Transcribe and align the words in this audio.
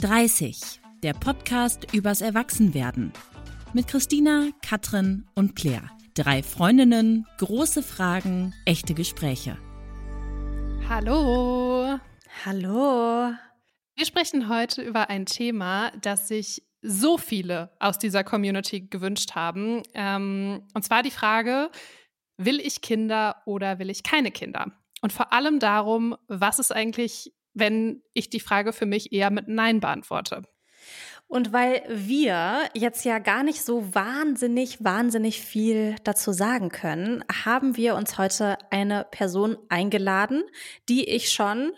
30, 0.00 0.80
der 1.02 1.12
Podcast 1.12 1.92
übers 1.92 2.22
Erwachsenwerden. 2.22 3.12
Mit 3.74 3.86
Christina, 3.86 4.48
Katrin 4.66 5.26
und 5.34 5.56
Claire. 5.56 5.90
Drei 6.14 6.42
Freundinnen, 6.42 7.26
große 7.36 7.82
Fragen, 7.82 8.54
echte 8.64 8.94
Gespräche. 8.94 9.58
Hallo. 10.88 11.98
Hallo. 12.46 13.34
Wir 13.94 14.06
sprechen 14.06 14.48
heute 14.48 14.80
über 14.80 15.10
ein 15.10 15.26
Thema, 15.26 15.90
das 16.00 16.28
sich 16.28 16.62
so 16.80 17.18
viele 17.18 17.70
aus 17.78 17.98
dieser 17.98 18.24
Community 18.24 18.80
gewünscht 18.80 19.34
haben. 19.34 19.82
Ähm, 19.92 20.62
und 20.72 20.82
zwar 20.82 21.02
die 21.02 21.10
Frage, 21.10 21.70
will 22.38 22.58
ich 22.58 22.80
Kinder 22.80 23.42
oder 23.44 23.78
will 23.78 23.90
ich 23.90 24.02
keine 24.02 24.30
Kinder? 24.30 24.72
Und 25.02 25.12
vor 25.12 25.34
allem 25.34 25.58
darum, 25.58 26.16
was 26.26 26.58
ist 26.58 26.72
eigentlich 26.74 27.34
wenn 27.54 28.02
ich 28.12 28.30
die 28.30 28.40
Frage 28.40 28.72
für 28.72 28.86
mich 28.86 29.12
eher 29.12 29.30
mit 29.30 29.48
Nein 29.48 29.80
beantworte. 29.80 30.42
Und 31.26 31.52
weil 31.52 31.84
wir 31.88 32.68
jetzt 32.74 33.04
ja 33.04 33.20
gar 33.20 33.44
nicht 33.44 33.62
so 33.62 33.94
wahnsinnig, 33.94 34.82
wahnsinnig 34.82 35.40
viel 35.40 35.94
dazu 36.02 36.32
sagen 36.32 36.70
können, 36.70 37.24
haben 37.44 37.76
wir 37.76 37.94
uns 37.94 38.18
heute 38.18 38.58
eine 38.70 39.06
Person 39.08 39.56
eingeladen, 39.68 40.42
die 40.88 41.08
ich 41.08 41.30
schon 41.30 41.70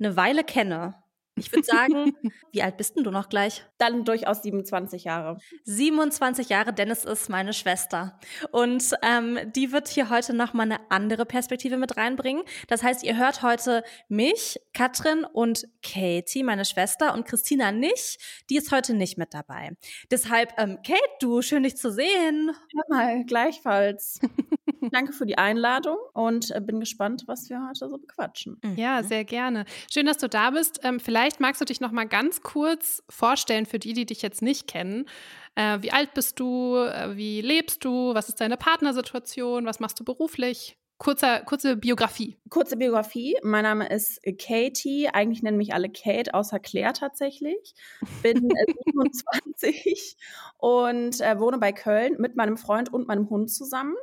eine 0.00 0.16
Weile 0.16 0.42
kenne. 0.42 0.96
Ich 1.38 1.52
würde 1.52 1.64
sagen, 1.64 2.12
wie 2.52 2.62
alt 2.62 2.78
bist 2.78 2.96
denn 2.96 3.04
du 3.04 3.10
noch 3.10 3.28
gleich? 3.28 3.64
Dann 3.78 4.04
durchaus 4.04 4.42
27 4.42 5.04
Jahre. 5.04 5.38
27 5.64 6.48
Jahre, 6.48 6.72
Dennis 6.72 7.04
ist 7.04 7.28
meine 7.28 7.52
Schwester. 7.52 8.18
Und 8.52 8.94
ähm, 9.02 9.38
die 9.54 9.70
wird 9.70 9.88
hier 9.88 10.08
heute 10.08 10.34
nochmal 10.34 10.66
eine 10.66 10.90
andere 10.90 11.26
Perspektive 11.26 11.76
mit 11.76 11.96
reinbringen. 11.96 12.42
Das 12.68 12.82
heißt, 12.82 13.04
ihr 13.04 13.16
hört 13.18 13.42
heute 13.42 13.84
mich, 14.08 14.58
Katrin 14.72 15.24
und 15.24 15.68
Katie, 15.82 16.42
meine 16.42 16.64
Schwester, 16.64 17.12
und 17.12 17.26
Christina 17.26 17.70
nicht. 17.70 18.18
Die 18.48 18.56
ist 18.56 18.72
heute 18.72 18.94
nicht 18.94 19.18
mit 19.18 19.34
dabei. 19.34 19.76
Deshalb, 20.10 20.54
ähm, 20.56 20.78
Kate, 20.82 21.00
du, 21.20 21.42
schön 21.42 21.64
dich 21.64 21.76
zu 21.76 21.92
sehen. 21.92 22.52
Ja, 22.72 22.82
mal, 22.88 23.24
gleichfalls. 23.24 24.20
Danke 24.92 25.12
für 25.12 25.26
die 25.26 25.38
Einladung 25.38 25.96
und 26.12 26.50
äh, 26.50 26.60
bin 26.60 26.80
gespannt, 26.80 27.24
was 27.26 27.48
wir 27.48 27.60
heute 27.66 27.88
so 27.88 27.98
bequatschen. 27.98 28.60
Ja, 28.76 29.02
sehr 29.02 29.24
gerne. 29.24 29.64
Schön, 29.90 30.06
dass 30.06 30.18
du 30.18 30.28
da 30.28 30.50
bist. 30.50 30.80
Ähm, 30.82 31.00
vielleicht 31.00 31.40
magst 31.40 31.60
du 31.60 31.64
dich 31.64 31.80
noch 31.80 31.92
mal 31.92 32.06
ganz 32.06 32.42
kurz 32.42 33.02
vorstellen 33.08 33.66
für 33.66 33.78
die, 33.78 33.92
die 33.92 34.06
dich 34.06 34.22
jetzt 34.22 34.42
nicht 34.42 34.66
kennen. 34.66 35.06
Äh, 35.54 35.78
wie 35.82 35.92
alt 35.92 36.14
bist 36.14 36.38
du? 36.40 36.76
Äh, 36.76 37.16
wie 37.16 37.40
lebst 37.40 37.84
du? 37.84 38.14
Was 38.14 38.28
ist 38.28 38.40
deine 38.40 38.56
Partnersituation? 38.56 39.66
Was 39.66 39.80
machst 39.80 39.98
du 40.00 40.04
beruflich? 40.04 40.76
Kurzer, 40.98 41.40
kurze 41.40 41.76
Biografie. 41.76 42.38
Kurze 42.48 42.78
Biografie. 42.78 43.36
Mein 43.42 43.64
Name 43.64 43.86
ist 43.90 44.18
Katie. 44.38 45.08
Eigentlich 45.08 45.42
nennen 45.42 45.58
mich 45.58 45.74
alle 45.74 45.90
Kate, 45.90 46.32
außer 46.32 46.58
Claire 46.58 46.94
tatsächlich. 46.94 47.74
Bin 48.22 48.48
27 48.86 50.16
und 50.56 51.20
äh, 51.20 51.38
wohne 51.38 51.58
bei 51.58 51.72
Köln 51.72 52.16
mit 52.18 52.36
meinem 52.36 52.56
Freund 52.56 52.90
und 52.94 53.08
meinem 53.08 53.28
Hund 53.28 53.50
zusammen. 53.50 53.94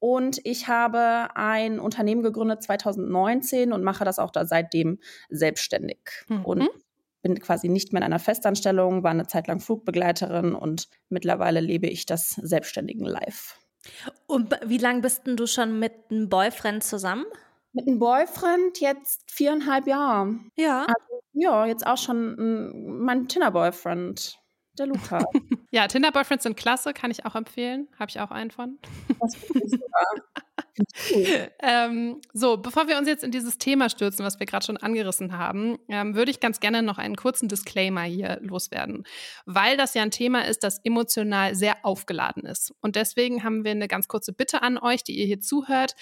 Und 0.00 0.40
ich 0.44 0.66
habe 0.66 1.28
ein 1.34 1.78
Unternehmen 1.78 2.22
gegründet 2.22 2.62
2019 2.62 3.72
und 3.72 3.84
mache 3.84 4.04
das 4.04 4.18
auch 4.18 4.30
da 4.30 4.46
seitdem 4.46 4.98
selbstständig. 5.28 5.98
Mhm. 6.28 6.44
Und 6.44 6.68
bin 7.22 7.38
quasi 7.38 7.68
nicht 7.68 7.92
mehr 7.92 8.00
in 8.00 8.06
einer 8.06 8.18
Festanstellung, 8.18 9.02
war 9.02 9.10
eine 9.10 9.26
Zeit 9.26 9.46
lang 9.46 9.60
Flugbegleiterin 9.60 10.54
und 10.54 10.88
mittlerweile 11.10 11.60
lebe 11.60 11.86
ich 11.86 12.06
das 12.06 12.30
selbstständigen 12.30 13.04
Life. 13.06 13.54
Und 14.26 14.58
wie 14.64 14.78
lange 14.78 15.00
bist 15.00 15.26
denn 15.26 15.36
du 15.36 15.46
schon 15.46 15.78
mit 15.78 15.92
einem 16.10 16.28
Boyfriend 16.28 16.82
zusammen? 16.82 17.26
Mit 17.72 17.86
einem 17.86 17.98
Boyfriend 17.98 18.80
jetzt 18.80 19.30
viereinhalb 19.30 19.86
Jahre. 19.86 20.38
Ja. 20.56 20.86
Also, 20.86 21.22
ja, 21.32 21.66
jetzt 21.66 21.86
auch 21.86 21.98
schon 21.98 23.04
mein 23.04 23.28
Tinder-Boyfriend 23.28 24.38
der 24.78 24.86
Luca. 24.86 25.24
ja, 25.70 25.86
Tinder-Boyfriends 25.86 26.44
sind 26.44 26.56
klasse, 26.56 26.92
kann 26.92 27.10
ich 27.10 27.26
auch 27.26 27.34
empfehlen. 27.34 27.88
Habe 27.98 28.10
ich 28.10 28.20
auch 28.20 28.30
einen 28.30 28.50
von. 28.50 28.78
Das 29.20 29.34
ist 29.34 29.70
super. 29.70 30.04
ähm, 31.60 32.20
so, 32.32 32.56
bevor 32.56 32.88
wir 32.88 32.98
uns 32.98 33.08
jetzt 33.08 33.24
in 33.24 33.30
dieses 33.30 33.58
Thema 33.58 33.88
stürzen, 33.88 34.24
was 34.24 34.38
wir 34.38 34.46
gerade 34.46 34.64
schon 34.64 34.76
angerissen 34.76 35.36
haben, 35.36 35.78
ähm, 35.88 36.14
würde 36.14 36.30
ich 36.30 36.40
ganz 36.40 36.60
gerne 36.60 36.82
noch 36.82 36.98
einen 36.98 37.16
kurzen 37.16 37.48
Disclaimer 37.48 38.02
hier 38.02 38.38
loswerden, 38.42 39.04
weil 39.46 39.76
das 39.76 39.94
ja 39.94 40.02
ein 40.02 40.10
Thema 40.10 40.46
ist, 40.46 40.62
das 40.62 40.80
emotional 40.84 41.54
sehr 41.54 41.84
aufgeladen 41.84 42.44
ist. 42.44 42.72
Und 42.80 42.96
deswegen 42.96 43.44
haben 43.44 43.64
wir 43.64 43.72
eine 43.72 43.88
ganz 43.88 44.08
kurze 44.08 44.32
Bitte 44.32 44.62
an 44.62 44.78
euch, 44.78 45.02
die 45.04 45.18
ihr 45.18 45.26
hier 45.26 45.40
zuhört. 45.40 45.94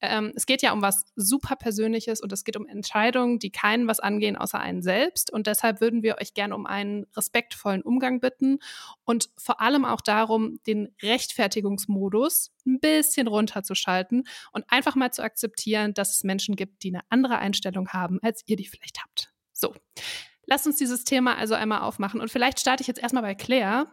Ähm, 0.00 0.32
es 0.34 0.46
geht 0.46 0.62
ja 0.62 0.72
um 0.72 0.82
was 0.82 1.04
super 1.16 1.56
Persönliches 1.56 2.20
und 2.20 2.32
es 2.32 2.44
geht 2.44 2.56
um 2.56 2.66
Entscheidungen, 2.66 3.38
die 3.38 3.50
keinen 3.50 3.88
was 3.88 4.00
angehen 4.00 4.36
außer 4.36 4.58
einen 4.60 4.82
selbst. 4.82 5.32
Und 5.32 5.46
deshalb 5.46 5.80
würden 5.80 6.02
wir 6.02 6.18
euch 6.20 6.34
gerne 6.34 6.54
um 6.54 6.66
einen 6.66 7.06
respektvollen 7.16 7.82
Umgang 7.82 8.20
bitten 8.20 8.58
und 9.04 9.30
vor 9.36 9.60
allem 9.60 9.84
auch 9.84 10.00
darum, 10.00 10.60
den 10.66 10.94
Rechtfertigungsmodus 11.02 12.53
ein 12.66 12.80
bisschen 12.80 13.28
runterzuschalten 13.28 14.24
und 14.52 14.64
einfach 14.68 14.94
mal 14.94 15.12
zu 15.12 15.22
akzeptieren, 15.22 15.94
dass 15.94 16.16
es 16.16 16.24
Menschen 16.24 16.56
gibt, 16.56 16.82
die 16.82 16.94
eine 16.94 17.02
andere 17.10 17.38
Einstellung 17.38 17.88
haben, 17.88 18.18
als 18.22 18.42
ihr 18.46 18.56
die 18.56 18.66
vielleicht 18.66 19.02
habt. 19.02 19.32
So. 19.52 19.74
Lasst 20.46 20.66
uns 20.66 20.76
dieses 20.76 21.04
Thema 21.04 21.38
also 21.38 21.54
einmal 21.54 21.80
aufmachen. 21.80 22.20
Und 22.20 22.30
vielleicht 22.30 22.60
starte 22.60 22.82
ich 22.82 22.86
jetzt 22.86 23.00
erstmal 23.00 23.22
bei 23.22 23.34
Claire. 23.34 23.86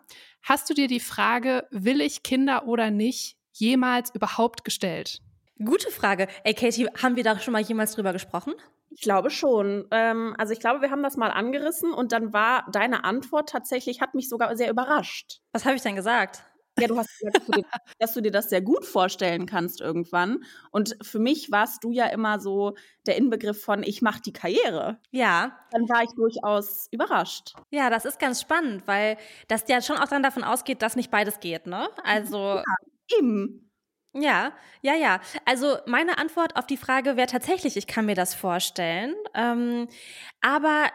Hast 0.44 0.70
du 0.70 0.74
dir 0.74 0.88
die 0.88 1.00
Frage, 1.00 1.66
will 1.72 2.02
ich 2.02 2.24
Kinder 2.24 2.68
oder 2.68 2.92
nicht, 2.92 3.38
jemals 3.54 4.14
überhaupt 4.14 4.64
gestellt? 4.66 5.22
Gute 5.64 5.92
Frage. 5.92 6.28
Ey, 6.44 6.54
Katie, 6.54 6.88
haben 7.02 7.16
wir 7.16 7.24
da 7.24 7.40
schon 7.40 7.54
mal 7.54 7.62
jemals 7.62 7.94
drüber 7.94 8.14
gesprochen? 8.14 8.54
Ich 8.90 9.02
glaube 9.02 9.30
schon. 9.30 9.88
Ähm, 9.92 10.36
also 10.38 10.52
ich 10.52 10.60
glaube, 10.60 10.82
wir 10.82 10.92
haben 10.92 11.04
das 11.04 11.16
mal 11.16 11.30
angerissen 11.30 11.94
und 11.94 12.12
dann 12.12 12.34
war 12.34 12.68
deine 12.72 13.06
Antwort 13.06 13.50
tatsächlich, 13.50 14.02
hat 14.02 14.16
mich 14.16 14.28
sogar 14.28 14.56
sehr 14.58 14.70
überrascht. 14.70 15.40
Was 15.54 15.64
habe 15.66 15.76
ich 15.76 15.82
denn 15.82 15.96
gesagt? 15.96 16.44
Ja, 16.80 16.88
du 16.88 16.98
hast 16.98 17.10
gesagt, 17.20 17.38
dass 17.38 17.46
du, 17.46 17.52
dir, 17.52 17.64
dass 18.00 18.14
du, 18.14 18.22
dir, 18.22 18.32
das 18.32 18.50
sehr 18.50 18.62
gut 18.62 18.86
vorstellen 18.86 19.46
kannst 19.46 19.82
irgendwann. 19.82 20.44
Und 20.72 20.96
für 21.02 21.20
mich 21.20 21.52
warst 21.52 21.84
du 21.84 21.92
ja 21.92 22.08
immer 22.08 22.40
so 22.40 22.76
der 23.06 23.18
Inbegriff 23.18 23.62
von, 23.64 23.84
ich 23.84 24.02
mache 24.02 24.22
die 24.22 24.34
Karriere. 24.34 25.00
Ja. 25.12 25.58
Dann 25.72 25.88
war 25.90 26.04
ich 26.04 26.12
durchaus 26.16 26.88
überrascht. 26.92 27.54
Ja, 27.72 27.90
das 27.90 28.06
ist 28.06 28.20
ganz 28.20 28.42
spannend, 28.42 28.84
weil 28.88 29.18
das 29.48 29.66
ja 29.68 29.82
schon 29.82 29.98
auch 29.98 30.08
dann 30.08 30.24
davon 30.24 30.44
ausgeht, 30.44 30.82
dass 30.82 30.96
nicht 30.96 31.12
beides 31.12 31.40
geht, 31.40 31.68
ne? 31.68 31.90
Also. 32.04 32.62
Ja, 33.12 33.18
eben. 33.20 33.72
Ja, 34.14 34.52
ja, 34.82 34.94
ja. 34.96 35.22
Also 35.46 35.78
meine 35.86 36.18
Antwort 36.18 36.56
auf 36.58 36.66
die 36.68 36.78
Frage 36.78 37.16
wäre 37.16 37.28
tatsächlich, 37.28 37.78
ich 37.78 37.88
kann 37.88 38.06
mir 38.06 38.16
das 38.16 38.36
vorstellen. 38.36 39.16
Ähm, 39.34 39.88
aber 40.42 40.88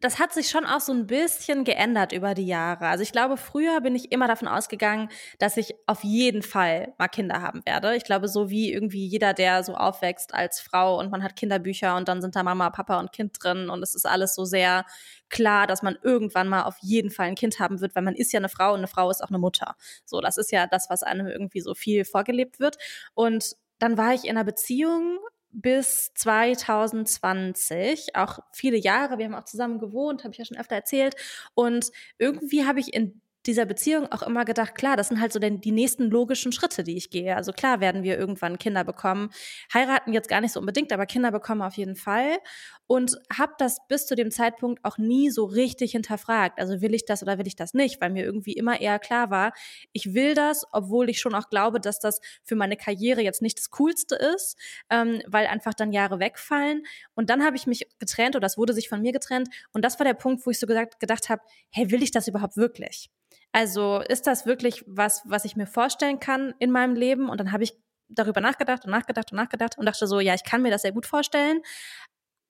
das 0.00 0.20
hat 0.20 0.32
sich 0.32 0.48
schon 0.48 0.64
auch 0.64 0.80
so 0.80 0.92
ein 0.92 1.06
bisschen 1.08 1.64
geändert 1.64 2.12
über 2.12 2.34
die 2.34 2.46
Jahre. 2.46 2.86
Also 2.86 3.02
ich 3.02 3.10
glaube, 3.10 3.36
früher 3.36 3.80
bin 3.80 3.96
ich 3.96 4.12
immer 4.12 4.28
davon 4.28 4.46
ausgegangen, 4.46 5.08
dass 5.40 5.56
ich 5.56 5.74
auf 5.86 6.04
jeden 6.04 6.42
Fall 6.42 6.94
mal 6.98 7.08
Kinder 7.08 7.42
haben 7.42 7.66
werde. 7.66 7.96
Ich 7.96 8.04
glaube, 8.04 8.28
so 8.28 8.48
wie 8.48 8.72
irgendwie 8.72 9.06
jeder, 9.06 9.34
der 9.34 9.64
so 9.64 9.74
aufwächst 9.74 10.34
als 10.34 10.60
Frau 10.60 10.98
und 11.00 11.10
man 11.10 11.24
hat 11.24 11.34
Kinderbücher 11.34 11.96
und 11.96 12.06
dann 12.06 12.22
sind 12.22 12.36
da 12.36 12.44
Mama, 12.44 12.70
Papa 12.70 13.00
und 13.00 13.12
Kind 13.12 13.36
drin 13.42 13.70
und 13.70 13.82
es 13.82 13.96
ist 13.96 14.06
alles 14.06 14.36
so 14.36 14.44
sehr 14.44 14.84
klar, 15.30 15.66
dass 15.66 15.82
man 15.82 15.98
irgendwann 16.02 16.48
mal 16.48 16.62
auf 16.62 16.76
jeden 16.80 17.10
Fall 17.10 17.26
ein 17.26 17.34
Kind 17.34 17.58
haben 17.58 17.80
wird, 17.80 17.96
weil 17.96 18.04
man 18.04 18.14
ist 18.14 18.32
ja 18.32 18.38
eine 18.38 18.48
Frau 18.48 18.72
und 18.72 18.78
eine 18.78 18.88
Frau 18.88 19.10
ist 19.10 19.22
auch 19.22 19.30
eine 19.30 19.38
Mutter. 19.38 19.74
So, 20.04 20.20
das 20.20 20.36
ist 20.36 20.52
ja 20.52 20.68
das, 20.68 20.88
was 20.90 21.02
einem 21.02 21.26
irgendwie 21.26 21.60
so 21.60 21.74
viel 21.74 22.04
vorgelebt 22.04 22.60
wird. 22.60 22.76
Und 23.14 23.56
dann 23.80 23.98
war 23.98 24.14
ich 24.14 24.24
in 24.24 24.30
einer 24.30 24.44
Beziehung 24.44 25.18
bis 25.50 26.12
2020, 26.14 28.16
auch 28.16 28.40
viele 28.52 28.76
Jahre. 28.76 29.18
Wir 29.18 29.26
haben 29.26 29.34
auch 29.34 29.44
zusammen 29.44 29.78
gewohnt, 29.78 30.24
habe 30.24 30.32
ich 30.32 30.38
ja 30.38 30.44
schon 30.44 30.58
öfter 30.58 30.76
erzählt. 30.76 31.14
Und 31.54 31.90
irgendwie 32.18 32.64
habe 32.64 32.80
ich 32.80 32.94
in 32.94 33.20
dieser 33.48 33.64
Beziehung 33.64 34.12
auch 34.12 34.22
immer 34.22 34.44
gedacht, 34.44 34.74
klar, 34.74 34.96
das 34.96 35.08
sind 35.08 35.20
halt 35.20 35.32
so 35.32 35.38
denn 35.38 35.60
die 35.60 35.72
nächsten 35.72 36.10
logischen 36.10 36.52
Schritte, 36.52 36.84
die 36.84 36.96
ich 36.96 37.10
gehe. 37.10 37.34
Also 37.34 37.52
klar 37.52 37.80
werden 37.80 38.02
wir 38.02 38.18
irgendwann 38.18 38.58
Kinder 38.58 38.84
bekommen. 38.84 39.30
Heiraten 39.72 40.12
jetzt 40.12 40.28
gar 40.28 40.42
nicht 40.42 40.52
so 40.52 40.60
unbedingt, 40.60 40.92
aber 40.92 41.06
Kinder 41.06 41.32
bekommen 41.32 41.62
auf 41.62 41.74
jeden 41.74 41.96
Fall. 41.96 42.38
Und 42.86 43.18
habe 43.36 43.54
das 43.58 43.78
bis 43.88 44.06
zu 44.06 44.14
dem 44.14 44.30
Zeitpunkt 44.30 44.84
auch 44.84 44.98
nie 44.98 45.30
so 45.30 45.44
richtig 45.44 45.92
hinterfragt. 45.92 46.58
Also 46.60 46.80
will 46.80 46.94
ich 46.94 47.06
das 47.06 47.22
oder 47.22 47.38
will 47.38 47.46
ich 47.46 47.56
das 47.56 47.74
nicht, 47.74 48.00
weil 48.00 48.10
mir 48.10 48.24
irgendwie 48.24 48.52
immer 48.52 48.80
eher 48.80 48.98
klar 48.98 49.30
war, 49.30 49.52
ich 49.92 50.14
will 50.14 50.34
das, 50.34 50.64
obwohl 50.72 51.08
ich 51.08 51.20
schon 51.20 51.34
auch 51.34 51.48
glaube, 51.48 51.80
dass 51.80 51.98
das 51.98 52.20
für 52.44 52.54
meine 52.54 52.76
Karriere 52.76 53.22
jetzt 53.22 53.42
nicht 53.42 53.58
das 53.58 53.70
Coolste 53.70 54.14
ist, 54.14 54.58
ähm, 54.90 55.22
weil 55.26 55.46
einfach 55.46 55.74
dann 55.74 55.92
Jahre 55.92 56.20
wegfallen. 56.20 56.84
Und 57.14 57.30
dann 57.30 57.44
habe 57.44 57.56
ich 57.56 57.66
mich 57.66 57.86
getrennt 57.98 58.36
oder 58.36 58.46
es 58.46 58.58
wurde 58.58 58.74
sich 58.74 58.88
von 58.88 59.00
mir 59.00 59.12
getrennt. 59.12 59.48
Und 59.72 59.84
das 59.84 59.98
war 59.98 60.04
der 60.04 60.14
Punkt, 60.14 60.44
wo 60.46 60.50
ich 60.50 60.58
so 60.58 60.66
gesagt, 60.66 61.00
gedacht 61.00 61.30
habe, 61.30 61.42
hey, 61.70 61.90
will 61.90 62.02
ich 62.02 62.10
das 62.10 62.28
überhaupt 62.28 62.56
wirklich? 62.56 63.10
Also 63.52 64.00
ist 64.00 64.26
das 64.26 64.46
wirklich 64.46 64.84
was, 64.86 65.22
was 65.24 65.44
ich 65.44 65.56
mir 65.56 65.66
vorstellen 65.66 66.20
kann 66.20 66.54
in 66.58 66.70
meinem 66.70 66.94
Leben? 66.94 67.28
Und 67.28 67.38
dann 67.40 67.52
habe 67.52 67.64
ich 67.64 67.74
darüber 68.08 68.40
nachgedacht 68.40 68.84
und 68.84 68.90
nachgedacht 68.90 69.32
und 69.32 69.36
nachgedacht 69.36 69.78
und 69.78 69.86
dachte 69.86 70.06
so, 70.06 70.20
ja, 70.20 70.34
ich 70.34 70.44
kann 70.44 70.62
mir 70.62 70.70
das 70.70 70.82
sehr 70.82 70.92
gut 70.92 71.06
vorstellen, 71.06 71.60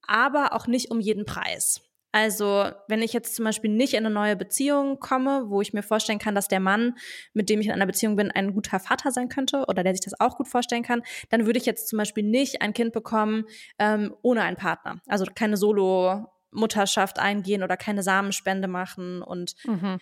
aber 0.07 0.53
auch 0.53 0.67
nicht 0.67 0.91
um 0.91 1.01
jeden 1.01 1.25
Preis. 1.25 1.81
Also, 2.11 2.71
wenn 2.89 3.03
ich 3.03 3.13
jetzt 3.13 3.37
zum 3.37 3.45
Beispiel 3.45 3.71
nicht 3.71 3.93
in 3.93 4.07
eine 4.07 4.15
neue 4.15 4.35
Beziehung 4.35 4.99
komme, 4.99 5.51
wo 5.51 5.61
ich 5.61 5.75
mir 5.75 5.83
vorstellen 5.83 6.19
kann, 6.19 6.35
dass 6.35 6.49
der 6.49 6.59
Mann, 6.59 6.97
mit 7.35 7.51
dem 7.51 7.61
ich 7.61 7.67
in 7.67 7.73
einer 7.73 7.87
Beziehung 7.87 8.17
bin, 8.17 8.31
ein 8.31 8.55
guter 8.55 8.81
Vater 8.81 9.13
sein 9.13 9.29
könnte 9.29 9.67
oder 9.69 9.85
der 9.85 9.93
sich 9.93 10.01
das 10.01 10.19
auch 10.19 10.37
gut 10.37 10.49
vorstellen 10.49 10.83
kann, 10.83 11.03
dann 11.29 11.45
würde 11.45 11.59
ich 11.59 11.67
jetzt 11.67 11.87
zum 11.87 11.99
Beispiel 11.99 12.25
nicht 12.25 12.63
ein 12.63 12.73
Kind 12.73 12.95
bekommen 12.95 13.45
ähm, 13.79 14.17
ohne 14.23 14.43
einen 14.43 14.57
Partner. 14.57 15.03
Also 15.07 15.27
keine 15.35 15.59
Solo- 15.59 16.27
Mutterschaft 16.51 17.19
eingehen 17.19 17.63
oder 17.63 17.77
keine 17.77 18.03
Samenspende 18.03 18.69
machen. 18.69 19.23
Und 19.23 19.55
mhm. 19.65 20.01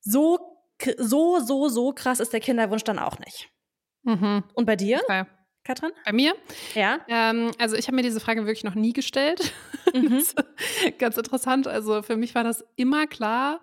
So, 0.00 0.38
so, 0.98 1.40
so, 1.40 1.68
so 1.68 1.92
krass 1.92 2.20
ist 2.20 2.32
der 2.32 2.40
Kinderwunsch 2.40 2.84
dann 2.84 2.98
auch 2.98 3.18
nicht. 3.18 3.50
Mhm. 4.02 4.44
Und 4.54 4.66
bei 4.66 4.76
dir? 4.76 5.00
Okay. 5.04 5.24
Katrin? 5.62 5.92
Bei 6.04 6.12
mir? 6.12 6.34
Ja. 6.74 7.00
Ähm, 7.08 7.50
also 7.58 7.76
ich 7.76 7.86
habe 7.86 7.96
mir 7.96 8.02
diese 8.02 8.20
Frage 8.20 8.40
wirklich 8.46 8.64
noch 8.64 8.74
nie 8.74 8.92
gestellt. 8.92 9.52
Mhm. 9.92 10.22
ganz 10.98 11.16
interessant. 11.16 11.66
Also 11.66 12.02
für 12.02 12.16
mich 12.16 12.36
war 12.36 12.44
das 12.44 12.64
immer 12.76 13.08
klar. 13.08 13.60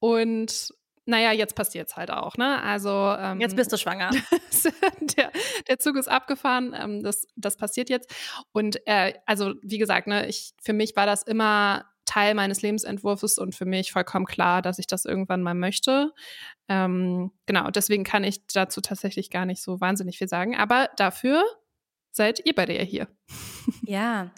Und 0.00 0.74
naja, 1.06 1.30
jetzt 1.30 1.54
passiert 1.54 1.88
es 1.88 1.96
halt 1.96 2.10
auch, 2.10 2.36
ne? 2.36 2.60
Also 2.62 2.90
ähm, 2.90 3.40
jetzt 3.40 3.54
bist 3.54 3.72
du 3.72 3.76
schwanger. 3.76 4.10
der, 5.00 5.30
der, 5.68 5.78
Zug 5.78 5.96
ist 5.96 6.08
abgefahren. 6.08 6.74
Ähm, 6.76 7.04
das, 7.04 7.28
das 7.36 7.56
passiert 7.56 7.88
jetzt. 7.88 8.12
Und 8.52 8.84
äh, 8.86 9.14
also 9.26 9.54
wie 9.62 9.78
gesagt, 9.78 10.08
ne, 10.08 10.26
ich 10.26 10.52
für 10.60 10.72
mich 10.72 10.96
war 10.96 11.06
das 11.06 11.22
immer 11.22 11.84
Teil 12.10 12.34
meines 12.34 12.60
Lebensentwurfs 12.60 13.38
und 13.38 13.54
für 13.54 13.66
mich 13.66 13.92
vollkommen 13.92 14.26
klar, 14.26 14.62
dass 14.62 14.80
ich 14.80 14.88
das 14.88 15.04
irgendwann 15.04 15.42
mal 15.42 15.54
möchte. 15.54 16.12
Ähm, 16.68 17.30
genau, 17.46 17.70
deswegen 17.70 18.02
kann 18.02 18.24
ich 18.24 18.46
dazu 18.48 18.80
tatsächlich 18.80 19.30
gar 19.30 19.46
nicht 19.46 19.62
so 19.62 19.80
wahnsinnig 19.80 20.18
viel 20.18 20.26
sagen. 20.26 20.56
Aber 20.56 20.90
dafür 20.96 21.44
seid 22.10 22.44
ihr 22.44 22.54
beide 22.54 22.76
ja 22.76 22.82
hier. 22.82 23.06
Ja, 23.82 24.30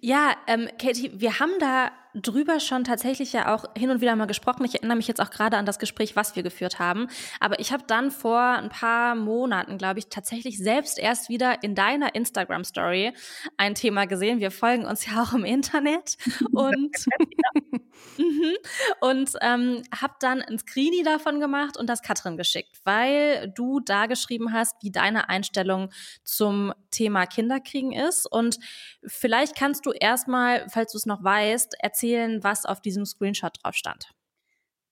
ja, 0.00 0.32
ähm, 0.46 0.68
Katie, 0.78 1.10
wir 1.14 1.40
haben 1.40 1.52
da 1.58 1.90
drüber 2.14 2.60
schon 2.60 2.84
tatsächlich 2.84 3.32
ja 3.32 3.54
auch 3.54 3.64
hin 3.76 3.90
und 3.90 4.00
wieder 4.00 4.16
mal 4.16 4.26
gesprochen. 4.26 4.64
Ich 4.64 4.74
erinnere 4.74 4.96
mich 4.96 5.08
jetzt 5.08 5.20
auch 5.20 5.30
gerade 5.30 5.56
an 5.56 5.66
das 5.66 5.78
Gespräch, 5.78 6.16
was 6.16 6.36
wir 6.36 6.42
geführt 6.42 6.78
haben. 6.78 7.08
Aber 7.40 7.60
ich 7.60 7.72
habe 7.72 7.84
dann 7.86 8.10
vor 8.10 8.40
ein 8.40 8.68
paar 8.68 9.14
Monaten, 9.14 9.78
glaube 9.78 9.98
ich, 9.98 10.08
tatsächlich 10.08 10.58
selbst 10.58 10.98
erst 10.98 11.28
wieder 11.28 11.62
in 11.62 11.74
deiner 11.74 12.14
Instagram-Story 12.14 13.12
ein 13.56 13.74
Thema 13.74 14.06
gesehen. 14.06 14.40
Wir 14.40 14.50
folgen 14.50 14.84
uns 14.84 15.06
ja 15.06 15.22
auch 15.22 15.32
im 15.32 15.44
Internet 15.44 16.16
und, 16.52 16.96
mhm. 18.18 18.56
und 19.00 19.32
ähm, 19.40 19.82
habe 19.94 20.14
dann 20.20 20.42
ein 20.42 20.58
Screenie 20.58 21.02
davon 21.02 21.40
gemacht 21.40 21.76
und 21.76 21.88
das 21.88 22.02
Katrin 22.02 22.36
geschickt, 22.36 22.80
weil 22.84 23.52
du 23.54 23.80
da 23.80 24.06
geschrieben 24.06 24.52
hast, 24.52 24.76
wie 24.82 24.90
deine 24.90 25.28
Einstellung 25.28 25.90
zum 26.24 26.72
Thema 26.90 27.26
Kinderkriegen 27.26 27.92
ist. 27.92 28.27
Und 28.30 28.58
vielleicht 29.04 29.56
kannst 29.56 29.86
du 29.86 29.92
erstmal, 29.92 30.66
falls 30.68 30.92
du 30.92 30.98
es 30.98 31.06
noch 31.06 31.22
weißt, 31.22 31.74
erzählen, 31.80 32.42
was 32.42 32.64
auf 32.64 32.80
diesem 32.80 33.04
Screenshot 33.04 33.56
drauf 33.62 33.74
stand? 33.74 34.10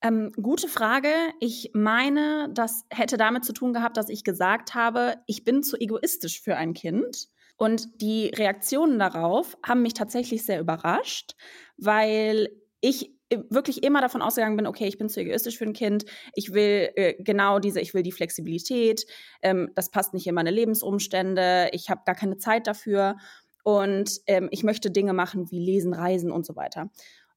Ähm, 0.02 0.30
gute 0.40 0.68
Frage. 0.68 1.08
Ich 1.40 1.70
meine, 1.72 2.50
das 2.52 2.84
hätte 2.90 3.16
damit 3.16 3.44
zu 3.44 3.52
tun 3.52 3.72
gehabt, 3.72 3.96
dass 3.96 4.08
ich 4.08 4.24
gesagt 4.24 4.74
habe, 4.74 5.16
ich 5.26 5.44
bin 5.44 5.62
zu 5.62 5.76
egoistisch 5.76 6.40
für 6.40 6.56
ein 6.56 6.74
Kind. 6.74 7.28
Und 7.56 8.02
die 8.02 8.28
Reaktionen 8.28 8.98
darauf 8.98 9.56
haben 9.64 9.80
mich 9.82 9.94
tatsächlich 9.94 10.44
sehr 10.44 10.60
überrascht, 10.60 11.34
weil 11.78 12.50
ich 12.80 13.15
wirklich 13.48 13.82
immer 13.82 14.00
davon 14.00 14.22
ausgegangen 14.22 14.56
bin, 14.56 14.66
okay, 14.66 14.86
ich 14.86 14.98
bin 14.98 15.08
zu 15.08 15.20
egoistisch 15.20 15.58
für 15.58 15.64
ein 15.64 15.72
Kind, 15.72 16.04
ich 16.34 16.52
will 16.52 16.90
äh, 16.94 17.14
genau 17.18 17.58
diese, 17.58 17.80
ich 17.80 17.94
will 17.94 18.02
die 18.02 18.12
Flexibilität, 18.12 19.06
ähm, 19.42 19.70
das 19.74 19.90
passt 19.90 20.14
nicht 20.14 20.26
in 20.26 20.34
meine 20.34 20.50
Lebensumstände, 20.50 21.70
ich 21.72 21.90
habe 21.90 22.02
gar 22.06 22.14
keine 22.14 22.38
Zeit 22.38 22.66
dafür. 22.66 23.16
Und 23.64 24.20
ähm, 24.28 24.48
ich 24.52 24.62
möchte 24.62 24.92
Dinge 24.92 25.12
machen 25.12 25.50
wie 25.50 25.58
lesen, 25.58 25.92
reisen 25.92 26.30
und 26.30 26.46
so 26.46 26.54
weiter. 26.54 26.88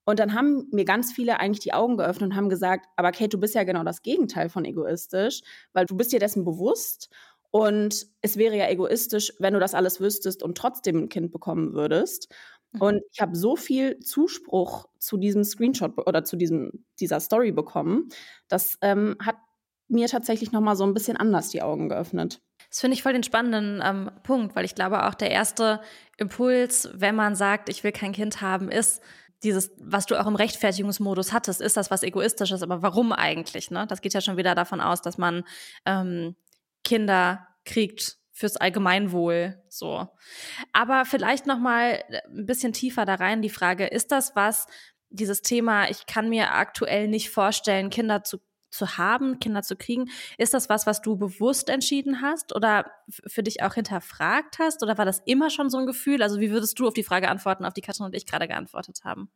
Und 0.06 0.20
dann 0.20 0.36
haben 0.36 0.68
mir 0.72 0.86
ganz 0.86 1.12
viele 1.12 1.40
eigentlich 1.40 1.60
die 1.60 1.74
Augen 1.74 1.98
geöffnet 1.98 2.32
und 2.32 2.36
haben 2.36 2.50
gesagt, 2.50 2.86
aber 2.96 3.12
Kate, 3.12 3.30
du 3.30 3.40
bist 3.40 3.56
ja 3.56 3.64
genau 3.64 3.84
das 3.84 4.04
Gegenteil 4.04 4.50
von 4.50 4.64
egoistisch, 4.64 5.42
weil 5.74 5.88
du 5.88 5.98
bist 5.98 6.12
dir 6.12 6.20
dessen 6.20 6.46
bewusst 6.46 7.10
und 7.52 8.06
es 8.22 8.38
wäre 8.38 8.56
ja 8.56 8.70
egoistisch, 8.70 9.34
wenn 9.40 9.54
du 9.54 9.60
das 9.60 9.74
alles 9.74 10.00
wüsstest 10.00 10.44
und 10.44 10.58
trotzdem 10.58 10.98
ein 10.98 11.10
Kind 11.10 11.32
bekommen 11.32 11.74
würdest. 11.74 12.28
Mhm. 12.72 12.82
Und 12.82 13.02
ich 13.12 13.22
habe 13.22 13.36
so 13.36 13.56
viel 13.56 14.00
Zuspruch 14.00 14.88
zu 14.98 15.18
diesem 15.18 15.44
Screenshot 15.44 15.98
oder 16.08 16.24
zu 16.24 16.36
diesem, 16.36 16.86
dieser 17.00 17.20
Story 17.20 17.52
bekommen, 17.52 18.10
das 18.48 18.78
ähm, 18.82 19.16
hat 19.24 19.38
mir 19.88 20.08
tatsächlich 20.08 20.52
noch 20.52 20.62
mal 20.62 20.76
so 20.76 20.84
ein 20.84 20.94
bisschen 20.94 21.18
anders 21.18 21.50
die 21.50 21.62
Augen 21.62 21.90
geöffnet. 21.90 22.42
Das 22.70 22.80
finde 22.80 22.94
ich 22.94 23.04
voll 23.04 23.14
den 23.14 23.24
spannenden 23.24 23.82
ähm, 23.84 24.12
Punkt, 24.24 24.56
weil 24.56 24.66
ich 24.66 24.76
glaube 24.76 25.08
auch 25.08 25.16
der 25.16 25.32
erste 25.32 25.82
Impuls, 26.18 26.90
wenn 26.94 27.16
man 27.16 27.36
sagt, 27.36 27.70
ich 27.70 27.84
will 27.84 27.92
kein 27.92 28.12
Kind 28.12 28.42
haben, 28.42 28.70
ist 28.70 29.02
dieses, 29.42 29.72
was 29.80 30.06
du 30.06 30.20
auch 30.20 30.28
im 30.28 30.36
Rechtfertigungsmodus 30.36 31.34
hattest, 31.34 31.62
ist 31.62 31.78
das 31.78 31.90
was 31.90 32.04
Egoistisches, 32.04 32.62
aber 32.62 32.84
warum 32.84 33.12
eigentlich? 33.12 33.72
Ne? 33.72 33.88
Das 33.88 34.02
geht 34.02 34.14
ja 34.14 34.22
schon 34.22 34.38
wieder 34.38 34.54
davon 34.54 34.82
aus, 34.82 35.02
dass 35.02 35.18
man 35.18 35.44
ähm, 35.86 36.36
Kinder 36.84 37.48
kriegt 37.66 38.19
fürs 38.40 38.56
Allgemeinwohl 38.56 39.62
so. 39.68 40.08
Aber 40.72 41.04
vielleicht 41.04 41.46
noch 41.46 41.60
mal 41.60 42.02
ein 42.34 42.46
bisschen 42.46 42.72
tiefer 42.72 43.06
da 43.06 43.16
rein 43.16 43.42
die 43.42 43.50
Frage, 43.50 43.86
ist 43.86 44.14
das 44.14 44.34
was 44.34 44.68
dieses 45.10 45.42
Thema, 45.42 45.90
ich 45.90 46.06
kann 46.06 46.30
mir 46.30 46.54
aktuell 46.54 47.10
nicht 47.10 47.32
vorstellen, 47.32 47.90
Kinder 47.90 48.24
zu 48.24 48.40
zu 48.72 49.00
haben, 49.00 49.40
Kinder 49.40 49.64
zu 49.64 49.76
kriegen. 49.76 50.12
Ist 50.38 50.54
das 50.54 50.70
was, 50.70 50.86
was 50.86 51.02
du 51.02 51.18
bewusst 51.18 51.70
entschieden 51.70 52.22
hast 52.22 52.56
oder 52.56 52.92
für 53.10 53.42
dich 53.42 53.64
auch 53.64 53.74
hinterfragt 53.74 54.60
hast? 54.60 54.84
Oder 54.84 54.96
war 54.96 55.06
das 55.06 55.24
immer 55.26 55.50
schon 55.50 55.72
so 55.72 55.80
ein 55.80 55.88
Gefühl? 55.88 56.22
Also 56.22 56.40
wie 56.40 56.52
würdest 56.52 56.78
du 56.78 56.88
auf 56.88 56.94
die 56.94 57.04
Frage 57.04 57.30
antworten, 57.30 57.66
auf 57.66 57.74
die 57.74 57.82
Katrin 57.82 58.06
und 58.06 58.16
ich 58.16 58.28
gerade 58.28 58.48
geantwortet 58.48 59.00
haben? 59.04 59.32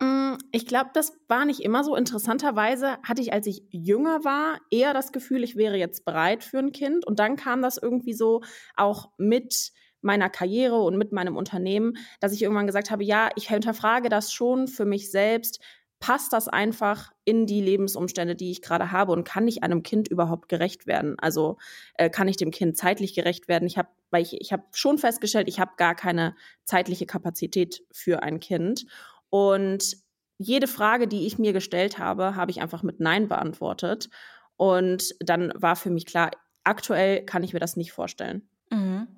Mm, 0.00 0.36
ich 0.52 0.66
glaube, 0.66 0.90
das 0.94 1.12
war 1.28 1.44
nicht 1.44 1.60
immer 1.60 1.84
so. 1.84 1.94
Interessanterweise 1.94 2.98
hatte 3.02 3.20
ich, 3.22 3.32
als 3.32 3.46
ich 3.46 3.62
jünger 3.70 4.24
war, 4.24 4.58
eher 4.70 4.94
das 4.94 5.12
Gefühl, 5.12 5.44
ich 5.44 5.56
wäre 5.56 5.76
jetzt 5.76 6.04
bereit 6.04 6.42
für 6.42 6.58
ein 6.58 6.72
Kind. 6.72 7.06
Und 7.06 7.18
dann 7.18 7.36
kam 7.36 7.62
das 7.62 7.76
irgendwie 7.76 8.14
so 8.14 8.40
auch 8.76 9.10
mit 9.18 9.72
meiner 10.02 10.30
Karriere 10.30 10.80
und 10.80 10.96
mit 10.96 11.12
meinem 11.12 11.36
Unternehmen, 11.36 11.98
dass 12.20 12.32
ich 12.32 12.42
irgendwann 12.42 12.66
gesagt 12.66 12.90
habe, 12.90 13.04
ja, 13.04 13.28
ich 13.36 13.48
hinterfrage 13.48 14.08
das 14.08 14.32
schon 14.32 14.66
für 14.66 14.86
mich 14.86 15.10
selbst, 15.10 15.60
passt 16.00 16.32
das 16.32 16.48
einfach 16.48 17.12
in 17.26 17.44
die 17.46 17.60
Lebensumstände, 17.60 18.34
die 18.34 18.50
ich 18.50 18.62
gerade 18.62 18.90
habe 18.90 19.12
und 19.12 19.24
kann 19.24 19.46
ich 19.46 19.62
einem 19.62 19.82
Kind 19.82 20.08
überhaupt 20.08 20.48
gerecht 20.48 20.86
werden? 20.86 21.16
Also 21.18 21.58
äh, 21.94 22.08
kann 22.08 22.26
ich 22.26 22.38
dem 22.38 22.50
Kind 22.50 22.78
zeitlich 22.78 23.14
gerecht 23.14 23.48
werden? 23.48 23.66
Ich 23.66 23.76
habe, 23.76 23.90
weil 24.10 24.22
ich, 24.22 24.40
ich 24.40 24.52
habe 24.54 24.62
schon 24.72 24.96
festgestellt, 24.96 25.46
ich 25.48 25.60
habe 25.60 25.72
gar 25.76 25.94
keine 25.94 26.34
zeitliche 26.64 27.04
Kapazität 27.04 27.84
für 27.92 28.22
ein 28.22 28.40
Kind 28.40 28.86
und 29.30 29.96
jede 30.38 30.66
Frage, 30.66 31.06
die 31.06 31.26
ich 31.26 31.38
mir 31.38 31.52
gestellt 31.52 31.98
habe, 31.98 32.34
habe 32.36 32.50
ich 32.50 32.60
einfach 32.60 32.82
mit 32.82 33.00
Nein 33.00 33.28
beantwortet 33.28 34.08
und 34.56 35.14
dann 35.20 35.52
war 35.54 35.76
für 35.76 35.90
mich 35.90 36.06
klar, 36.06 36.30
aktuell 36.64 37.24
kann 37.24 37.42
ich 37.42 37.52
mir 37.52 37.60
das 37.60 37.76
nicht 37.76 37.92
vorstellen. 37.92 38.48
Mhm. 38.70 39.08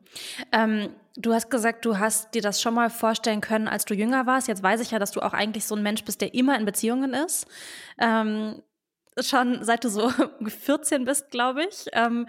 Ähm, 0.50 0.88
du 1.16 1.32
hast 1.32 1.50
gesagt, 1.50 1.84
du 1.84 1.98
hast 1.98 2.34
dir 2.34 2.42
das 2.42 2.60
schon 2.60 2.74
mal 2.74 2.90
vorstellen 2.90 3.40
können, 3.40 3.68
als 3.68 3.84
du 3.84 3.94
jünger 3.94 4.26
warst. 4.26 4.48
Jetzt 4.48 4.62
weiß 4.62 4.80
ich 4.80 4.90
ja, 4.90 4.98
dass 4.98 5.12
du 5.12 5.20
auch 5.20 5.32
eigentlich 5.32 5.64
so 5.64 5.74
ein 5.74 5.82
Mensch 5.82 6.04
bist, 6.04 6.20
der 6.20 6.34
immer 6.34 6.58
in 6.58 6.64
Beziehungen 6.64 7.14
ist. 7.14 7.46
Ähm, 7.98 8.62
schon 9.20 9.62
seit 9.64 9.84
du 9.84 9.88
so 9.88 10.10
14 10.46 11.04
bist, 11.04 11.30
glaube 11.30 11.64
ich. 11.64 11.86
Ähm, 11.92 12.26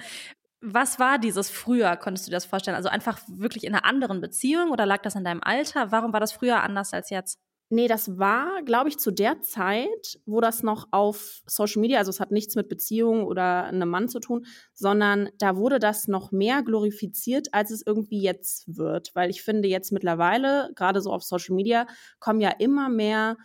was 0.61 0.97
war 0.97 1.19
dieses 1.19 1.49
früher, 1.49 1.97
konntest 1.97 2.25
du 2.25 2.29
dir 2.29 2.37
das 2.37 2.45
vorstellen? 2.45 2.77
Also 2.77 2.89
einfach 2.89 3.19
wirklich 3.27 3.65
in 3.65 3.75
einer 3.75 3.85
anderen 3.85 4.21
Beziehung 4.21 4.71
oder 4.71 4.85
lag 4.85 5.01
das 5.01 5.15
in 5.15 5.23
deinem 5.23 5.43
Alter? 5.43 5.91
Warum 5.91 6.13
war 6.13 6.21
das 6.21 6.31
früher 6.31 6.61
anders 6.63 6.93
als 6.93 7.09
jetzt? 7.09 7.39
Nee, 7.69 7.87
das 7.87 8.19
war, 8.19 8.61
glaube 8.63 8.89
ich, 8.89 8.99
zu 8.99 9.09
der 9.09 9.41
Zeit, 9.41 10.19
wo 10.25 10.41
das 10.41 10.61
noch 10.61 10.87
auf 10.91 11.41
Social 11.47 11.81
Media, 11.81 11.97
also 11.97 12.09
es 12.11 12.19
hat 12.19 12.31
nichts 12.31 12.55
mit 12.55 12.69
Beziehung 12.69 13.23
oder 13.23 13.63
einem 13.63 13.89
Mann 13.89 14.09
zu 14.09 14.19
tun, 14.19 14.45
sondern 14.73 15.29
da 15.39 15.57
wurde 15.57 15.79
das 15.79 16.07
noch 16.07 16.31
mehr 16.31 16.61
glorifiziert, 16.61 17.47
als 17.51 17.71
es 17.71 17.81
irgendwie 17.85 18.21
jetzt 18.21 18.77
wird. 18.77 19.11
Weil 19.15 19.31
ich 19.31 19.41
finde, 19.41 19.69
jetzt 19.69 19.91
mittlerweile, 19.91 20.71
gerade 20.75 21.01
so 21.01 21.11
auf 21.11 21.23
Social 21.23 21.55
Media, 21.55 21.87
kommen 22.19 22.41
ja 22.41 22.51
immer 22.51 22.89
mehr 22.89 23.37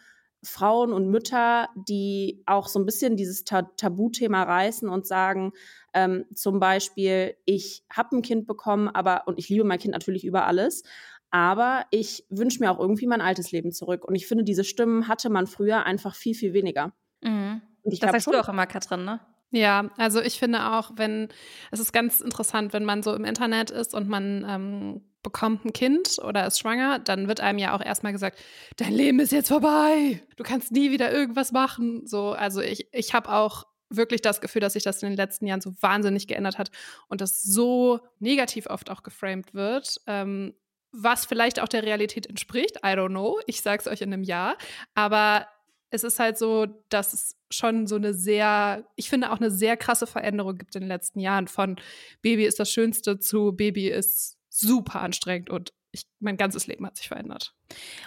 Frauen 0.43 0.93
und 0.93 1.09
Mütter, 1.09 1.69
die 1.75 2.43
auch 2.47 2.69
so 2.69 2.79
ein 2.79 2.87
bisschen 2.87 3.17
dieses 3.17 3.45
Ta 3.45 3.63
Tabuthema 3.63 4.43
reißen 4.45 4.89
und 4.89 5.07
sagen, 5.07 5.53
ähm, 5.95 6.27
zum 6.35 6.61
Beispiel, 6.61 7.35
ich 7.45 7.83
habe 7.91 8.17
ein 8.17 8.23
Kind 8.23 8.47
bekommen, 8.47 8.89
aber 8.89 9.23
und 9.27 9.39
ich 9.39 9.49
liebe 9.49 9.65
mein 9.65 9.79
Kind 9.81 9.95
natürlich 9.95 10.25
über 10.25 10.47
alles, 10.47 10.85
aber 11.31 11.85
ich 11.91 12.25
wünsche 12.31 12.61
mir 12.61 12.71
auch 12.71 12.79
irgendwie 12.79 13.07
mein 13.07 13.21
altes 13.21 13.53
Leben 13.53 13.73
zurück. 13.73 14.05
Und 14.05 14.15
ich 14.15 14.27
finde, 14.27 14.45
diese 14.45 14.65
Stimmen 14.65 15.09
hatte 15.09 15.31
man 15.31 15.47
früher 15.47 15.85
einfach 15.85 16.15
viel, 16.15 16.35
viel 16.35 16.53
weniger. 16.53 16.93
Mhm. 17.23 17.63
das 17.85 17.99
sagst 17.99 18.25
schon, 18.25 18.33
du 18.33 18.41
auch 18.41 18.49
immer, 18.49 18.67
Katrin, 18.67 19.05
ne? 19.05 19.21
Ja, 19.51 19.91
also 19.97 20.21
ich 20.21 20.39
finde 20.39 20.73
auch, 20.73 20.93
wenn, 20.97 21.29
es 21.71 21.81
ist 21.81 21.93
ganz 21.93 22.21
interessant, 22.21 22.73
wenn 22.73 22.85
man 22.85 23.03
so 23.03 23.15
im 23.15 23.25
Internet 23.25 23.71
ist 23.71 23.95
und 23.95 24.09
man 24.09 24.45
ähm, 24.47 25.01
bekommt 25.23 25.65
ein 25.65 25.73
Kind 25.73 26.19
oder 26.23 26.47
ist 26.47 26.59
schwanger, 26.59 26.99
dann 26.99 27.29
wird 27.29 27.41
einem 27.41 27.59
ja 27.59 27.75
auch 27.75 27.85
erstmal 27.85 28.13
gesagt, 28.13 28.39
dein 28.77 28.93
Leben 28.93 29.21
ist 29.21 29.33
jetzt 29.33 29.49
vorbei, 29.49 30.23
du 30.37 30.45
kannst 30.45 30.73
nie 30.73 30.91
wieder 30.91 31.11
irgendwas 31.13 31.53
machen. 31.53 32.07
So, 32.07 32.33
also 32.33 32.61
ich, 32.61 32.89
ich 32.93 33.15
habe 33.15 33.33
auch 33.33 33.67
wirklich 33.91 34.21
das 34.21 34.43
Gefühl, 34.43 34.61
dass 34.61 34.75
sich 34.75 34.83
das 34.83 35.03
in 35.03 35.09
den 35.09 35.17
letzten 35.17 35.47
Jahren 35.47 35.63
so 35.63 35.75
wahnsinnig 35.81 36.27
geändert 36.27 36.59
hat 36.59 36.71
und 37.09 37.23
das 37.23 37.43
so 37.43 38.01
negativ 38.19 38.67
oft 38.67 38.91
auch 38.91 39.03
geframed 39.03 39.55
wird. 39.55 39.99
Ähm, 40.07 40.55
was 41.01 41.27
vielleicht 41.27 41.61
auch 41.61 41.69
der 41.69 41.85
Realität 41.85 42.27
entspricht. 42.27 42.77
I 42.79 42.89
don't 42.89 43.11
know. 43.11 43.41
Ich 43.47 43.63
sag's 43.63 43.87
euch 43.87 44.03
in 44.03 44.13
einem 44.13 44.25
Jahr. 44.25 44.57
Aber 44.95 45.47
es 45.91 46.05
ist 46.05 46.19
halt 46.19 46.37
so, 46.37 46.67
dass 46.89 47.13
es 47.13 47.37
schon 47.51 47.87
so 47.87 47.97
eine 47.97 48.13
sehr, 48.13 48.87
ich 48.97 49.09
finde 49.09 49.31
auch 49.33 49.39
eine 49.39 49.51
sehr 49.51 49.77
krasse 49.77 50.07
Veränderung 50.07 50.59
gibt 50.59 50.75
in 50.75 50.83
den 50.83 50.89
letzten 50.89 51.21
Jahren 51.21 51.49
von 51.49 51.77
Baby 52.21 52.45
ist 52.45 52.61
das 52.61 52.71
Schönste 52.71 53.19
zu 53.19 53.53
Baby 53.53 53.89
ist 53.89 54.39
super 54.51 55.01
anstrengend 55.01 55.51
und 55.51 55.73
ich, 55.99 56.07
mein 56.21 56.37
ganzes 56.37 56.67
Leben 56.67 56.87
hat 56.87 56.97
sich 56.97 57.09
verändert. 57.09 57.55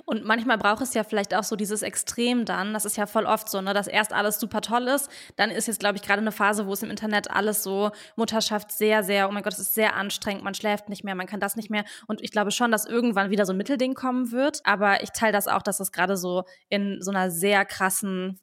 Und 0.06 0.26
manchmal 0.26 0.58
braucht 0.58 0.82
es 0.82 0.94
ja 0.94 1.04
vielleicht 1.04 1.34
auch 1.34 1.44
so 1.44 1.56
dieses 1.56 1.82
Extrem 1.82 2.46
dann, 2.46 2.74
das 2.74 2.86
ist 2.86 2.98
ja 2.98 3.06
voll 3.06 3.26
oft 3.26 3.50
so, 3.50 3.62
ne, 3.62 3.74
dass 3.74 3.88
erst 3.88 4.14
alles 4.14 4.40
super 4.40 4.62
toll 4.62 4.88
ist, 4.88 5.10
dann 5.36 5.52
ist 5.52 5.68
jetzt, 5.68 5.80
glaube 5.80 5.98
ich, 5.98 6.02
gerade 6.02 6.22
eine 6.22 6.32
Phase, 6.32 6.68
wo 6.68 6.74
es 6.74 6.84
im 6.84 6.90
Internet 6.90 7.32
alles 7.32 7.64
so, 7.64 7.92
Mutterschaft 8.16 8.72
sehr, 8.72 9.04
sehr, 9.04 9.30
oh 9.30 9.32
mein 9.32 9.44
Gott, 9.44 9.54
es 9.54 9.60
ist 9.60 9.76
sehr 9.76 9.96
anstrengend, 9.96 10.44
man 10.44 10.54
schläft 10.54 10.90
nicht 10.90 11.04
mehr, 11.04 11.16
man 11.16 11.28
kann 11.28 11.40
das 11.40 11.56
nicht 11.56 11.70
mehr. 11.70 11.86
Und 12.08 12.22
ich 12.22 12.32
glaube 12.32 12.52
schon, 12.52 12.72
dass 12.72 12.86
irgendwann 12.86 13.30
wieder 13.30 13.46
so 13.46 13.54
ein 13.54 13.58
Mittelding 13.58 13.94
kommen 13.94 14.32
wird. 14.32 14.62
Aber 14.66 15.04
ich 15.04 15.12
teile 15.12 15.34
das 15.34 15.48
auch, 15.48 15.62
dass 15.62 15.80
es 15.80 15.92
gerade 15.92 16.18
so 16.18 16.44
in 16.70 17.02
so 17.02 17.12
einer 17.12 17.32
sehr 17.32 17.66
krassen 17.66 18.40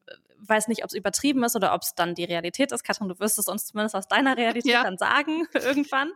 weiß 0.46 0.68
nicht, 0.68 0.84
ob 0.84 0.90
es 0.90 0.96
übertrieben 0.96 1.42
ist 1.44 1.56
oder 1.56 1.74
ob 1.74 1.82
es 1.82 1.94
dann 1.94 2.14
die 2.14 2.24
Realität 2.24 2.72
ist. 2.72 2.84
Katrin, 2.84 3.08
du 3.08 3.18
wirst 3.18 3.38
es 3.38 3.48
uns 3.48 3.66
zumindest 3.66 3.94
aus 3.94 4.08
deiner 4.08 4.36
Realität 4.36 4.72
ja. 4.72 4.82
dann 4.82 4.98
sagen 4.98 5.46
irgendwann. 5.54 6.12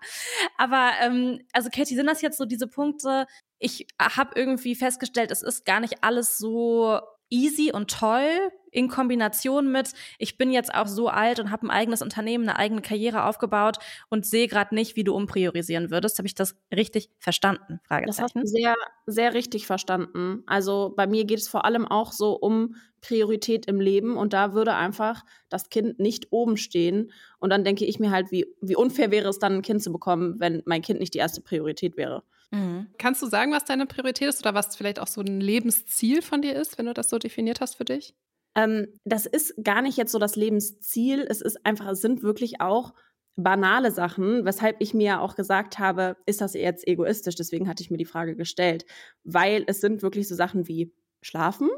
Aber 0.58 0.92
ähm, 1.00 1.40
also 1.52 1.70
Katie, 1.70 1.94
sind 1.94 2.06
das 2.06 2.22
jetzt 2.22 2.38
so 2.38 2.44
diese 2.44 2.66
Punkte? 2.66 3.26
Ich 3.58 3.86
habe 4.00 4.32
irgendwie 4.34 4.74
festgestellt, 4.74 5.30
es 5.30 5.42
ist 5.42 5.64
gar 5.64 5.80
nicht 5.80 6.02
alles 6.02 6.38
so 6.38 7.00
easy 7.30 7.72
und 7.72 7.90
toll 7.90 8.50
in 8.72 8.88
Kombination 8.88 9.70
mit, 9.70 9.92
ich 10.18 10.38
bin 10.38 10.50
jetzt 10.50 10.74
auch 10.74 10.88
so 10.88 11.08
alt 11.08 11.38
und 11.38 11.50
habe 11.50 11.66
ein 11.66 11.70
eigenes 11.70 12.02
Unternehmen, 12.02 12.48
eine 12.48 12.58
eigene 12.58 12.82
Karriere 12.82 13.24
aufgebaut 13.24 13.76
und 14.08 14.26
sehe 14.26 14.48
gerade 14.48 14.74
nicht, 14.74 14.96
wie 14.96 15.04
du 15.04 15.14
umpriorisieren 15.14 15.90
würdest. 15.90 16.18
Habe 16.18 16.26
ich 16.26 16.34
das 16.34 16.56
richtig 16.74 17.10
verstanden? 17.18 17.80
Das 18.06 18.20
hast 18.20 18.34
du 18.34 18.44
sehr, 18.44 18.74
sehr 19.06 19.34
richtig 19.34 19.66
verstanden. 19.66 20.42
Also 20.46 20.92
bei 20.96 21.06
mir 21.06 21.24
geht 21.24 21.38
es 21.38 21.48
vor 21.48 21.64
allem 21.64 21.86
auch 21.86 22.12
so 22.12 22.32
um 22.32 22.74
Priorität 23.02 23.66
im 23.66 23.80
Leben 23.80 24.16
und 24.16 24.32
da 24.32 24.54
würde 24.54 24.74
einfach 24.74 25.24
das 25.48 25.68
Kind 25.68 25.98
nicht 25.98 26.28
oben 26.30 26.56
stehen. 26.56 27.12
Und 27.38 27.50
dann 27.50 27.64
denke 27.64 27.84
ich 27.84 27.98
mir 27.98 28.10
halt, 28.10 28.30
wie, 28.30 28.46
wie 28.60 28.76
unfair 28.76 29.10
wäre 29.10 29.28
es 29.28 29.38
dann, 29.38 29.54
ein 29.54 29.62
Kind 29.62 29.82
zu 29.82 29.92
bekommen, 29.92 30.36
wenn 30.38 30.62
mein 30.64 30.82
Kind 30.82 31.00
nicht 31.00 31.12
die 31.12 31.18
erste 31.18 31.42
Priorität 31.42 31.96
wäre. 31.96 32.22
Mhm. 32.52 32.88
Kannst 32.98 33.20
du 33.22 33.26
sagen, 33.26 33.52
was 33.52 33.64
deine 33.64 33.86
Priorität 33.86 34.28
ist 34.28 34.40
oder 34.40 34.54
was 34.54 34.76
vielleicht 34.76 35.00
auch 35.00 35.06
so 35.06 35.20
ein 35.20 35.40
Lebensziel 35.40 36.22
von 36.22 36.42
dir 36.42 36.54
ist, 36.54 36.78
wenn 36.78 36.86
du 36.86 36.94
das 36.94 37.10
so 37.10 37.18
definiert 37.18 37.60
hast 37.60 37.74
für 37.74 37.84
dich? 37.84 38.14
Ähm, 38.54 38.88
das 39.04 39.26
ist 39.26 39.54
gar 39.62 39.82
nicht 39.82 39.96
jetzt 39.96 40.12
so 40.12 40.18
das 40.18 40.36
Lebensziel. 40.36 41.26
Es 41.28 41.40
ist 41.40 41.64
einfach, 41.64 41.88
es 41.88 42.00
sind 42.00 42.22
wirklich 42.22 42.60
auch 42.60 42.94
banale 43.36 43.90
Sachen, 43.90 44.44
weshalb 44.44 44.76
ich 44.80 44.92
mir 44.92 45.20
auch 45.20 45.36
gesagt 45.36 45.78
habe, 45.78 46.16
ist 46.26 46.42
das 46.42 46.52
jetzt 46.54 46.86
egoistisch? 46.86 47.34
Deswegen 47.34 47.66
hatte 47.68 47.82
ich 47.82 47.90
mir 47.90 47.96
die 47.96 48.04
Frage 48.04 48.36
gestellt, 48.36 48.84
weil 49.24 49.64
es 49.66 49.80
sind 49.80 50.02
wirklich 50.02 50.28
so 50.28 50.34
Sachen 50.34 50.68
wie 50.68 50.92
Schlafen, 51.22 51.70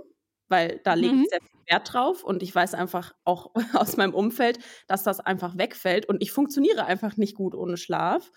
weil 0.49 0.81
da 0.83 0.95
lege 0.95 1.15
ich 1.15 1.21
mhm. 1.21 1.27
sehr 1.31 1.41
viel 1.41 1.61
Wert 1.71 1.93
drauf 1.93 2.25
und 2.25 2.43
ich 2.43 2.53
weiß 2.53 2.75
einfach 2.75 3.15
auch 3.25 3.55
aus 3.75 3.97
meinem 3.97 4.15
Umfeld, 4.15 4.59
dass 4.89 5.05
das 5.05 5.21
einfach 5.21 5.57
wegfällt 5.57 6.07
und 6.07 6.23
ich 6.23 6.33
funktioniere 6.33 6.87
einfach 6.87 7.17
nicht 7.17 7.37
gut 7.37 7.55
ohne 7.55 7.77
Schlaf 7.77 8.33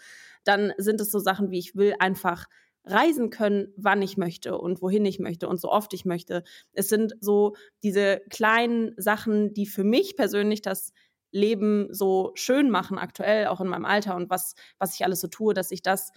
dann 0.47 0.73
sind 0.77 1.01
es 1.01 1.11
so 1.11 1.19
Sachen 1.19 1.51
wie, 1.51 1.59
ich 1.59 1.75
will 1.75 1.93
einfach 1.99 2.45
reisen 2.89 3.29
können, 3.29 3.73
wann 3.77 4.01
ich 4.01 4.17
möchte 4.17 4.57
und 4.57 4.81
wohin 4.81 5.05
ich 5.05 5.19
möchte 5.19 5.47
und 5.47 5.59
so 5.59 5.71
oft 5.71 5.93
ich 5.93 6.05
möchte. 6.05 6.43
Es 6.73 6.89
sind 6.89 7.13
so 7.19 7.55
diese 7.83 8.21
kleinen 8.29 8.93
Sachen, 8.97 9.53
die 9.53 9.65
für 9.65 9.83
mich 9.83 10.15
persönlich 10.15 10.61
das 10.61 10.93
Leben 11.31 11.87
so 11.91 12.31
schön 12.35 12.69
machen, 12.69 12.97
aktuell 12.97 13.47
auch 13.47 13.61
in 13.61 13.67
meinem 13.67 13.85
Alter 13.85 14.15
und 14.15 14.29
was, 14.29 14.55
was 14.79 14.95
ich 14.95 15.03
alles 15.03 15.19
so 15.19 15.27
tue, 15.27 15.53
dass 15.53 15.71
ich 15.71 15.81
das, 15.81 16.11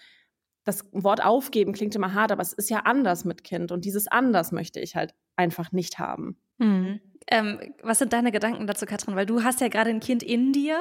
das 0.65 0.85
Wort 0.93 1.25
aufgeben 1.25 1.73
klingt 1.73 1.95
immer 1.95 2.15
hart, 2.15 2.33
aber 2.33 2.43
es 2.43 2.53
ist 2.53 2.71
ja 2.71 2.81
anders 2.81 3.25
mit 3.25 3.45
Kind 3.45 3.73
und 3.73 3.85
dieses 3.85 4.09
anders 4.09 4.53
möchte 4.53 4.81
ich 4.81 4.95
halt 4.95 5.15
einfach 5.37 5.73
nicht 5.73 5.99
haben. 5.99 6.37
Mhm. 6.59 7.01
Ähm, 7.33 7.75
was 7.83 7.99
sind 7.99 8.13
deine 8.13 8.33
Gedanken 8.33 8.67
dazu, 8.67 8.87
Katrin? 8.87 9.15
Weil 9.15 9.27
du 9.27 9.45
hast 9.45 9.61
ja 9.61 9.69
gerade 9.69 9.91
ein 9.91 10.01
Kind 10.01 10.23
in 10.23 10.53
dir 10.53 10.81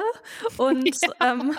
und 0.56 0.84
ja. 1.02 1.32
ähm, 1.32 1.56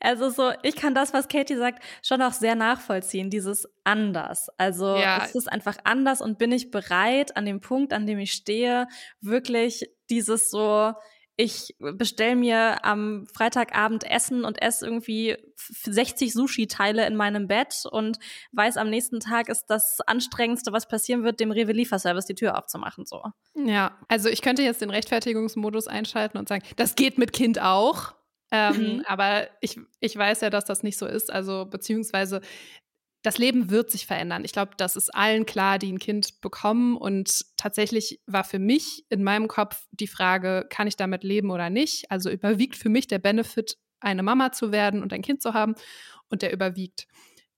also 0.00 0.30
so, 0.30 0.52
ich 0.62 0.76
kann 0.76 0.94
das, 0.94 1.12
was 1.12 1.28
Katie 1.28 1.56
sagt, 1.56 1.82
schon 2.02 2.22
auch 2.22 2.32
sehr 2.32 2.54
nachvollziehen, 2.54 3.28
dieses 3.28 3.68
anders. 3.84 4.48
Also 4.56 4.96
ja. 4.96 5.22
es 5.24 5.34
ist 5.34 5.50
einfach 5.50 5.76
anders 5.84 6.20
und 6.20 6.38
bin 6.38 6.52
ich 6.52 6.70
bereit, 6.70 7.36
an 7.36 7.44
dem 7.44 7.60
Punkt, 7.60 7.92
an 7.92 8.06
dem 8.06 8.18
ich 8.18 8.32
stehe, 8.32 8.86
wirklich 9.20 9.90
dieses 10.08 10.50
so, 10.50 10.92
ich 11.40 11.74
bestelle 11.78 12.36
mir 12.36 12.84
am 12.84 13.26
Freitagabend 13.32 14.04
Essen 14.04 14.44
und 14.44 14.60
esse 14.60 14.84
irgendwie 14.84 15.38
60 15.56 16.34
Sushi-Teile 16.34 17.06
in 17.06 17.16
meinem 17.16 17.48
Bett 17.48 17.86
und 17.90 18.18
weiß, 18.52 18.76
am 18.76 18.90
nächsten 18.90 19.20
Tag 19.20 19.48
ist 19.48 19.64
das 19.68 20.00
Anstrengendste, 20.06 20.70
was 20.72 20.86
passieren 20.86 21.24
wird, 21.24 21.40
dem 21.40 21.50
Rewe-Lieferservice 21.50 22.26
die 22.26 22.34
Tür 22.34 22.58
aufzumachen. 22.58 23.06
So. 23.06 23.22
Ja, 23.54 23.96
also 24.08 24.28
ich 24.28 24.42
könnte 24.42 24.62
jetzt 24.62 24.82
den 24.82 24.90
Rechtfertigungsmodus 24.90 25.88
einschalten 25.88 26.36
und 26.36 26.46
sagen, 26.46 26.62
das 26.76 26.94
geht 26.94 27.16
mit 27.16 27.32
Kind 27.32 27.58
auch. 27.58 28.14
Ähm, 28.52 28.96
mhm. 28.96 29.04
Aber 29.06 29.46
ich, 29.62 29.80
ich 30.00 30.14
weiß 30.14 30.42
ja, 30.42 30.50
dass 30.50 30.66
das 30.66 30.82
nicht 30.82 30.98
so 30.98 31.06
ist. 31.06 31.32
Also 31.32 31.64
beziehungsweise 31.64 32.42
das 33.22 33.38
Leben 33.38 33.70
wird 33.70 33.90
sich 33.90 34.06
verändern. 34.06 34.44
Ich 34.44 34.52
glaube, 34.52 34.72
das 34.76 34.96
ist 34.96 35.14
allen 35.14 35.44
klar, 35.44 35.78
die 35.78 35.92
ein 35.92 35.98
Kind 35.98 36.40
bekommen. 36.40 36.96
Und 36.96 37.44
tatsächlich 37.56 38.20
war 38.26 38.44
für 38.44 38.58
mich 38.58 39.04
in 39.10 39.22
meinem 39.22 39.46
Kopf 39.46 39.86
die 39.90 40.06
Frage, 40.06 40.66
kann 40.70 40.86
ich 40.86 40.96
damit 40.96 41.22
leben 41.22 41.50
oder 41.50 41.68
nicht? 41.68 42.10
Also 42.10 42.30
überwiegt 42.30 42.76
für 42.76 42.88
mich 42.88 43.08
der 43.08 43.18
Benefit, 43.18 43.76
eine 44.00 44.22
Mama 44.22 44.52
zu 44.52 44.72
werden 44.72 45.02
und 45.02 45.12
ein 45.12 45.22
Kind 45.22 45.42
zu 45.42 45.52
haben. 45.52 45.74
Und 46.30 46.42
der 46.42 46.52
überwiegt. 46.52 47.06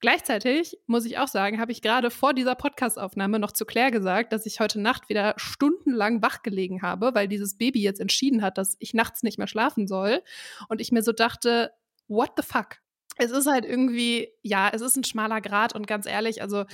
Gleichzeitig 0.01 0.77
muss 0.87 1.05
ich 1.05 1.19
auch 1.19 1.29
sagen, 1.29 1.61
habe 1.61 1.71
ich 1.71 1.81
gerade 1.81 2.11
vor 2.11 2.35
dieser 2.35 2.57
Podcastaufnahme 2.57 3.39
noch 3.39 3.53
zu 3.53 3.65
Claire 3.65 3.93
gesagt, 3.93 4.33
dass 4.33 4.47
ich 4.47 4.59
heute 4.59 4.81
Nacht 4.81 5.09
wieder 5.09 5.35
stundenlang 5.37 6.23
wach 6.23 6.43
gelegen 6.43 6.83
habe, 6.83 7.15
weil 7.15 7.29
dieses 7.29 7.57
Baby 7.57 7.83
jetzt 7.83 8.01
entschieden 8.01 8.43
hat, 8.43 8.59
dass 8.59 8.77
ich 8.81 8.95
nachts 8.95 9.23
nicht 9.23 9.39
mehr 9.39 9.47
schlafen 9.47 9.87
soll. 9.87 10.23
Und 10.69 10.81
ich 10.81 10.91
mir 10.91 11.05
so 11.05 11.13
dachte, 11.13 11.71
what 12.09 12.33
the 12.37 12.43
fuck? 12.43 12.82
Es 13.17 13.31
ist 13.31 13.47
halt 13.47 13.65
irgendwie, 13.65 14.29
ja, 14.43 14.71
es 14.73 14.81
ist 14.81 14.97
ein 14.97 15.05
schmaler 15.05 15.41
Grad 15.41 15.75
und 15.75 15.87
ganz 15.87 16.07
ehrlich, 16.07 16.43
also 16.43 16.65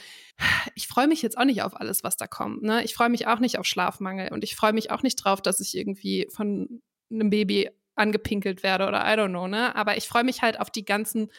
ich 0.75 0.89
freue 0.89 1.09
mich 1.09 1.23
jetzt 1.23 1.37
auch 1.37 1.45
nicht 1.45 1.63
auf 1.63 1.79
alles, 1.79 2.05
was 2.05 2.17
da 2.17 2.27
kommt. 2.27 2.63
Ne? 2.63 2.85
Ich 2.85 2.95
freue 2.95 3.09
mich 3.09 3.27
auch 3.27 3.41
nicht 3.41 3.59
auf 3.59 3.67
Schlafmangel 3.67 4.33
und 4.33 4.45
ich 4.45 4.57
freue 4.57 4.73
mich 4.73 4.91
auch 4.91 5.03
nicht 5.03 5.17
drauf, 5.17 5.43
dass 5.43 5.61
ich 5.61 5.77
irgendwie 5.77 6.29
von 6.31 6.83
einem 7.11 7.31
Baby 7.31 7.71
angepinkelt 7.97 8.63
werde 8.63 8.87
oder 8.87 9.01
I 9.01 9.19
don't 9.19 9.31
know, 9.31 9.49
ne? 9.49 9.75
Aber 9.75 9.97
ich 9.97 10.07
freue 10.07 10.25
mich 10.25 10.43
halt 10.43 10.61
auf 10.61 10.71
die 10.71 10.85
ganzen 10.85 11.31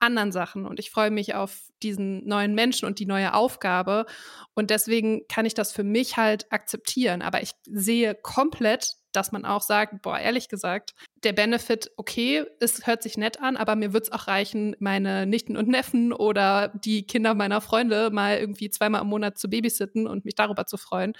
anderen 0.00 0.32
Sachen 0.32 0.66
und 0.66 0.78
ich 0.78 0.90
freue 0.90 1.10
mich 1.10 1.34
auf 1.34 1.68
diesen 1.82 2.26
neuen 2.26 2.54
Menschen 2.54 2.86
und 2.86 2.98
die 2.98 3.06
neue 3.06 3.34
Aufgabe 3.34 4.06
und 4.54 4.70
deswegen 4.70 5.26
kann 5.28 5.46
ich 5.46 5.54
das 5.54 5.72
für 5.72 5.84
mich 5.84 6.16
halt 6.16 6.50
akzeptieren, 6.52 7.22
aber 7.22 7.42
ich 7.42 7.52
sehe 7.64 8.14
komplett 8.14 8.97
dass 9.12 9.32
man 9.32 9.44
auch 9.44 9.62
sagt, 9.62 10.02
boah, 10.02 10.18
ehrlich 10.18 10.48
gesagt, 10.48 10.94
der 11.24 11.32
Benefit, 11.32 11.90
okay, 11.96 12.44
es 12.60 12.86
hört 12.86 13.02
sich 13.02 13.16
nett 13.16 13.40
an, 13.40 13.56
aber 13.56 13.76
mir 13.76 13.92
wird 13.92 14.04
es 14.04 14.12
auch 14.12 14.28
reichen, 14.28 14.76
meine 14.78 15.26
Nichten 15.26 15.56
und 15.56 15.68
Neffen 15.68 16.12
oder 16.12 16.68
die 16.68 17.06
Kinder 17.06 17.34
meiner 17.34 17.60
Freunde 17.60 18.10
mal 18.10 18.38
irgendwie 18.38 18.70
zweimal 18.70 19.02
im 19.02 19.08
Monat 19.08 19.38
zu 19.38 19.48
babysitten 19.48 20.06
und 20.06 20.24
mich 20.24 20.34
darüber 20.34 20.66
zu 20.66 20.76
freuen. 20.76 21.14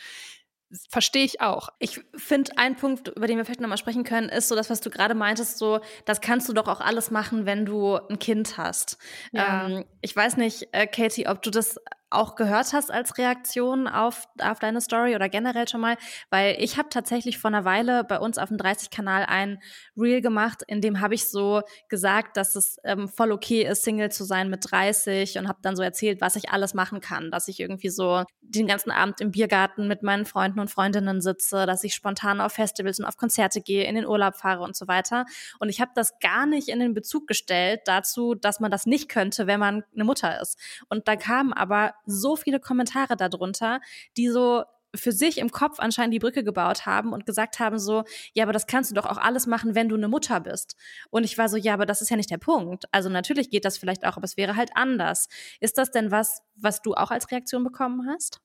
Verstehe 0.90 1.24
ich 1.24 1.40
auch. 1.40 1.70
Ich 1.78 2.00
finde, 2.14 2.52
ein 2.56 2.76
Punkt, 2.76 3.08
über 3.08 3.26
den 3.26 3.38
wir 3.38 3.46
vielleicht 3.46 3.62
nochmal 3.62 3.78
sprechen 3.78 4.04
können, 4.04 4.28
ist 4.28 4.48
so 4.48 4.54
das, 4.54 4.68
was 4.68 4.80
du 4.82 4.90
gerade 4.90 5.14
meintest, 5.14 5.56
so, 5.56 5.80
das 6.04 6.20
kannst 6.20 6.46
du 6.46 6.52
doch 6.52 6.68
auch 6.68 6.82
alles 6.82 7.10
machen, 7.10 7.46
wenn 7.46 7.64
du 7.64 7.96
ein 7.96 8.18
Kind 8.18 8.58
hast. 8.58 8.98
Ja. 9.32 9.66
Ähm, 9.66 9.86
ich 10.02 10.14
weiß 10.14 10.36
nicht, 10.36 10.68
äh, 10.72 10.86
Katie, 10.86 11.26
ob 11.26 11.40
du 11.40 11.50
das 11.50 11.80
auch 12.10 12.36
gehört 12.36 12.72
hast 12.72 12.90
als 12.90 13.18
Reaktion 13.18 13.86
auf, 13.86 14.28
auf 14.40 14.58
deine 14.58 14.80
Story 14.80 15.14
oder 15.14 15.28
generell 15.28 15.68
schon 15.68 15.80
mal, 15.80 15.96
weil 16.30 16.56
ich 16.58 16.78
habe 16.78 16.88
tatsächlich 16.88 17.38
vor 17.38 17.48
einer 17.48 17.64
Weile 17.64 18.04
bei 18.04 18.18
uns 18.18 18.38
auf 18.38 18.48
dem 18.48 18.56
30-Kanal 18.56 19.26
ein 19.26 19.60
Reel 19.96 20.20
gemacht, 20.20 20.62
in 20.66 20.80
dem 20.80 21.00
habe 21.00 21.14
ich 21.14 21.28
so 21.28 21.62
gesagt, 21.88 22.36
dass 22.36 22.56
es 22.56 22.78
ähm, 22.84 23.08
voll 23.08 23.32
okay 23.32 23.62
ist, 23.62 23.84
Single 23.84 24.10
zu 24.10 24.24
sein 24.24 24.48
mit 24.48 24.70
30 24.70 25.38
und 25.38 25.48
habe 25.48 25.58
dann 25.62 25.76
so 25.76 25.82
erzählt, 25.82 26.20
was 26.20 26.36
ich 26.36 26.50
alles 26.50 26.74
machen 26.74 27.00
kann, 27.00 27.30
dass 27.30 27.48
ich 27.48 27.60
irgendwie 27.60 27.90
so 27.90 28.24
den 28.40 28.66
ganzen 28.66 28.90
Abend 28.90 29.20
im 29.20 29.30
Biergarten 29.30 29.88
mit 29.88 30.02
meinen 30.02 30.24
Freunden 30.24 30.60
und 30.60 30.70
Freundinnen 30.70 31.20
sitze, 31.20 31.66
dass 31.66 31.84
ich 31.84 31.94
spontan 31.94 32.40
auf 32.40 32.52
Festivals 32.52 32.98
und 32.98 33.04
auf 33.04 33.16
Konzerte 33.16 33.60
gehe, 33.60 33.84
in 33.84 33.94
den 33.94 34.06
Urlaub 34.06 34.36
fahre 34.36 34.62
und 34.62 34.76
so 34.76 34.88
weiter. 34.88 35.26
Und 35.58 35.68
ich 35.68 35.80
habe 35.80 35.90
das 35.94 36.18
gar 36.20 36.46
nicht 36.46 36.68
in 36.68 36.80
den 36.80 36.94
Bezug 36.94 37.26
gestellt 37.26 37.80
dazu, 37.84 38.34
dass 38.34 38.60
man 38.60 38.70
das 38.70 38.86
nicht 38.86 39.08
könnte, 39.08 39.46
wenn 39.46 39.60
man 39.60 39.84
eine 39.94 40.04
Mutter 40.04 40.40
ist. 40.40 40.58
Und 40.88 41.08
da 41.08 41.16
kamen 41.16 41.52
aber 41.52 41.92
so 42.08 42.36
viele 42.36 42.60
Kommentare 42.60 43.16
darunter, 43.16 43.80
die 44.16 44.28
so 44.28 44.64
für 44.94 45.12
sich 45.12 45.38
im 45.38 45.50
Kopf 45.50 45.78
anscheinend 45.80 46.14
die 46.14 46.18
Brücke 46.18 46.42
gebaut 46.42 46.86
haben 46.86 47.12
und 47.12 47.26
gesagt 47.26 47.58
haben 47.58 47.78
so, 47.78 48.04
ja, 48.32 48.44
aber 48.44 48.52
das 48.52 48.66
kannst 48.66 48.90
du 48.90 48.94
doch 48.94 49.06
auch 49.06 49.18
alles 49.18 49.46
machen, 49.46 49.74
wenn 49.74 49.88
du 49.88 49.96
eine 49.96 50.08
Mutter 50.08 50.40
bist. 50.40 50.76
Und 51.10 51.24
ich 51.24 51.36
war 51.36 51.48
so, 51.48 51.56
ja, 51.56 51.74
aber 51.74 51.86
das 51.86 52.00
ist 52.00 52.10
ja 52.10 52.16
nicht 52.16 52.30
der 52.30 52.38
Punkt. 52.38 52.86
Also 52.90 53.08
natürlich 53.10 53.50
geht 53.50 53.64
das 53.64 53.78
vielleicht 53.78 54.06
auch, 54.06 54.16
aber 54.16 54.24
es 54.24 54.36
wäre 54.36 54.56
halt 54.56 54.70
anders. 54.74 55.28
Ist 55.60 55.78
das 55.78 55.90
denn 55.90 56.10
was, 56.10 56.42
was 56.56 56.82
du 56.82 56.94
auch 56.94 57.10
als 57.10 57.30
Reaktion 57.30 57.64
bekommen 57.64 58.08
hast? 58.08 58.40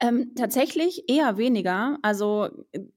Ähm, 0.00 0.32
tatsächlich 0.34 1.08
eher 1.08 1.36
weniger. 1.36 1.98
Also 2.02 2.48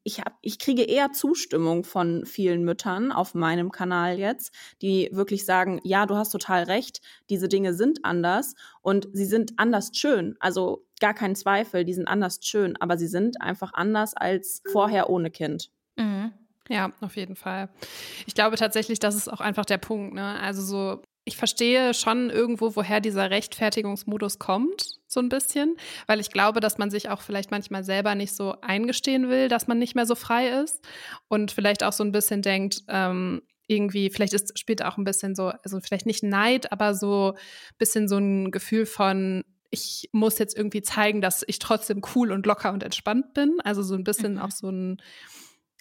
ich, 0.04 0.22
hab, 0.22 0.34
ich 0.42 0.58
kriege 0.58 0.82
eher 0.82 1.12
Zustimmung 1.12 1.84
von 1.84 2.25
vielen 2.25 2.64
Müttern 2.64 3.12
auf 3.12 3.36
meinem 3.36 3.72
Kanal 3.72 4.18
jetzt, 4.18 4.52
die 4.82 5.10
wirklich 5.12 5.46
sagen, 5.46 5.80
ja, 5.84 6.08
du 6.08 6.16
hast 6.16 6.32
total 6.32 6.64
recht, 6.64 7.02
diese 7.30 7.48
Dinge 7.48 7.75
sind 7.75 8.04
anders 8.04 8.56
und 8.82 9.08
sie 9.14 9.25
sind 9.25 9.54
anders 9.58 9.92
schön. 9.94 10.36
Also 10.40 10.84
gar 11.00 11.14
kein 11.14 11.36
Zweifel, 11.36 11.86
die 11.86 11.94
sind 11.94 12.08
anders 12.08 12.40
schön, 12.42 12.75
aber 12.78 12.98
sie 12.98 13.08
sind 13.08 13.40
einfach 13.40 13.74
anders 13.74 14.16
als 14.16 14.64
vorher 14.72 15.10
ohne 15.10 15.30
Kind. 15.30 15.70
Mhm. 15.98 16.32
Ja, 16.70 16.92
auf 17.02 17.16
jeden 17.16 17.36
Fall. 17.36 17.70
Ich 18.25 18.34
glaube 18.34 18.56
tatsächlich, 18.56 18.98
das 18.98 19.16
ist 19.16 19.32
auch 19.32 19.42
einfach 19.42 19.66
der 19.66 19.78
Punkt. 19.78 20.16
Ne? 20.16 20.40
Also 20.40 20.64
so 20.64 21.02
ich 21.25 21.38
verstehe 21.38 21.94
schon 21.96 22.30
irgendwo, 22.30 22.75
woher 22.75 23.02
dieser 23.02 23.32
Rechtfertigungsmodus 23.32 24.38
kommt, 24.38 25.00
so 25.15 25.19
ein 25.19 25.29
bisschen, 25.29 25.75
weil 26.05 26.19
ich 26.19 26.29
glaube, 26.29 26.60
dass 26.60 26.77
man 26.77 26.91
sich 26.91 27.10
auch 27.10 27.22
vielleicht 27.22 27.50
manchmal 27.50 27.84
selber 27.84 28.13
nicht 28.13 28.36
so 28.36 28.55
eingestehen 28.62 29.29
will, 29.29 29.48
dass 29.48 29.65
man 29.67 29.79
nicht 29.79 29.95
mehr 29.95 30.05
so 30.05 30.13
frei 30.13 30.62
ist 30.62 30.86
und 31.27 31.51
vielleicht 31.51 31.84
auch 31.84 31.93
so 31.93 32.03
ein 32.03 32.12
bisschen 32.12 32.43
denkt, 32.43 32.84
ähm, 32.88 33.41
irgendwie, 33.67 34.12
vielleicht 34.12 34.34
ist, 34.34 34.60
spielt 34.60 34.84
auch 34.84 34.98
ein 34.98 35.03
bisschen 35.03 35.34
so, 35.34 35.48
also 35.48 35.79
vielleicht 35.79 36.05
nicht 36.05 36.22
Neid, 36.22 36.72
aber 36.72 36.93
so 36.93 37.34
ein 37.34 37.77
bisschen 37.79 38.07
so 38.07 38.17
ein 38.17 38.51
Gefühl 38.51 38.86
von, 38.86 39.43
ich 39.72 40.10
muss 40.12 40.38
jetzt 40.38 40.55
irgendwie 40.55 40.84
zeigen, 40.84 41.22
dass 41.22 41.43
ich 41.48 41.60
trotzdem 41.60 42.01
cool 42.15 42.31
und 42.31 42.45
locker 42.45 42.72
und 42.72 42.84
entspannt 42.84 43.34
bin. 43.34 43.57
Also 43.63 43.81
so 43.81 43.95
ein 43.95 44.03
bisschen 44.03 44.34
mhm. 44.34 44.39
auch 44.39 44.51
so 44.51 44.69
ein, 44.69 45.01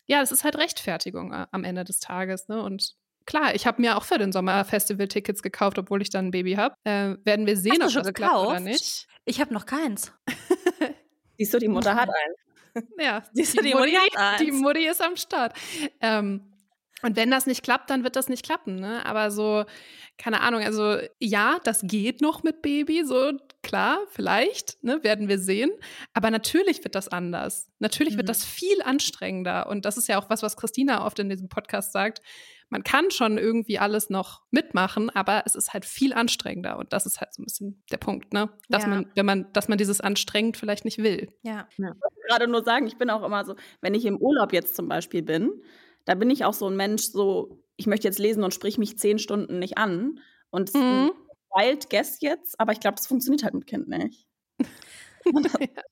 ja, 0.07 0.23
es 0.23 0.33
ist 0.33 0.45
halt 0.45 0.57
Rechtfertigung 0.57 1.33
äh, 1.33 1.47
am 1.51 1.65
Ende 1.65 1.85
des 1.85 2.01
Tages, 2.01 2.49
ne? 2.49 2.63
Und 2.63 2.95
Klar, 3.27 3.55
ich 3.55 3.67
habe 3.67 3.81
mir 3.81 3.97
auch 3.97 4.05
für 4.05 4.19
den 4.19 4.33
Sommer 4.33 4.65
Festival-Tickets 4.65 5.43
gekauft, 5.43 5.79
obwohl 5.79 6.03
ich 6.03 6.11
dann 6.11 6.27
ein 6.27 6.31
Baby 6.31 6.55
habe. 6.55 6.75
Äh, 6.85 7.17
werden 7.25 7.47
wir 7.47 7.57
sehen, 7.57 7.83
Hast 7.83 7.97
ob 7.97 8.03
das 8.05 8.13
gekauft? 8.13 8.15
klappt 8.33 8.47
oder 8.47 8.61
nicht. 8.61 9.07
Ich 9.25 9.41
habe 9.41 9.55
noch 9.55 9.67
keins. 9.67 10.13
Siehst 11.39 11.55
du, 11.55 11.59
die 11.59 11.69
Mutter 11.69 11.95
hat 11.95 12.09
einen. 12.09 12.35
Ja, 12.99 13.23
Siehst 13.33 13.57
du, 13.57 13.63
die, 13.63 13.69
die, 13.69 13.75
Mutti, 13.75 13.93
Mutti 13.93 14.45
die 14.45 14.51
Mutti 14.53 14.87
ist 14.87 15.01
am 15.01 15.17
Start. 15.17 15.57
Ähm, 16.01 16.53
und 17.03 17.17
wenn 17.17 17.31
das 17.31 17.47
nicht 17.47 17.63
klappt, 17.63 17.89
dann 17.91 18.03
wird 18.03 18.17
das 18.17 18.29
nicht 18.29 18.45
klappen. 18.45 18.77
Ne? 18.77 19.05
Aber 19.07 19.31
so, 19.31 19.65
keine 20.19 20.41
Ahnung, 20.41 20.63
also 20.63 20.99
ja, 21.21 21.59
das 21.63 21.83
geht 21.83 22.21
noch 22.21 22.43
mit 22.43 22.63
Baby, 22.63 23.05
so 23.05 23.33
klar, 23.65 23.99
vielleicht, 24.11 24.83
ne, 24.85 25.03
werden 25.03 25.29
wir 25.29 25.39
sehen. 25.39 25.73
Aber 26.13 26.31
natürlich 26.31 26.85
wird 26.85 26.95
das 26.95 27.09
anders. 27.09 27.71
Natürlich 27.81 28.15
mhm. 28.15 28.19
wird 28.19 28.29
das 28.29 28.45
viel 28.45 28.81
anstrengender. 28.83 29.69
Und 29.69 29.85
das 29.85 29.97
ist 29.97 30.09
ja 30.09 30.19
auch 30.19 30.31
was, 30.31 30.43
was 30.43 30.57
Christina 30.57 31.05
oft 31.05 31.19
in 31.19 31.29
diesem 31.29 31.49
Podcast 31.49 31.93
sagt 31.93 32.21
man 32.75 32.83
kann 32.83 33.11
schon 33.11 33.39
irgendwie 33.39 33.79
alles 33.79 34.11
noch 34.11 34.43
mitmachen, 34.51 35.09
aber 35.11 35.43
es 35.47 35.55
ist 35.55 35.73
halt 35.73 35.85
viel 35.85 36.13
anstrengender 36.13 36.79
und 36.79 36.93
das 36.93 37.07
ist 37.07 37.21
halt 37.21 37.33
so 37.33 37.43
ein 37.43 37.45
bisschen 37.45 37.85
der 37.93 37.99
Punkt, 37.99 38.33
ne? 38.33 38.51
Dass 38.69 38.83
ja. 38.83 38.89
man, 38.89 39.07
wenn 39.15 39.27
man, 39.27 39.53
dass 39.53 39.69
man 39.69 39.79
dieses 39.79 40.01
anstrengend 40.01 40.57
vielleicht 40.57 40.85
nicht 40.85 40.99
will. 40.99 41.33
Ja. 41.43 41.69
ja. 41.77 41.93
Ich 41.95 42.03
wollte 42.03 42.21
gerade 42.29 42.49
nur 42.49 42.65
sagen, 42.65 42.87
ich 42.87 42.99
bin 42.99 43.11
auch 43.11 43.23
immer 43.23 43.45
so, 43.45 43.55
wenn 43.81 43.95
ich 43.95 44.05
im 44.05 44.17
Urlaub 44.17 44.53
jetzt 44.53 44.75
zum 44.75 44.89
Beispiel 44.89 45.23
bin, 45.23 45.53
da 46.05 46.15
bin 46.15 46.31
ich 46.31 46.45
auch 46.45 46.53
so 46.53 46.69
ein 46.69 46.77
Mensch, 46.77 47.05
so, 47.05 47.63
ich 47.77 47.87
möchte 47.87 48.09
jetzt 48.09 48.19
lesen 48.19 48.43
und 48.43 48.53
sprich 48.53 48.77
mich 48.77 48.99
zehn 48.99 49.19
Stunden 49.21 49.61
nicht 49.61 49.79
an. 49.79 50.19
Und 50.51 50.75
mhm. 50.75 51.13
Wild 51.55 51.91
Guess 51.91 52.21
jetzt, 52.21 52.59
aber 52.59 52.73
ich 52.73 52.81
glaube, 52.81 52.97
das 52.97 53.07
funktioniert 53.07 53.45
halt 53.45 53.55
mit 53.55 53.67
Kind 53.67 53.89
nicht. 53.89 54.27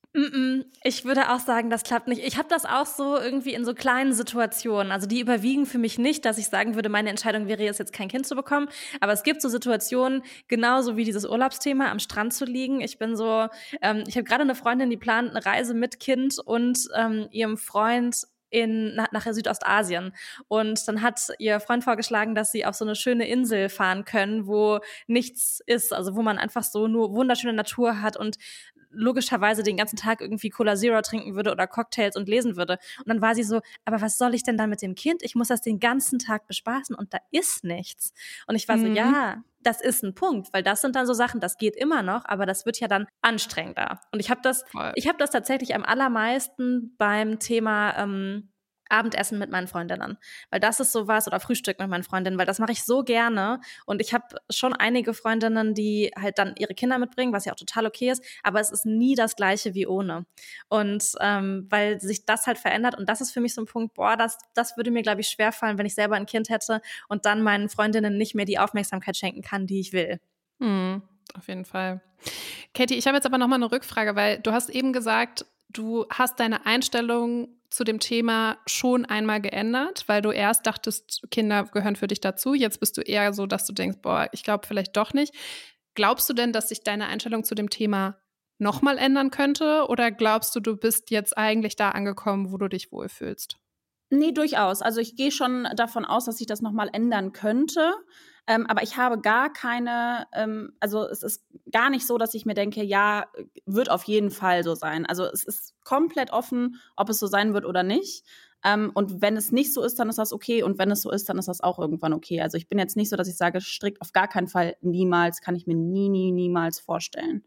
Ich 0.83 1.05
würde 1.05 1.31
auch 1.31 1.39
sagen, 1.39 1.71
das 1.71 1.83
klappt 1.83 2.07
nicht. 2.07 2.23
Ich 2.23 2.37
habe 2.37 2.47
das 2.47 2.65
auch 2.65 2.85
so 2.85 3.17
irgendwie 3.17 3.55
in 3.55 3.65
so 3.65 3.73
kleinen 3.73 4.13
Situationen. 4.13 4.91
Also 4.91 5.07
die 5.07 5.19
überwiegen 5.19 5.65
für 5.65 5.79
mich 5.79 5.97
nicht, 5.97 6.25
dass 6.25 6.37
ich 6.37 6.47
sagen 6.47 6.75
würde, 6.75 6.87
meine 6.89 7.09
Entscheidung 7.09 7.47
wäre 7.47 7.65
es 7.65 7.79
jetzt 7.79 7.93
kein 7.93 8.09
Kind 8.09 8.27
zu 8.27 8.35
bekommen. 8.35 8.69
Aber 9.01 9.11
es 9.11 9.23
gibt 9.23 9.41
so 9.41 9.49
Situationen, 9.49 10.21
genauso 10.47 10.97
wie 10.97 11.03
dieses 11.03 11.25
Urlaubsthema, 11.25 11.89
am 11.89 11.97
Strand 11.97 12.33
zu 12.33 12.45
liegen. 12.45 12.79
Ich 12.81 12.99
bin 12.99 13.15
so, 13.15 13.47
ähm, 13.81 14.03
ich 14.07 14.15
habe 14.15 14.23
gerade 14.23 14.41
eine 14.43 14.53
Freundin, 14.53 14.91
die 14.91 14.97
plant 14.97 15.31
eine 15.31 15.43
Reise 15.43 15.73
mit 15.73 15.99
Kind 15.99 16.37
und 16.37 16.87
ähm, 16.95 17.27
ihrem 17.31 17.57
Freund 17.57 18.27
in, 18.53 18.93
nach, 18.93 19.11
nach 19.11 19.25
Südostasien. 19.25 20.13
Und 20.47 20.87
dann 20.87 21.01
hat 21.01 21.19
ihr 21.39 21.59
Freund 21.59 21.83
vorgeschlagen, 21.83 22.35
dass 22.35 22.51
sie 22.51 22.65
auf 22.65 22.75
so 22.75 22.85
eine 22.85 22.95
schöne 22.95 23.27
Insel 23.27 23.67
fahren 23.67 24.05
können, 24.05 24.45
wo 24.45 24.79
nichts 25.07 25.59
ist, 25.65 25.91
also 25.91 26.15
wo 26.15 26.21
man 26.21 26.37
einfach 26.37 26.63
so 26.63 26.87
nur 26.87 27.13
wunderschöne 27.13 27.53
Natur 27.53 28.01
hat 28.01 28.15
und 28.15 28.37
logischerweise 28.91 29.63
den 29.63 29.75
ganzen 29.75 29.95
Tag 29.95 30.21
irgendwie 30.21 30.51
Cola 30.51 30.75
Zero 30.75 31.01
trinken 31.01 31.33
würde 31.33 31.51
oder 31.51 31.65
Cocktails 31.65 32.15
und 32.15 32.29
lesen 32.29 32.55
würde. 32.55 32.77
Und 32.99 33.07
dann 33.07 33.21
war 33.21 33.33
sie 33.33 33.41
so, 33.41 33.61
aber 33.85 34.01
was 34.01 34.19
soll 34.19 34.35
ich 34.35 34.43
denn 34.43 34.55
da 34.55 34.67
mit 34.67 34.83
dem 34.83 34.93
Kind? 34.93 35.23
Ich 35.23 35.33
muss 35.33 35.47
das 35.47 35.61
den 35.61 35.79
ganzen 35.79 36.19
Tag 36.19 36.45
bespaßen 36.45 36.95
und 36.95 37.11
da 37.11 37.17
ist 37.31 37.63
nichts. 37.63 38.13
Und 38.45 38.53
ich 38.53 38.67
war 38.67 38.77
mhm. 38.77 38.81
so, 38.81 38.87
ja, 38.93 39.43
das 39.63 39.81
ist 39.81 40.03
ein 40.03 40.15
Punkt, 40.15 40.53
weil 40.53 40.63
das 40.63 40.81
sind 40.81 40.95
dann 40.95 41.07
so 41.07 41.13
Sachen, 41.13 41.39
das 41.39 41.57
geht 41.57 41.75
immer 41.75 42.03
noch, 42.03 42.25
aber 42.25 42.45
das 42.45 42.65
wird 42.65 42.79
ja 42.79 42.87
dann 42.87 43.07
anstrengender. 43.21 43.99
Und 44.11 44.19
ich 44.19 44.29
habe 44.29 44.41
das, 44.43 44.63
ich 44.95 45.07
habe 45.07 45.17
das 45.17 45.31
tatsächlich 45.31 45.75
am 45.75 45.83
allermeisten 45.83 46.95
beim 46.97 47.39
Thema 47.39 47.97
ähm, 47.97 48.52
Abendessen 48.89 49.39
mit 49.39 49.49
meinen 49.49 49.67
Freundinnen, 49.67 50.17
weil 50.49 50.59
das 50.59 50.79
ist 50.79 50.91
sowas 50.91 51.27
oder 51.27 51.39
Frühstück 51.39 51.79
mit 51.79 51.89
meinen 51.89 52.03
Freundinnen, 52.03 52.37
weil 52.37 52.45
das 52.45 52.59
mache 52.59 52.71
ich 52.71 52.83
so 52.83 53.03
gerne 53.03 53.59
und 53.85 54.01
ich 54.01 54.13
habe 54.13 54.25
schon 54.49 54.73
einige 54.73 55.13
Freundinnen, 55.13 55.73
die 55.73 56.11
halt 56.19 56.37
dann 56.37 56.55
ihre 56.57 56.73
Kinder 56.73 56.97
mitbringen, 56.99 57.33
was 57.33 57.45
ja 57.45 57.53
auch 57.53 57.57
total 57.57 57.85
okay 57.85 58.11
ist, 58.11 58.23
aber 58.43 58.59
es 58.59 58.71
ist 58.71 58.85
nie 58.85 59.15
das 59.15 59.35
gleiche 59.35 59.73
wie 59.73 59.87
ohne 59.87 60.25
und 60.69 61.13
ähm, 61.19 61.67
weil 61.69 61.99
sich 61.99 62.25
das 62.25 62.47
halt 62.47 62.57
verändert 62.57 62.95
und 62.97 63.09
das 63.09 63.21
ist 63.21 63.31
für 63.31 63.41
mich 63.41 63.53
so 63.53 63.61
ein 63.61 63.65
Punkt, 63.65 63.93
boah, 63.93 64.17
das, 64.17 64.37
das 64.53 64.77
würde 64.77 64.91
mir 64.91 65.03
glaube 65.03 65.21
ich 65.21 65.27
schwerfallen, 65.27 65.77
wenn 65.77 65.85
ich 65.85 65.95
selber 65.95 66.15
ein 66.15 66.25
Kind 66.25 66.49
hätte 66.49 66.81
und 67.07 67.25
dann 67.25 67.41
meinen 67.41 67.69
Freundinnen 67.69 68.17
nicht 68.17 68.35
mehr 68.35 68.45
die 68.45 68.59
Aufmerksamkeit 68.59 69.17
schenken 69.17 69.41
kann, 69.41 69.67
die 69.67 69.79
ich 69.79 69.93
will. 69.93 70.19
Hm, 70.59 71.01
auf 71.35 71.47
jeden 71.47 71.65
Fall. 71.65 72.01
Katie, 72.73 72.95
ich 72.95 73.05
habe 73.07 73.15
jetzt 73.15 73.25
aber 73.25 73.37
noch 73.37 73.47
mal 73.47 73.55
eine 73.55 73.71
Rückfrage, 73.71 74.15
weil 74.15 74.39
du 74.39 74.51
hast 74.51 74.69
eben 74.69 74.93
gesagt, 74.93 75.45
du 75.69 76.05
hast 76.09 76.39
deine 76.39 76.65
Einstellung 76.65 77.49
zu 77.73 77.83
dem 77.83 77.99
Thema 77.99 78.57
schon 78.67 79.05
einmal 79.05 79.41
geändert, 79.41 80.03
weil 80.07 80.21
du 80.21 80.31
erst 80.31 80.67
dachtest, 80.67 81.23
Kinder 81.31 81.63
gehören 81.63 81.95
für 81.95 82.07
dich 82.07 82.21
dazu. 82.21 82.53
Jetzt 82.53 82.79
bist 82.79 82.97
du 82.97 83.01
eher 83.01 83.33
so, 83.33 83.47
dass 83.47 83.65
du 83.65 83.73
denkst, 83.73 83.97
boah, 84.01 84.29
ich 84.31 84.43
glaube 84.43 84.67
vielleicht 84.67 84.95
doch 84.95 85.13
nicht. 85.13 85.33
Glaubst 85.95 86.29
du 86.29 86.33
denn, 86.33 86.53
dass 86.53 86.69
sich 86.69 86.83
deine 86.83 87.07
Einstellung 87.07 87.43
zu 87.43 87.55
dem 87.55 87.69
Thema 87.69 88.17
nochmal 88.59 88.97
ändern 88.99 89.31
könnte? 89.31 89.87
Oder 89.89 90.11
glaubst 90.11 90.55
du, 90.55 90.59
du 90.59 90.77
bist 90.77 91.09
jetzt 91.09 91.35
eigentlich 91.35 91.75
da 91.75 91.89
angekommen, 91.89 92.51
wo 92.51 92.57
du 92.57 92.67
dich 92.67 92.91
wohlfühlst? 92.91 93.57
Nee, 94.11 94.31
durchaus. 94.31 94.83
Also 94.83 95.01
ich 95.01 95.15
gehe 95.15 95.31
schon 95.31 95.67
davon 95.75 96.05
aus, 96.05 96.25
dass 96.25 96.37
sich 96.37 96.47
das 96.47 96.61
nochmal 96.61 96.89
ändern 96.93 97.33
könnte. 97.33 97.93
Ähm, 98.47 98.65
aber 98.67 98.83
ich 98.83 98.97
habe 98.97 99.21
gar 99.21 99.51
keine, 99.51 100.27
ähm, 100.33 100.73
also 100.79 101.07
es 101.07 101.23
ist 101.23 101.45
gar 101.71 101.89
nicht 101.89 102.05
so, 102.05 102.17
dass 102.17 102.33
ich 102.33 102.45
mir 102.45 102.53
denke, 102.55 102.83
ja, 102.83 103.25
wird 103.65 103.89
auf 103.89 104.03
jeden 104.03 104.31
Fall 104.31 104.63
so 104.63 104.75
sein. 104.75 105.05
Also 105.05 105.25
es 105.25 105.43
ist 105.43 105.73
komplett 105.83 106.31
offen, 106.31 106.81
ob 106.97 107.09
es 107.09 107.19
so 107.19 107.27
sein 107.27 107.53
wird 107.53 107.65
oder 107.65 107.83
nicht. 107.83 108.25
Ähm, 108.65 108.91
und 108.93 109.21
wenn 109.21 109.37
es 109.37 109.51
nicht 109.51 109.73
so 109.73 109.81
ist, 109.81 109.99
dann 109.99 110.09
ist 110.09 110.17
das 110.17 110.33
okay. 110.33 110.63
Und 110.63 110.77
wenn 110.77 110.91
es 110.91 111.01
so 111.01 111.11
ist, 111.11 111.29
dann 111.29 111.37
ist 111.37 111.47
das 111.47 111.61
auch 111.61 111.79
irgendwann 111.79 112.13
okay. 112.13 112.41
Also 112.41 112.57
ich 112.57 112.67
bin 112.67 112.79
jetzt 112.79 112.97
nicht 112.97 113.09
so, 113.09 113.15
dass 113.15 113.27
ich 113.27 113.37
sage, 113.37 113.61
strikt 113.61 114.01
auf 114.01 114.11
gar 114.13 114.27
keinen 114.27 114.47
Fall, 114.47 114.75
niemals, 114.81 115.41
kann 115.41 115.55
ich 115.55 115.67
mir 115.67 115.75
nie, 115.75 116.09
nie, 116.09 116.31
niemals 116.31 116.79
vorstellen. 116.79 117.43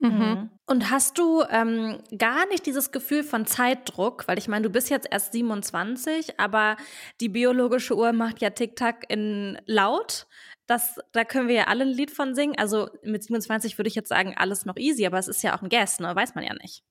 Mhm. 0.00 0.10
mhm. 0.10 0.50
Und 0.66 0.90
hast 0.90 1.16
du 1.16 1.42
ähm, 1.48 1.98
gar 2.16 2.46
nicht 2.48 2.66
dieses 2.66 2.92
Gefühl 2.92 3.24
von 3.24 3.46
Zeitdruck, 3.46 4.28
weil 4.28 4.36
ich 4.38 4.46
meine, 4.46 4.64
du 4.64 4.70
bist 4.70 4.90
jetzt 4.90 5.08
erst 5.10 5.32
27, 5.32 6.38
aber 6.38 6.76
die 7.20 7.30
biologische 7.30 7.96
Uhr 7.96 8.12
macht 8.12 8.40
ja 8.40 8.50
TikTok 8.50 9.08
in 9.08 9.58
laut. 9.64 10.26
Das, 10.66 11.00
da 11.12 11.24
können 11.24 11.48
wir 11.48 11.54
ja 11.54 11.64
alle 11.68 11.84
ein 11.84 11.90
Lied 11.90 12.10
von 12.10 12.34
singen. 12.34 12.54
Also 12.58 12.90
mit 13.02 13.24
27 13.24 13.78
würde 13.78 13.88
ich 13.88 13.94
jetzt 13.94 14.10
sagen, 14.10 14.34
alles 14.36 14.66
noch 14.66 14.76
easy, 14.76 15.06
aber 15.06 15.18
es 15.18 15.26
ist 15.26 15.42
ja 15.42 15.56
auch 15.56 15.62
ein 15.62 15.70
Guess, 15.70 16.00
ne? 16.00 16.14
Weiß 16.14 16.34
man 16.34 16.44
ja 16.44 16.52
nicht. 16.60 16.84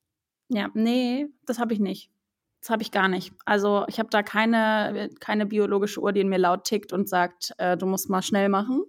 Ja, 0.49 0.69
nee, 0.73 1.27
das 1.45 1.59
habe 1.59 1.73
ich 1.73 1.79
nicht. 1.79 2.09
Das 2.61 2.71
habe 2.71 2.81
ich 2.81 2.91
gar 2.91 3.07
nicht. 3.07 3.31
Also 3.45 3.85
ich 3.87 3.99
habe 3.99 4.09
da 4.09 4.23
keine, 4.23 5.09
keine 5.19 5.45
biologische 5.45 6.01
Uhr, 6.01 6.11
die 6.11 6.21
in 6.21 6.29
mir 6.29 6.39
laut 6.39 6.63
tickt 6.63 6.91
und 6.91 7.07
sagt, 7.07 7.53
äh, 7.59 7.77
du 7.77 7.85
musst 7.85 8.09
mal 8.09 8.23
schnell 8.23 8.49
machen. 8.49 8.83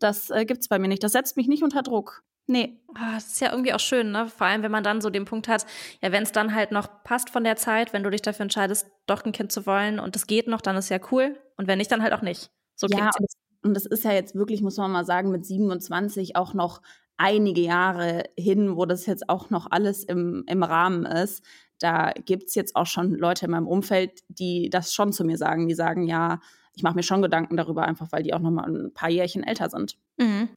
Das 0.00 0.30
äh, 0.30 0.44
gibt 0.44 0.62
es 0.62 0.68
bei 0.68 0.80
mir 0.80 0.88
nicht. 0.88 1.04
Das 1.04 1.12
setzt 1.12 1.36
mich 1.36 1.46
nicht 1.46 1.62
unter 1.62 1.82
Druck. 1.82 2.24
Nee. 2.46 2.80
Ah, 2.94 3.14
das 3.14 3.28
ist 3.28 3.40
ja 3.40 3.50
irgendwie 3.50 3.72
auch 3.72 3.80
schön, 3.80 4.12
ne? 4.12 4.28
Vor 4.28 4.46
allem, 4.46 4.62
wenn 4.62 4.70
man 4.70 4.84
dann 4.84 5.00
so 5.00 5.08
den 5.10 5.24
Punkt 5.24 5.48
hat, 5.48 5.64
ja, 6.02 6.12
wenn 6.12 6.22
es 6.22 6.32
dann 6.32 6.54
halt 6.54 6.72
noch 6.72 7.02
passt 7.02 7.30
von 7.30 7.42
der 7.44 7.56
Zeit, 7.56 7.92
wenn 7.92 8.02
du 8.02 8.10
dich 8.10 8.22
dafür 8.22 8.42
entscheidest, 8.42 8.86
doch 9.06 9.24
ein 9.24 9.32
Kind 9.32 9.50
zu 9.50 9.66
wollen 9.66 9.98
und 9.98 10.14
es 10.14 10.26
geht 10.26 10.46
noch, 10.46 10.60
dann 10.60 10.76
ist 10.76 10.90
ja 10.90 10.98
cool. 11.10 11.38
Und 11.56 11.66
wenn 11.68 11.78
nicht, 11.78 11.90
dann 11.90 12.02
halt 12.02 12.12
auch 12.12 12.22
nicht. 12.22 12.50
So 12.76 12.86
ja, 12.88 13.10
und, 13.18 13.26
und 13.62 13.74
das 13.74 13.86
ist 13.86 14.04
ja 14.04 14.12
jetzt 14.12 14.34
wirklich, 14.34 14.62
muss 14.62 14.76
man 14.76 14.90
mal 14.90 15.04
sagen, 15.06 15.30
mit 15.30 15.46
27 15.46 16.36
auch 16.36 16.52
noch 16.52 16.82
einige 17.16 17.60
Jahre 17.60 18.24
hin, 18.36 18.76
wo 18.76 18.84
das 18.86 19.06
jetzt 19.06 19.28
auch 19.28 19.50
noch 19.50 19.70
alles 19.70 20.04
im, 20.04 20.44
im 20.46 20.62
Rahmen 20.62 21.06
ist. 21.06 21.44
Da 21.78 22.12
gibt 22.12 22.44
es 22.48 22.54
jetzt 22.54 22.76
auch 22.76 22.86
schon 22.86 23.14
Leute 23.14 23.46
in 23.46 23.52
meinem 23.52 23.68
Umfeld, 23.68 24.22
die 24.28 24.68
das 24.70 24.92
schon 24.92 25.12
zu 25.12 25.24
mir 25.24 25.38
sagen. 25.38 25.68
Die 25.68 25.74
sagen, 25.74 26.06
ja, 26.06 26.40
ich 26.74 26.82
mache 26.82 26.96
mir 26.96 27.02
schon 27.02 27.22
Gedanken 27.22 27.56
darüber, 27.56 27.84
einfach 27.84 28.08
weil 28.10 28.22
die 28.22 28.34
auch 28.34 28.40
noch 28.40 28.50
mal 28.50 28.68
ein 28.68 28.92
paar 28.92 29.08
Jährchen 29.08 29.44
älter 29.44 29.70
sind. 29.70 29.96
Mhm. 30.16 30.48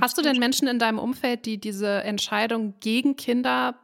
Hast 0.00 0.18
du 0.18 0.22
denn 0.22 0.38
Menschen 0.38 0.68
in 0.68 0.78
deinem 0.78 0.98
Umfeld, 0.98 1.46
die 1.46 1.58
diese 1.58 2.02
Entscheidung 2.02 2.74
gegen 2.80 3.16
Kinder 3.16 3.74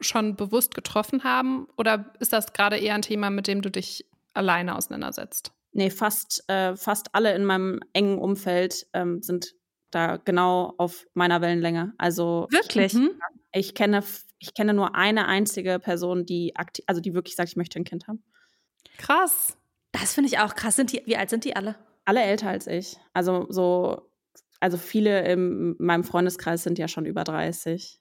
schon 0.00 0.36
bewusst 0.36 0.74
getroffen 0.74 1.24
haben? 1.24 1.68
Oder 1.76 2.12
ist 2.20 2.32
das 2.32 2.52
gerade 2.52 2.76
eher 2.76 2.94
ein 2.94 3.02
Thema, 3.02 3.30
mit 3.30 3.46
dem 3.46 3.62
du 3.62 3.70
dich 3.70 4.04
alleine 4.34 4.76
auseinandersetzt? 4.76 5.52
Nee, 5.72 5.90
fast, 5.90 6.48
äh, 6.48 6.76
fast 6.76 7.14
alle 7.14 7.34
in 7.34 7.44
meinem 7.44 7.80
engen 7.92 8.18
Umfeld 8.18 8.86
ähm, 8.92 9.22
sind 9.22 9.54
da 9.90 10.18
genau 10.18 10.74
auf 10.76 11.06
meiner 11.14 11.40
Wellenlänge. 11.40 11.94
Also 11.98 12.46
wirklich. 12.50 12.94
Ich, 12.94 13.10
ich 13.52 13.74
kenne 13.74 14.02
ich 14.38 14.54
kenne 14.54 14.74
nur 14.74 14.96
eine 14.96 15.28
einzige 15.28 15.78
Person, 15.78 16.26
die 16.26 16.56
aktiv, 16.56 16.84
also 16.88 17.00
die 17.00 17.14
wirklich 17.14 17.36
sagt, 17.36 17.50
ich 17.50 17.56
möchte 17.56 17.78
ein 17.78 17.84
Kind 17.84 18.08
haben. 18.08 18.24
Krass. 18.98 19.56
Das 19.92 20.14
finde 20.14 20.28
ich 20.28 20.38
auch 20.38 20.54
krass. 20.54 20.76
Sind 20.76 20.92
die, 20.92 21.02
wie 21.04 21.16
alt 21.16 21.30
sind 21.30 21.44
die 21.44 21.54
alle? 21.54 21.76
Alle 22.04 22.22
älter 22.22 22.48
als 22.48 22.66
ich. 22.66 22.96
Also 23.12 23.46
so, 23.50 24.10
also 24.60 24.76
viele 24.76 25.26
in 25.28 25.76
meinem 25.78 26.04
Freundeskreis 26.04 26.62
sind 26.62 26.78
ja 26.78 26.88
schon 26.88 27.06
über 27.06 27.24
30. 27.24 28.00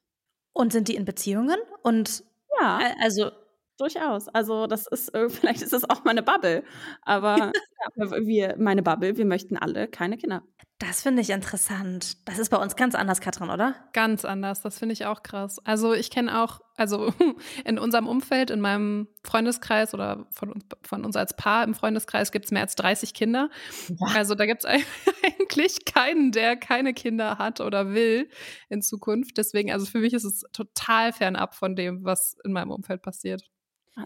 Und 0.54 0.74
sind 0.74 0.88
die 0.88 0.96
in 0.96 1.06
Beziehungen? 1.06 1.58
Und 1.84 2.24
ja, 2.60 2.80
also 3.02 3.32
durchaus. 3.78 4.28
Also 4.30 4.68
das 4.68 4.88
ist, 4.88 5.14
äh, 5.14 5.30
vielleicht 5.30 5.62
ist 5.62 5.74
das 5.74 5.90
auch 5.90 6.04
meine 6.04 6.24
Bubble. 6.24 6.64
Aber 7.02 7.52
wir, 7.96 8.56
meine 8.58 8.84
Bubble, 8.84 9.18
wir 9.18 9.26
möchten 9.26 9.58
alle 9.58 9.88
keine 9.88 10.18
Kinder. 10.18 10.44
Das 10.82 11.04
finde 11.04 11.22
ich 11.22 11.30
interessant. 11.30 12.18
Das 12.28 12.40
ist 12.40 12.50
bei 12.50 12.58
uns 12.58 12.76
ganz 12.76 12.96
anders, 12.96 13.22
Katrin, 13.22 13.52
oder? 13.52 13.76
Ganz 13.94 14.26
anders. 14.26 14.62
Das 14.62 14.80
finde 14.80 14.94
ich 14.94 15.06
auch 15.06 15.22
krass. 15.22 15.60
Also 15.64 15.94
ich 15.94 16.10
kenne 16.10 16.42
auch, 16.42 16.60
also 16.76 17.14
in 17.66 17.78
unserem 17.78 18.08
Umfeld, 18.08 18.50
in 18.50 18.60
meinem 18.62 19.08
Freundeskreis 19.24 19.94
oder 19.94 20.26
von 20.32 20.52
uns, 20.52 20.66
von 20.82 21.06
uns 21.06 21.16
als 21.16 21.36
Paar 21.36 21.66
im 21.66 21.76
Freundeskreis 21.76 22.32
gibt 22.32 22.46
es 22.46 22.52
mehr 22.52 22.64
als 22.64 22.74
30 22.74 23.14
Kinder. 23.14 23.52
Ja. 23.90 24.16
Also 24.16 24.34
da 24.34 24.48
gibt 24.48 24.66
es 24.66 24.66
eigentlich 25.24 25.86
keinen, 25.86 26.32
der 26.32 26.56
keine 26.56 26.96
Kinder 26.96 27.38
hat 27.38 27.62
oder 27.62 27.94
will 27.94 28.28
in 28.70 28.82
Zukunft. 28.82 29.38
Deswegen, 29.38 29.72
also 29.72 29.86
für 29.86 30.00
mich 30.00 30.14
ist 30.14 30.24
es 30.24 30.46
total 30.52 31.14
fernab 31.14 31.54
von 31.54 31.76
dem, 31.76 32.04
was 32.04 32.38
in 32.44 32.54
meinem 32.54 32.72
Umfeld 32.72 33.04
passiert. 33.04 33.44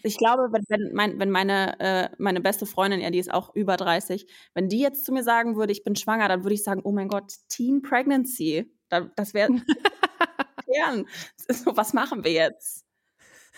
Ich 0.03 0.17
glaube, 0.17 0.49
wenn, 0.51 0.63
wenn, 0.67 0.93
mein, 0.93 1.19
wenn 1.19 1.29
meine, 1.29 1.79
äh, 1.79 2.09
meine 2.17 2.41
beste 2.41 2.65
Freundin, 2.65 3.01
ja, 3.01 3.11
die 3.11 3.19
ist 3.19 3.31
auch 3.31 3.55
über 3.55 3.77
30, 3.77 4.27
wenn 4.53 4.67
die 4.67 4.79
jetzt 4.79 5.05
zu 5.05 5.11
mir 5.11 5.23
sagen 5.23 5.55
würde, 5.55 5.71
ich 5.71 5.83
bin 5.83 5.95
schwanger, 5.95 6.27
dann 6.27 6.43
würde 6.43 6.55
ich 6.55 6.63
sagen, 6.63 6.81
oh 6.83 6.91
mein 6.91 7.07
Gott, 7.07 7.33
Teen 7.49 7.81
Pregnancy. 7.81 8.71
Das 8.89 9.33
wäre 9.33 9.49
so, 11.49 11.77
was 11.77 11.93
machen 11.93 12.23
wir 12.23 12.31
jetzt? 12.31 12.85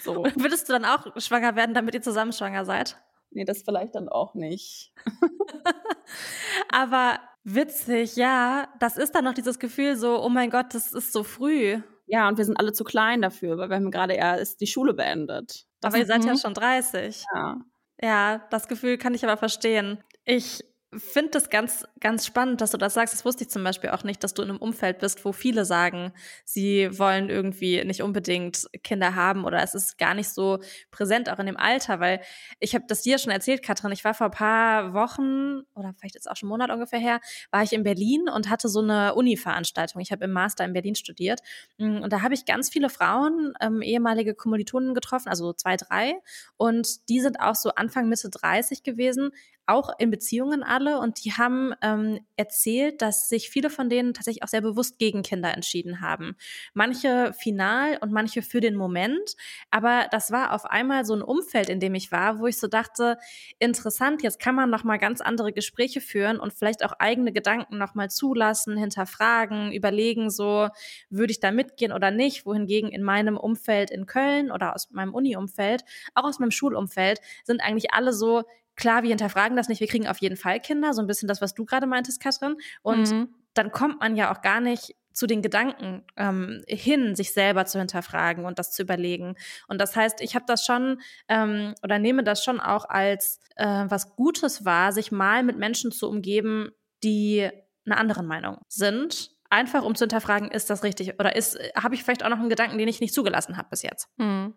So. 0.03 0.23
Würdest 0.35 0.67
du 0.69 0.73
dann 0.73 0.85
auch 0.85 1.19
schwanger 1.19 1.55
werden, 1.55 1.73
damit 1.73 1.93
ihr 1.95 2.01
zusammen 2.01 2.33
schwanger 2.33 2.65
seid? 2.65 2.97
Nee, 3.31 3.45
das 3.45 3.63
vielleicht 3.63 3.95
dann 3.95 4.09
auch 4.09 4.35
nicht. 4.35 4.93
Aber 6.71 7.19
witzig, 7.43 8.15
ja. 8.15 8.67
Das 8.79 8.97
ist 8.97 9.15
dann 9.15 9.25
noch 9.25 9.33
dieses 9.33 9.59
Gefühl 9.59 9.97
so, 9.97 10.21
oh 10.21 10.29
mein 10.29 10.49
Gott, 10.49 10.73
das 10.73 10.93
ist 10.93 11.11
so 11.11 11.23
früh. 11.23 11.81
Ja, 12.07 12.27
und 12.27 12.37
wir 12.37 12.45
sind 12.45 12.57
alle 12.57 12.73
zu 12.73 12.83
klein 12.83 13.21
dafür, 13.21 13.57
weil 13.57 13.69
wir 13.69 13.75
haben 13.75 13.91
gerade 13.91 14.13
erst 14.13 14.61
die 14.61 14.67
Schule 14.67 14.93
beendet. 14.93 15.65
Aber 15.83 15.97
ihr 15.97 16.05
seid 16.05 16.25
ja 16.25 16.37
schon 16.37 16.53
30. 16.53 17.25
Ja. 17.33 17.57
Ja, 18.01 18.47
das 18.49 18.67
Gefühl 18.67 18.97
kann 18.97 19.13
ich 19.13 19.23
aber 19.23 19.37
verstehen. 19.37 20.03
Ich 20.23 20.63
finde 20.95 21.31
das 21.31 21.49
ganz, 21.49 21.85
ganz 21.99 22.25
spannend, 22.25 22.61
dass 22.61 22.71
du 22.71 22.77
das 22.77 22.93
sagst. 22.93 23.13
Das 23.13 23.25
wusste 23.25 23.43
ich 23.43 23.49
zum 23.49 23.61
Beispiel 23.63 23.89
auch 23.89 24.05
nicht, 24.05 24.23
dass 24.23 24.33
du 24.33 24.41
in 24.41 24.49
einem 24.49 24.59
Umfeld 24.59 24.99
bist, 24.99 25.25
wo 25.25 25.33
viele 25.33 25.65
sagen, 25.65 26.13
sie 26.45 26.87
wollen 26.97 27.29
irgendwie 27.29 27.83
nicht 27.83 28.01
unbedingt 28.01 28.67
Kinder 28.83 29.13
haben 29.13 29.43
oder 29.43 29.61
es 29.61 29.75
ist 29.75 29.97
gar 29.97 30.13
nicht 30.13 30.29
so 30.29 30.59
präsent, 30.89 31.29
auch 31.29 31.39
in 31.39 31.45
dem 31.45 31.57
Alter, 31.57 31.99
weil 31.99 32.21
ich 32.59 32.73
habe 32.73 32.85
das 32.87 33.01
dir 33.01 33.17
schon 33.17 33.33
erzählt, 33.33 33.63
Katrin. 33.63 33.91
Ich 33.91 34.05
war 34.05 34.13
vor 34.13 34.27
ein 34.27 34.31
paar 34.31 34.93
Wochen 34.93 35.63
oder 35.75 35.93
vielleicht 35.99 36.15
jetzt 36.15 36.31
auch 36.31 36.37
schon 36.37 36.47
einen 36.47 36.59
Monat 36.59 36.71
ungefähr 36.71 36.99
her, 36.99 37.19
war 37.51 37.63
ich 37.63 37.73
in 37.73 37.83
Berlin 37.83 38.29
und 38.33 38.49
hatte 38.49 38.69
so 38.69 38.79
eine 38.79 39.13
Uni-Veranstaltung. 39.15 40.01
Ich 40.01 40.13
habe 40.13 40.23
im 40.23 40.31
Master 40.31 40.63
in 40.63 40.71
Berlin 40.71 40.95
studiert 40.95 41.41
mm, 41.79 41.97
und 41.97 42.13
da 42.13 42.21
habe 42.21 42.33
ich 42.33 42.45
ganz 42.45 42.69
viele 42.69 42.89
Frauen, 42.89 43.53
ähm, 43.59 43.81
ehemalige 43.81 44.35
Kommilitonen 44.35 44.93
getroffen, 44.93 45.27
also 45.27 45.51
zwei, 45.51 45.75
drei 45.75 46.15
und 46.55 47.09
die 47.09 47.19
sind 47.19 47.41
auch 47.41 47.55
so 47.55 47.71
Anfang, 47.71 48.07
Mitte 48.07 48.29
30 48.29 48.83
gewesen, 48.83 49.31
auch 49.67 49.89
in 49.99 50.09
Beziehungen 50.09 50.63
alle 50.63 50.99
und 50.99 51.23
die 51.23 51.33
haben 51.33 51.73
ähm, 51.81 52.19
erzählt, 52.37 53.01
dass 53.01 53.27
sich 53.27 53.49
viele 53.49 53.69
von 53.69 53.89
denen 53.89 54.13
tatsächlich 54.13 54.43
auch 54.43 54.47
sehr 54.47 54.61
bewusst 54.61 54.97
gegen 54.97 55.23
Kinder 55.23 55.53
entschieden 55.53 56.01
haben. 56.01 56.37
Manche 56.73 57.33
final 57.33 57.97
und 57.97 58.11
manche 58.11 58.41
für 58.41 58.61
den 58.61 58.75
Moment. 58.75 59.35
Aber 59.69 60.07
das 60.09 60.31
war 60.31 60.53
auf 60.53 60.65
einmal 60.65 61.03
so 61.05 61.13
ein 61.13 61.21
Umfeld, 61.21 61.69
in 61.69 61.81
dem 61.81 61.95
ich 61.95 62.11
war, 62.11 62.39
wo 62.39 62.47
ich 62.47 62.57
so 62.57 62.67
dachte, 62.67 63.17
interessant, 63.59 64.23
jetzt 64.23 64.39
kann 64.39 64.55
man 64.55 64.69
noch 64.69 64.85
mal 64.85 64.97
ganz 64.97 65.19
andere 65.19 65.51
Gespräche 65.51 65.99
führen 65.99 66.39
und 66.39 66.53
vielleicht 66.53 66.85
auch 66.85 66.93
eigene 66.99 67.33
Gedanken 67.33 67.77
noch 67.77 67.93
mal 67.93 68.09
zulassen, 68.09 68.77
hinterfragen, 68.77 69.73
überlegen, 69.73 70.29
so 70.29 70.69
würde 71.09 71.31
ich 71.31 71.41
da 71.41 71.51
mitgehen 71.51 71.91
oder 71.91 72.09
nicht. 72.09 72.45
Wohingegen 72.45 72.89
in 72.89 73.03
meinem 73.03 73.35
Umfeld 73.35 73.91
in 73.91 74.05
Köln 74.05 74.49
oder 74.49 74.73
aus 74.73 74.89
meinem 74.91 75.13
Uni-Umfeld, 75.13 75.83
auch 76.15 76.23
aus 76.23 76.39
meinem 76.39 76.51
Schulumfeld, 76.51 77.19
sind 77.43 77.61
eigentlich 77.61 77.93
alle 77.93 78.13
so, 78.13 78.43
klar, 78.77 79.03
wir 79.03 79.09
hinterfragen 79.09 79.57
das 79.57 79.67
nicht, 79.67 79.81
wir 79.81 79.87
kriegen 79.87 80.07
auf 80.07 80.19
jeden 80.19 80.37
Fall 80.37 80.61
Kinder, 80.61 80.93
so 80.93 81.01
ein 81.01 81.07
bisschen 81.07 81.27
das, 81.27 81.41
was 81.41 81.53
du 81.53 81.65
gerade 81.65 81.87
meintest, 81.87 82.21
Katrin. 82.21 82.55
Und 82.81 83.11
mhm. 83.11 83.35
dann 83.53 83.71
kommt 83.71 83.99
man 83.99 84.15
ja 84.15 84.33
auch 84.33 84.41
gar 84.41 84.61
nicht 84.61 84.95
zu 85.11 85.25
den 85.25 85.41
Gedanken 85.41 86.03
ähm, 86.15 86.63
hin, 86.67 87.15
sich 87.15 87.33
selber 87.33 87.65
zu 87.65 87.79
hinterfragen 87.79 88.45
und 88.45 88.59
das 88.59 88.71
zu 88.71 88.83
überlegen. 88.83 89.35
Und 89.67 89.81
das 89.81 89.95
heißt, 89.95 90.21
ich 90.21 90.35
habe 90.35 90.45
das 90.47 90.63
schon 90.63 91.01
ähm, 91.27 91.73
oder 91.81 91.97
nehme 91.97 92.23
das 92.23 92.43
schon 92.43 92.59
auch 92.59 92.85
als 92.87 93.39
äh, 93.55 93.85
was 93.87 94.15
Gutes 94.15 94.63
wahr, 94.63 94.91
sich 94.91 95.11
mal 95.11 95.41
mit 95.41 95.57
Menschen 95.57 95.91
zu 95.91 96.07
umgeben, 96.07 96.69
die 97.03 97.49
einer 97.87 97.97
anderen 97.97 98.27
Meinung 98.27 98.59
sind. 98.67 99.31
Einfach 99.49 99.83
um 99.83 99.95
zu 99.95 100.03
hinterfragen, 100.03 100.51
ist 100.51 100.69
das 100.69 100.83
richtig 100.83 101.19
oder 101.19 101.35
ist, 101.35 101.57
habe 101.75 101.95
ich 101.95 102.03
vielleicht 102.03 102.23
auch 102.23 102.29
noch 102.29 102.39
einen 102.39 102.49
Gedanken, 102.49 102.77
den 102.77 102.87
ich 102.87 102.99
nicht 102.99 103.13
zugelassen 103.13 103.57
habe 103.57 103.69
bis 103.71 103.81
jetzt. 103.81 104.09
Mhm. 104.17 104.53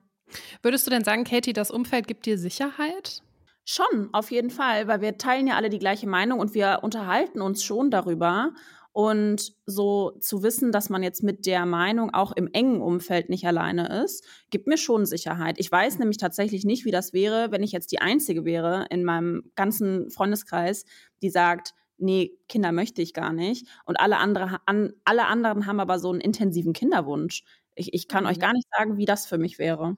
Würdest 0.62 0.86
du 0.86 0.90
denn 0.90 1.04
sagen, 1.04 1.24
Katie, 1.24 1.54
das 1.54 1.70
Umfeld 1.70 2.06
gibt 2.06 2.26
dir 2.26 2.38
Sicherheit? 2.38 3.22
Schon, 3.64 4.08
auf 4.12 4.30
jeden 4.30 4.50
Fall, 4.50 4.88
weil 4.88 5.00
wir 5.00 5.16
teilen 5.18 5.46
ja 5.46 5.54
alle 5.56 5.68
die 5.70 5.78
gleiche 5.78 6.08
Meinung 6.08 6.40
und 6.40 6.54
wir 6.54 6.80
unterhalten 6.82 7.40
uns 7.40 7.62
schon 7.62 7.90
darüber. 7.90 8.52
Und 8.92 9.52
so 9.66 10.12
zu 10.18 10.42
wissen, 10.42 10.72
dass 10.72 10.90
man 10.90 11.04
jetzt 11.04 11.22
mit 11.22 11.46
der 11.46 11.64
Meinung 11.64 12.12
auch 12.12 12.32
im 12.32 12.48
engen 12.52 12.80
Umfeld 12.80 13.28
nicht 13.28 13.46
alleine 13.46 14.02
ist, 14.04 14.24
gibt 14.50 14.66
mir 14.66 14.76
schon 14.78 15.06
Sicherheit. 15.06 15.60
Ich 15.60 15.70
weiß 15.70 15.98
nämlich 16.00 16.16
tatsächlich 16.16 16.64
nicht, 16.64 16.84
wie 16.84 16.90
das 16.90 17.12
wäre, 17.12 17.52
wenn 17.52 17.62
ich 17.62 17.70
jetzt 17.70 17.92
die 17.92 18.00
Einzige 18.00 18.44
wäre 18.44 18.86
in 18.90 19.04
meinem 19.04 19.52
ganzen 19.54 20.10
Freundeskreis, 20.10 20.84
die 21.22 21.30
sagt, 21.30 21.72
nee, 21.98 22.32
Kinder 22.48 22.72
möchte 22.72 23.00
ich 23.02 23.14
gar 23.14 23.32
nicht. 23.32 23.68
Und 23.84 24.00
alle, 24.00 24.16
andere, 24.16 24.58
an, 24.66 24.92
alle 25.04 25.26
anderen 25.26 25.66
haben 25.66 25.78
aber 25.78 26.00
so 26.00 26.10
einen 26.10 26.20
intensiven 26.20 26.72
Kinderwunsch. 26.72 27.44
Ich, 27.76 27.94
ich 27.94 28.08
kann 28.08 28.24
mhm. 28.24 28.30
euch 28.30 28.40
gar 28.40 28.52
nicht 28.52 28.66
sagen, 28.76 28.96
wie 28.96 29.06
das 29.06 29.26
für 29.26 29.38
mich 29.38 29.58
wäre. 29.60 29.96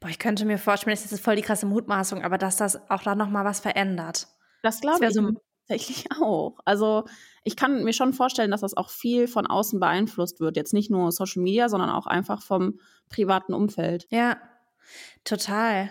Boah, 0.00 0.08
ich 0.08 0.18
könnte 0.18 0.44
mir 0.44 0.58
vorstellen, 0.58 0.94
das 0.94 1.10
ist 1.10 1.24
voll 1.24 1.36
die 1.36 1.42
krasse 1.42 1.66
Mutmaßung, 1.66 2.22
aber 2.22 2.38
dass 2.38 2.56
das 2.56 2.90
auch 2.90 3.02
da 3.02 3.14
nochmal 3.14 3.44
was 3.44 3.60
verändert. 3.60 4.28
Das 4.62 4.80
glaube 4.80 5.06
ich 5.06 5.14
so 5.14 5.32
tatsächlich 5.66 6.06
auch. 6.20 6.58
Also 6.64 7.04
ich 7.44 7.56
kann 7.56 7.82
mir 7.84 7.92
schon 7.92 8.12
vorstellen, 8.12 8.50
dass 8.50 8.60
das 8.60 8.76
auch 8.76 8.90
viel 8.90 9.28
von 9.28 9.46
außen 9.46 9.80
beeinflusst 9.80 10.40
wird. 10.40 10.56
Jetzt 10.56 10.74
nicht 10.74 10.90
nur 10.90 11.10
Social 11.12 11.42
Media, 11.42 11.68
sondern 11.68 11.90
auch 11.90 12.06
einfach 12.06 12.42
vom 12.42 12.78
privaten 13.08 13.54
Umfeld. 13.54 14.06
Ja, 14.10 14.36
Total. 15.24 15.90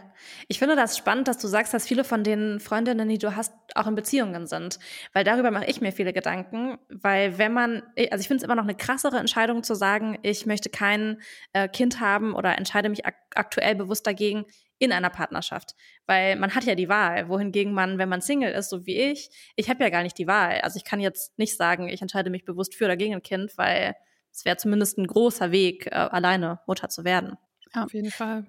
Ich 0.50 0.60
finde 0.60 0.76
das 0.76 0.98
spannend, 0.98 1.28
dass 1.30 1.38
du 1.38 1.48
sagst, 1.48 1.74
dass 1.74 1.88
viele 1.88 2.04
von 2.04 2.24
den 2.24 2.60
Freundinnen, 2.60 3.08
die 3.08 3.18
du 3.18 3.36
hast, 3.36 3.54
auch 3.76 3.88
in 3.88 3.96
Beziehungen 3.96 4.46
sind. 4.46 4.78
Weil 5.14 5.24
darüber 5.24 5.52
mache 5.52 5.66
ich 5.66 5.80
mir 5.80 5.94
viele 5.94 6.12
Gedanken. 6.12 6.78
Weil 6.90 7.38
wenn 7.38 7.54
man, 7.54 7.82
also 8.12 8.20
ich 8.20 8.28
finde 8.28 8.38
es 8.38 8.44
immer 8.44 8.56
noch 8.56 8.64
eine 8.64 8.76
krassere 8.76 9.18
Entscheidung 9.18 9.64
zu 9.64 9.74
sagen, 9.74 10.20
ich 10.22 10.46
möchte 10.46 10.70
kein 10.70 11.22
äh, 11.54 11.70
Kind 11.70 12.02
haben 12.02 12.34
oder 12.34 12.58
entscheide 12.58 12.90
mich 12.90 13.06
ak 13.06 13.16
aktuell 13.34 13.76
bewusst 13.76 14.06
dagegen 14.06 14.46
in 14.78 14.92
einer 14.92 15.10
Partnerschaft. 15.10 15.76
Weil 16.06 16.36
man 16.36 16.54
hat 16.54 16.66
ja 16.66 16.76
die 16.76 16.90
Wahl. 16.90 17.30
Wohingegen 17.30 17.74
man, 17.74 17.98
wenn 17.98 18.10
man 18.10 18.20
Single 18.20 18.52
ist, 18.52 18.70
so 18.70 18.86
wie 18.86 18.98
ich, 18.98 19.30
ich 19.56 19.70
habe 19.70 19.82
ja 19.82 19.90
gar 19.90 20.04
nicht 20.04 20.18
die 20.18 20.28
Wahl. 20.28 20.60
Also 20.62 20.76
ich 20.76 20.84
kann 20.84 21.00
jetzt 21.00 21.38
nicht 21.40 21.56
sagen, 21.56 21.88
ich 21.88 22.02
entscheide 22.02 22.30
mich 22.30 22.44
bewusst 22.44 22.76
für 22.76 22.86
oder 22.86 22.98
gegen 22.98 23.14
ein 23.14 23.24
Kind, 23.24 23.58
weil 23.58 23.96
es 24.34 24.44
wäre 24.44 24.58
zumindest 24.58 24.98
ein 24.98 25.08
großer 25.08 25.52
Weg, 25.52 25.88
äh, 25.88 25.92
alleine 25.92 26.60
Mutter 26.68 26.90
zu 26.90 27.06
werden. 27.06 27.38
Ja, 27.74 27.86
auf 27.86 27.94
jeden 27.94 28.12
Fall. 28.12 28.46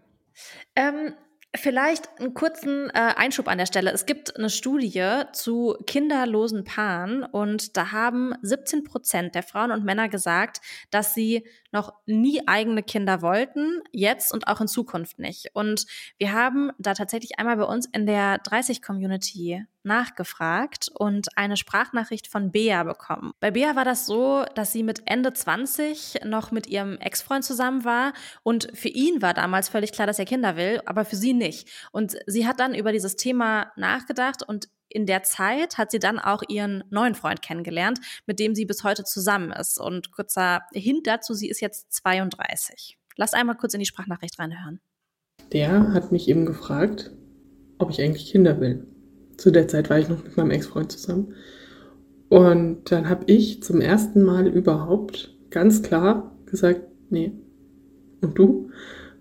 Ähm, 0.77 1.15
Vielleicht 1.55 2.09
einen 2.19 2.33
kurzen 2.33 2.89
äh, 2.95 3.13
Einschub 3.15 3.47
an 3.47 3.59
der 3.59 3.67
Stelle. 3.67 3.91
Es 3.91 4.07
gibt 4.07 4.39
eine 4.39 4.49
Studie 4.49 5.25
zu 5.35 5.77
kinderlosen 5.87 6.65
Paaren 6.65 7.25
und 7.25 7.77
da 7.77 7.93
haben 7.93 8.33
17 8.41 8.85
Prozent 8.85 9.35
der 9.35 9.43
Frauen 9.43 9.71
und 9.71 9.85
Männer 9.85 10.09
gesagt, 10.09 10.63
dass 10.91 11.13
sie 11.13 11.47
noch 11.71 11.93
nie 12.07 12.41
eigene 12.49 12.83
Kinder 12.83 13.21
wollten, 13.21 13.83
jetzt 13.91 14.33
und 14.33 14.49
auch 14.49 14.63
in 14.63 14.67
Zukunft 14.67 15.19
nicht. 15.19 15.51
Und 15.53 15.85
wir 16.17 16.33
haben 16.33 16.71
da 16.79 16.95
tatsächlich 16.95 17.39
einmal 17.39 17.59
bei 17.59 17.65
uns 17.65 17.85
in 17.85 18.07
der 18.07 18.43
30-Community 18.43 19.67
nachgefragt 19.85 20.89
und 20.95 21.37
eine 21.37 21.57
Sprachnachricht 21.57 22.29
von 22.29 22.51
Bea 22.51 22.85
bekommen. 22.85 23.33
Bei 23.41 23.51
Bea 23.51 23.77
war 23.77 23.85
das 23.85 24.07
so, 24.07 24.45
dass 24.55 24.73
sie 24.73 24.83
mit 24.83 25.03
Ende 25.07 25.33
20 25.33 26.21
noch 26.25 26.51
mit 26.51 26.67
ihrem 26.67 26.99
Ex-Freund 26.99 27.45
zusammen 27.45 27.85
war 27.85 28.13
und 28.43 28.69
für 28.75 28.89
ihn 28.89 29.23
war 29.23 29.35
damals 29.35 29.69
völlig 29.69 29.93
klar, 29.93 30.07
dass 30.07 30.19
er 30.19 30.25
Kinder 30.25 30.57
will, 30.57 30.81
aber 30.87 31.05
für 31.05 31.17
sie 31.17 31.33
nicht. 31.33 31.69
Und 31.93 32.17
sie 32.27 32.47
hat 32.47 32.61
dann 32.61 32.75
über 32.75 32.93
dieses 32.93 33.17
Thema 33.17 33.73
nachgedacht 33.77 34.43
und 34.43 34.69
in 34.89 35.07
der 35.07 35.23
Zeit 35.23 35.79
hat 35.79 35.91
sie 35.91 35.99
dann 35.99 36.19
auch 36.19 36.43
ihren 36.49 36.85
neuen 36.91 37.15
Freund 37.15 37.41
kennengelernt, 37.41 37.99
mit 38.27 38.39
dem 38.39 38.55
sie 38.55 38.67
bis 38.67 38.85
heute 38.85 39.05
zusammen 39.05 39.51
ist. 39.51 39.81
Und 39.81 40.13
kurzer 40.13 40.63
Hint 40.75 41.07
dazu, 41.07 41.33
sie 41.35 41.49
ist 41.49 41.61
jetzt 41.61 41.93
32. 41.95 42.99
Lass 43.17 43.33
einmal 43.33 43.57
kurz 43.57 43.75
in 43.75 43.81
die 43.81 43.87
Sprachnachricht 43.87 44.39
reinhören. 44.39 44.81
Der 45.53 45.93
hat 45.93 46.13
mich 46.13 46.29
eben 46.29 46.47
gefragt, 46.47 47.11
ob 47.79 47.91
ich 47.91 48.01
eigentlich 48.01 48.31
Kinder 48.31 48.61
will. 48.61 48.87
Zu 49.37 49.51
der 49.51 49.69
Zeit 49.69 49.91
war 49.91 49.99
ich 49.99 50.09
noch 50.09 50.23
mit 50.23 50.37
meinem 50.37 50.51
Ex-Freund 50.51 50.93
zusammen. 50.93 51.35
Und 52.29 52.91
dann 52.91 53.09
habe 53.09 53.25
ich 53.27 53.63
zum 53.63 53.81
ersten 53.81 54.23
Mal 54.23 54.47
überhaupt 54.47 55.37
ganz 55.51 55.83
klar 55.83 56.35
gesagt, 56.47 56.81
nee. 57.11 57.33
Und 58.21 58.39
du? 58.39 58.71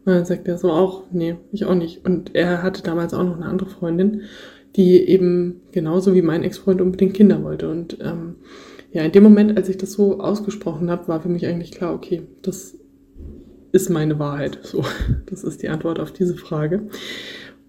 Und 0.06 0.14
dann 0.14 0.26
sagt 0.26 0.48
er 0.48 0.58
so 0.58 0.72
auch, 0.72 1.04
nee, 1.12 1.36
ich 1.52 1.66
auch 1.66 1.76
nicht. 1.76 2.06
Und 2.06 2.36
er 2.36 2.64
hatte 2.64 2.84
damals 2.84 3.14
auch 3.14 3.24
noch 3.24 3.36
eine 3.36 3.46
andere 3.46 3.70
Freundin, 3.70 4.22
die 4.76 5.08
eben 5.08 5.62
genauso 5.72 6.14
wie 6.14 6.22
mein 6.22 6.44
Ex-Freund 6.44 6.82
unbedingt 6.82 7.14
Kinder 7.14 7.44
wollte. 7.44 7.70
Und 7.70 7.98
ähm, 8.02 8.36
ja, 8.92 9.04
in 9.04 9.12
dem 9.12 9.24
Moment, 9.24 9.58
als 9.58 9.70
ich 9.70 9.78
das 9.78 9.94
so 9.94 10.20
ausgesprochen 10.20 10.90
habe, 10.90 11.08
war 11.08 11.22
für 11.22 11.30
mich 11.30 11.46
eigentlich 11.46 11.72
klar, 11.72 11.94
okay, 11.94 12.24
das 12.42 12.78
ist 13.72 13.90
meine 13.90 14.20
Wahrheit. 14.20 14.60
So, 14.64 14.84
das 15.26 15.44
ist 15.44 15.62
die 15.62 15.70
Antwort 15.70 16.00
auf 16.00 16.12
diese 16.12 16.36
Frage. 16.36 16.88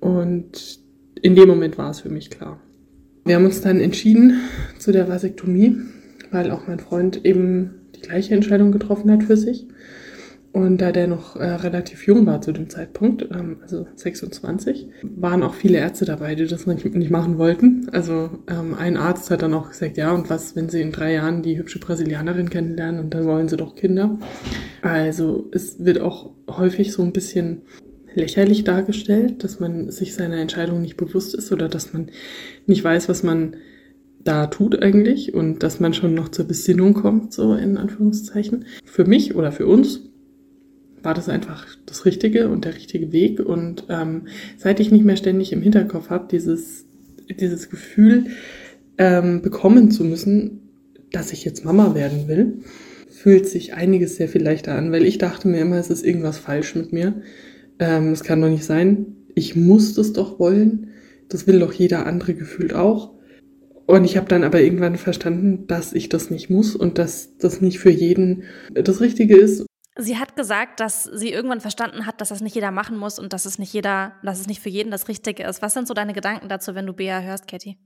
Und 0.00 0.81
in 1.22 1.36
dem 1.36 1.48
Moment 1.48 1.78
war 1.78 1.90
es 1.90 2.00
für 2.00 2.10
mich 2.10 2.30
klar. 2.30 2.60
Wir 3.24 3.36
haben 3.36 3.44
uns 3.44 3.60
dann 3.60 3.80
entschieden 3.80 4.40
zu 4.78 4.90
der 4.90 5.08
Vasektomie, 5.08 5.76
weil 6.32 6.50
auch 6.50 6.66
mein 6.66 6.80
Freund 6.80 7.24
eben 7.24 7.70
die 7.94 8.00
gleiche 8.00 8.34
Entscheidung 8.34 8.72
getroffen 8.72 9.10
hat 9.10 9.22
für 9.22 9.36
sich. 9.36 9.68
Und 10.50 10.82
da 10.82 10.92
der 10.92 11.06
noch 11.06 11.36
äh, 11.36 11.44
relativ 11.44 12.06
jung 12.06 12.26
war 12.26 12.42
zu 12.42 12.52
dem 12.52 12.68
Zeitpunkt, 12.68 13.22
ähm, 13.32 13.58
also 13.62 13.86
26, 13.94 14.88
waren 15.02 15.42
auch 15.42 15.54
viele 15.54 15.78
Ärzte 15.78 16.04
dabei, 16.04 16.34
die 16.34 16.46
das 16.46 16.66
nicht, 16.66 16.84
nicht 16.94 17.10
machen 17.10 17.38
wollten. 17.38 17.88
Also 17.90 18.28
ähm, 18.50 18.74
ein 18.74 18.98
Arzt 18.98 19.30
hat 19.30 19.40
dann 19.40 19.54
auch 19.54 19.70
gesagt, 19.70 19.96
ja, 19.96 20.12
und 20.12 20.28
was, 20.28 20.54
wenn 20.54 20.68
sie 20.68 20.82
in 20.82 20.92
drei 20.92 21.14
Jahren 21.14 21.42
die 21.42 21.56
hübsche 21.56 21.78
Brasilianerin 21.78 22.50
kennenlernen 22.50 23.00
und 23.00 23.14
dann 23.14 23.24
wollen 23.24 23.48
sie 23.48 23.56
doch 23.56 23.76
Kinder. 23.76 24.18
Also 24.82 25.48
es 25.52 25.82
wird 25.82 26.00
auch 26.00 26.32
häufig 26.50 26.92
so 26.92 27.02
ein 27.02 27.14
bisschen 27.14 27.62
lächerlich 28.14 28.64
dargestellt, 28.64 29.44
dass 29.44 29.60
man 29.60 29.90
sich 29.90 30.14
seiner 30.14 30.36
Entscheidung 30.36 30.80
nicht 30.80 30.96
bewusst 30.96 31.34
ist 31.34 31.52
oder 31.52 31.68
dass 31.68 31.92
man 31.92 32.08
nicht 32.66 32.82
weiß, 32.82 33.08
was 33.08 33.22
man 33.22 33.56
da 34.24 34.46
tut 34.46 34.80
eigentlich 34.82 35.34
und 35.34 35.62
dass 35.62 35.80
man 35.80 35.94
schon 35.94 36.14
noch 36.14 36.28
zur 36.28 36.46
Besinnung 36.46 36.94
kommt, 36.94 37.32
so 37.32 37.54
in 37.54 37.76
Anführungszeichen. 37.76 38.66
Für 38.84 39.04
mich 39.04 39.34
oder 39.34 39.52
für 39.52 39.66
uns 39.66 40.00
war 41.02 41.14
das 41.14 41.28
einfach 41.28 41.66
das 41.86 42.04
Richtige 42.04 42.48
und 42.48 42.64
der 42.64 42.74
richtige 42.74 43.12
Weg. 43.12 43.40
Und 43.40 43.86
ähm, 43.88 44.28
seit 44.56 44.80
ich 44.80 44.92
nicht 44.92 45.04
mehr 45.04 45.16
ständig 45.16 45.52
im 45.52 45.62
Hinterkopf 45.62 46.10
habe, 46.10 46.28
dieses, 46.30 46.86
dieses 47.40 47.68
Gefühl 47.68 48.26
ähm, 48.98 49.42
bekommen 49.42 49.90
zu 49.90 50.04
müssen, 50.04 50.60
dass 51.10 51.32
ich 51.32 51.44
jetzt 51.44 51.64
Mama 51.64 51.94
werden 51.94 52.28
will, 52.28 52.60
fühlt 53.08 53.46
sich 53.46 53.74
einiges 53.74 54.16
sehr 54.16 54.28
viel 54.28 54.42
leichter 54.42 54.74
an, 54.74 54.92
weil 54.92 55.04
ich 55.04 55.18
dachte 55.18 55.48
mir 55.48 55.60
immer, 55.60 55.76
es 55.76 55.90
ist 55.90 56.04
irgendwas 56.04 56.38
falsch 56.38 56.74
mit 56.74 56.92
mir. 56.92 57.22
Ähm, 57.82 58.12
es 58.12 58.22
kann 58.22 58.40
doch 58.40 58.48
nicht 58.48 58.64
sein. 58.64 59.16
Ich 59.34 59.56
muss 59.56 59.94
das 59.94 60.12
doch 60.12 60.38
wollen. 60.38 60.90
Das 61.28 61.46
will 61.48 61.58
doch 61.58 61.72
jeder 61.72 62.06
andere 62.06 62.34
gefühlt 62.34 62.74
auch. 62.74 63.12
Und 63.86 64.04
ich 64.04 64.16
habe 64.16 64.28
dann 64.28 64.44
aber 64.44 64.60
irgendwann 64.60 64.96
verstanden, 64.96 65.66
dass 65.66 65.92
ich 65.92 66.08
das 66.08 66.30
nicht 66.30 66.48
muss 66.48 66.76
und 66.76 66.98
dass 66.98 67.36
das 67.38 67.60
nicht 67.60 67.80
für 67.80 67.90
jeden 67.90 68.44
das 68.72 69.00
Richtige 69.00 69.36
ist 69.36 69.66
Sie 69.98 70.16
hat 70.16 70.36
gesagt, 70.36 70.80
dass 70.80 71.04
sie 71.04 71.30
irgendwann 71.30 71.60
verstanden 71.60 72.06
hat, 72.06 72.22
dass 72.22 72.30
das 72.30 72.40
nicht 72.40 72.54
jeder 72.54 72.70
machen 72.70 72.96
muss 72.96 73.18
und 73.18 73.34
dass 73.34 73.44
es 73.44 73.58
nicht 73.58 73.74
jeder, 73.74 74.14
dass 74.22 74.40
es 74.40 74.46
nicht 74.46 74.62
für 74.62 74.70
jeden 74.70 74.90
das 74.90 75.06
Richtige 75.06 75.42
ist. 75.42 75.60
Was 75.60 75.74
sind 75.74 75.86
so 75.86 75.92
deine 75.92 76.14
Gedanken 76.14 76.48
dazu, 76.48 76.74
wenn 76.74 76.86
du 76.86 76.94
Bea 76.94 77.20
hörst, 77.20 77.46
Katie? 77.46 77.78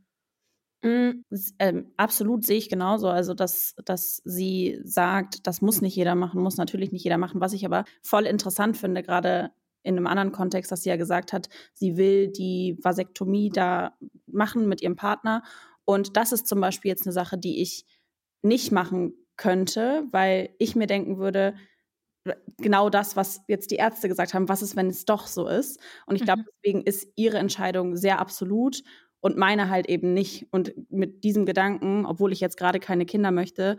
Mm, 0.82 1.22
ähm, 1.58 1.92
absolut 1.96 2.46
sehe 2.46 2.58
ich 2.58 2.68
genauso. 2.68 3.08
Also, 3.08 3.34
dass, 3.34 3.74
dass 3.84 4.22
sie 4.24 4.78
sagt, 4.84 5.48
das 5.48 5.60
muss 5.60 5.80
nicht 5.80 5.96
jeder 5.96 6.14
machen, 6.14 6.40
muss 6.40 6.58
natürlich 6.58 6.92
nicht 6.92 7.02
jeder 7.02 7.18
machen. 7.18 7.40
Was 7.40 7.52
ich 7.52 7.66
aber 7.66 7.84
voll 8.02 8.26
interessant 8.26 8.76
finde, 8.76 9.02
gerade 9.02 9.50
in 9.86 9.96
einem 9.96 10.06
anderen 10.06 10.32
Kontext, 10.32 10.72
dass 10.72 10.82
sie 10.82 10.90
ja 10.90 10.96
gesagt 10.96 11.32
hat, 11.32 11.48
sie 11.72 11.96
will 11.96 12.28
die 12.28 12.76
Vasektomie 12.82 13.50
da 13.50 13.96
machen 14.26 14.68
mit 14.68 14.82
ihrem 14.82 14.96
Partner. 14.96 15.42
Und 15.84 16.16
das 16.16 16.32
ist 16.32 16.46
zum 16.46 16.60
Beispiel 16.60 16.90
jetzt 16.90 17.06
eine 17.06 17.12
Sache, 17.12 17.38
die 17.38 17.62
ich 17.62 17.86
nicht 18.42 18.72
machen 18.72 19.14
könnte, 19.36 20.04
weil 20.10 20.50
ich 20.58 20.76
mir 20.76 20.86
denken 20.86 21.18
würde, 21.18 21.54
genau 22.58 22.90
das, 22.90 23.14
was 23.14 23.42
jetzt 23.46 23.70
die 23.70 23.76
Ärzte 23.76 24.08
gesagt 24.08 24.34
haben, 24.34 24.48
was 24.48 24.62
ist, 24.62 24.74
wenn 24.74 24.88
es 24.88 25.04
doch 25.04 25.28
so 25.28 25.46
ist. 25.46 25.80
Und 26.06 26.16
ich 26.16 26.24
glaube, 26.24 26.42
mhm. 26.42 26.46
deswegen 26.56 26.82
ist 26.82 27.08
ihre 27.14 27.38
Entscheidung 27.38 27.96
sehr 27.96 28.18
absolut 28.18 28.82
und 29.20 29.36
meine 29.36 29.70
halt 29.70 29.88
eben 29.88 30.12
nicht. 30.12 30.48
Und 30.50 30.74
mit 30.90 31.22
diesem 31.22 31.46
Gedanken, 31.46 32.04
obwohl 32.06 32.32
ich 32.32 32.40
jetzt 32.40 32.56
gerade 32.56 32.80
keine 32.80 33.06
Kinder 33.06 33.30
möchte, 33.30 33.76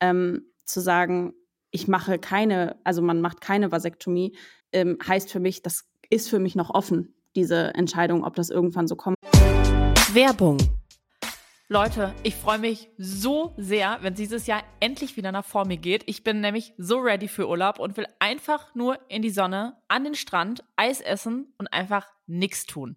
ähm, 0.00 0.52
zu 0.64 0.80
sagen, 0.80 1.34
ich 1.70 1.88
mache 1.88 2.18
keine, 2.18 2.78
also 2.84 3.02
man 3.02 3.20
macht 3.20 3.40
keine 3.40 3.72
Vasektomie, 3.72 4.36
ähm, 4.76 4.98
heißt 5.06 5.32
für 5.32 5.40
mich, 5.40 5.62
das 5.62 5.86
ist 6.10 6.28
für 6.28 6.38
mich 6.38 6.54
noch 6.54 6.70
offen, 6.70 7.14
diese 7.34 7.74
Entscheidung, 7.74 8.24
ob 8.24 8.36
das 8.36 8.50
irgendwann 8.50 8.86
so 8.86 8.94
kommt. 8.96 9.16
Werbung 10.12 10.58
Leute, 11.68 12.14
ich 12.22 12.36
freue 12.36 12.60
mich 12.60 12.90
so 12.96 13.52
sehr, 13.56 13.98
wenn 14.02 14.14
dieses 14.14 14.46
Jahr 14.46 14.62
endlich 14.78 15.16
wieder 15.16 15.32
nach 15.32 15.44
vor 15.44 15.66
mir 15.66 15.78
geht. 15.78 16.04
Ich 16.06 16.22
bin 16.22 16.40
nämlich 16.40 16.72
so 16.78 16.98
ready 16.98 17.26
für 17.26 17.48
Urlaub 17.48 17.80
und 17.80 17.96
will 17.96 18.06
einfach 18.20 18.72
nur 18.76 19.00
in 19.08 19.20
die 19.20 19.30
Sonne, 19.30 19.76
an 19.88 20.04
den 20.04 20.14
Strand, 20.14 20.62
Eis 20.76 21.00
essen 21.00 21.52
und 21.58 21.66
einfach 21.66 22.06
nichts 22.28 22.66
tun. 22.66 22.96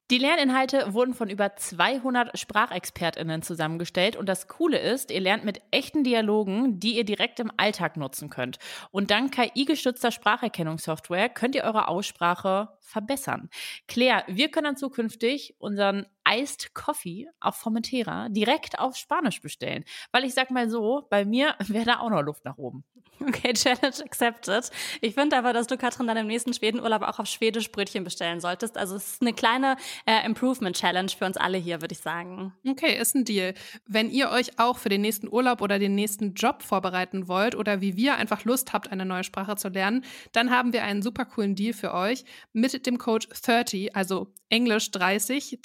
Die 0.11 0.17
Lerninhalte 0.17 0.93
wurden 0.93 1.13
von 1.13 1.29
über 1.29 1.55
200 1.55 2.37
SprachexpertInnen 2.37 3.43
zusammengestellt 3.43 4.17
und 4.17 4.27
das 4.27 4.49
Coole 4.49 4.77
ist, 4.77 5.09
ihr 5.09 5.21
lernt 5.21 5.45
mit 5.45 5.61
echten 5.71 6.03
Dialogen, 6.03 6.81
die 6.81 6.97
ihr 6.97 7.05
direkt 7.05 7.39
im 7.39 7.49
Alltag 7.55 7.95
nutzen 7.95 8.29
könnt. 8.29 8.59
Und 8.91 9.09
dank 9.09 9.33
KI-gestützter 9.33 10.11
Spracherkennungssoftware 10.11 11.29
könnt 11.29 11.55
ihr 11.55 11.63
eure 11.63 11.87
Aussprache 11.87 12.67
verbessern. 12.81 13.49
Claire, 13.87 14.25
wir 14.27 14.51
können 14.51 14.65
dann 14.65 14.75
zukünftig 14.75 15.55
unseren 15.59 16.05
Iced 16.31 16.73
Coffee 16.73 17.27
auf 17.39 17.55
Formentera 17.55 18.29
direkt 18.29 18.79
auf 18.79 18.95
Spanisch 18.95 19.41
bestellen. 19.41 19.83
Weil 20.11 20.23
ich 20.23 20.33
sag 20.33 20.51
mal 20.51 20.69
so, 20.69 21.07
bei 21.09 21.25
mir 21.25 21.55
wäre 21.67 21.85
da 21.85 21.99
auch 21.99 22.09
noch 22.09 22.21
Luft 22.21 22.45
nach 22.45 22.57
oben. 22.57 22.83
Okay, 23.27 23.53
Challenge 23.53 24.03
accepted. 24.03 24.71
Ich 25.01 25.13
finde 25.13 25.37
aber, 25.37 25.53
dass 25.53 25.67
du, 25.67 25.77
Katrin, 25.77 26.07
dann 26.07 26.17
im 26.17 26.27
nächsten 26.27 26.53
Schwedenurlaub 26.53 27.03
auch 27.03 27.19
auf 27.19 27.27
Schwedisch 27.27 27.71
Brötchen 27.71 28.03
bestellen 28.03 28.39
solltest. 28.39 28.77
Also 28.77 28.95
es 28.95 29.13
ist 29.13 29.21
eine 29.21 29.33
kleine 29.33 29.77
äh, 30.05 30.25
Improvement-Challenge 30.25 31.09
für 31.09 31.25
uns 31.25 31.37
alle 31.37 31.57
hier, 31.57 31.81
würde 31.81 31.93
ich 31.93 31.99
sagen. 31.99 32.53
Okay, 32.67 32.97
ist 32.99 33.15
ein 33.15 33.25
Deal. 33.25 33.53
Wenn 33.85 34.09
ihr 34.09 34.29
euch 34.31 34.59
auch 34.59 34.77
für 34.77 34.89
den 34.89 35.01
nächsten 35.01 35.27
Urlaub 35.27 35.61
oder 35.61 35.79
den 35.79 35.95
nächsten 35.95 36.33
Job 36.33 36.63
vorbereiten 36.63 37.27
wollt 37.27 37.55
oder 37.55 37.81
wie 37.81 37.95
wir 37.95 38.15
einfach 38.15 38.43
Lust 38.45 38.73
habt, 38.73 38.91
eine 38.91 39.05
neue 39.05 39.23
Sprache 39.23 39.55
zu 39.55 39.69
lernen, 39.69 40.03
dann 40.31 40.49
haben 40.49 40.73
wir 40.73 40.83
einen 40.83 41.01
super 41.01 41.25
coolen 41.25 41.55
Deal 41.55 41.73
für 41.73 41.93
euch 41.93 42.25
mit 42.53 42.85
dem 42.85 42.97
Code 42.97 43.27
30, 43.27 43.95
also 43.95 44.33
Englisch 44.49 44.91
30, 44.91 45.59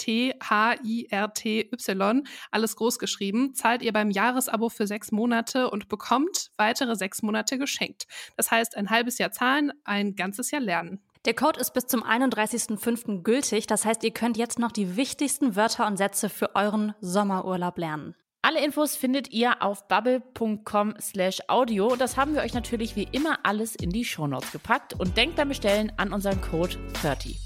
T-H-I-R-T-Y, 0.56 2.22
alles 2.50 2.76
groß 2.76 2.98
geschrieben, 2.98 3.54
zahlt 3.54 3.82
ihr 3.82 3.92
beim 3.92 4.10
Jahresabo 4.10 4.68
für 4.68 4.86
sechs 4.86 5.12
Monate 5.12 5.70
und 5.70 5.88
bekommt 5.88 6.50
weitere 6.56 6.96
sechs 6.96 7.22
Monate 7.22 7.58
geschenkt. 7.58 8.06
Das 8.36 8.50
heißt, 8.50 8.76
ein 8.76 8.90
halbes 8.90 9.18
Jahr 9.18 9.32
zahlen, 9.32 9.72
ein 9.84 10.14
ganzes 10.16 10.50
Jahr 10.50 10.62
lernen. 10.62 11.00
Der 11.24 11.34
Code 11.34 11.58
ist 11.58 11.74
bis 11.74 11.86
zum 11.86 12.04
31.05. 12.04 13.22
gültig. 13.22 13.66
Das 13.66 13.84
heißt, 13.84 14.04
ihr 14.04 14.12
könnt 14.12 14.36
jetzt 14.36 14.60
noch 14.60 14.70
die 14.70 14.96
wichtigsten 14.96 15.56
Wörter 15.56 15.86
und 15.86 15.96
Sätze 15.96 16.28
für 16.28 16.54
euren 16.54 16.94
Sommerurlaub 17.00 17.78
lernen. 17.78 18.14
Alle 18.42 18.64
Infos 18.64 18.94
findet 18.94 19.32
ihr 19.32 19.60
auf 19.60 19.88
bubble.com 19.88 20.94
slash 21.00 21.40
audio. 21.48 21.96
Das 21.96 22.16
haben 22.16 22.34
wir 22.34 22.42
euch 22.42 22.54
natürlich 22.54 22.94
wie 22.94 23.08
immer 23.10 23.40
alles 23.42 23.74
in 23.74 23.90
die 23.90 24.04
Shownotes 24.04 24.52
gepackt 24.52 24.94
und 24.94 25.16
denkt 25.16 25.34
beim 25.34 25.48
Bestellen 25.48 25.90
an 25.96 26.12
unseren 26.12 26.40
Code 26.40 26.76
30. 27.02 27.45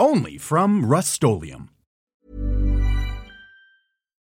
Only 0.00 0.38
from 0.38 0.82
Rust 0.86 1.12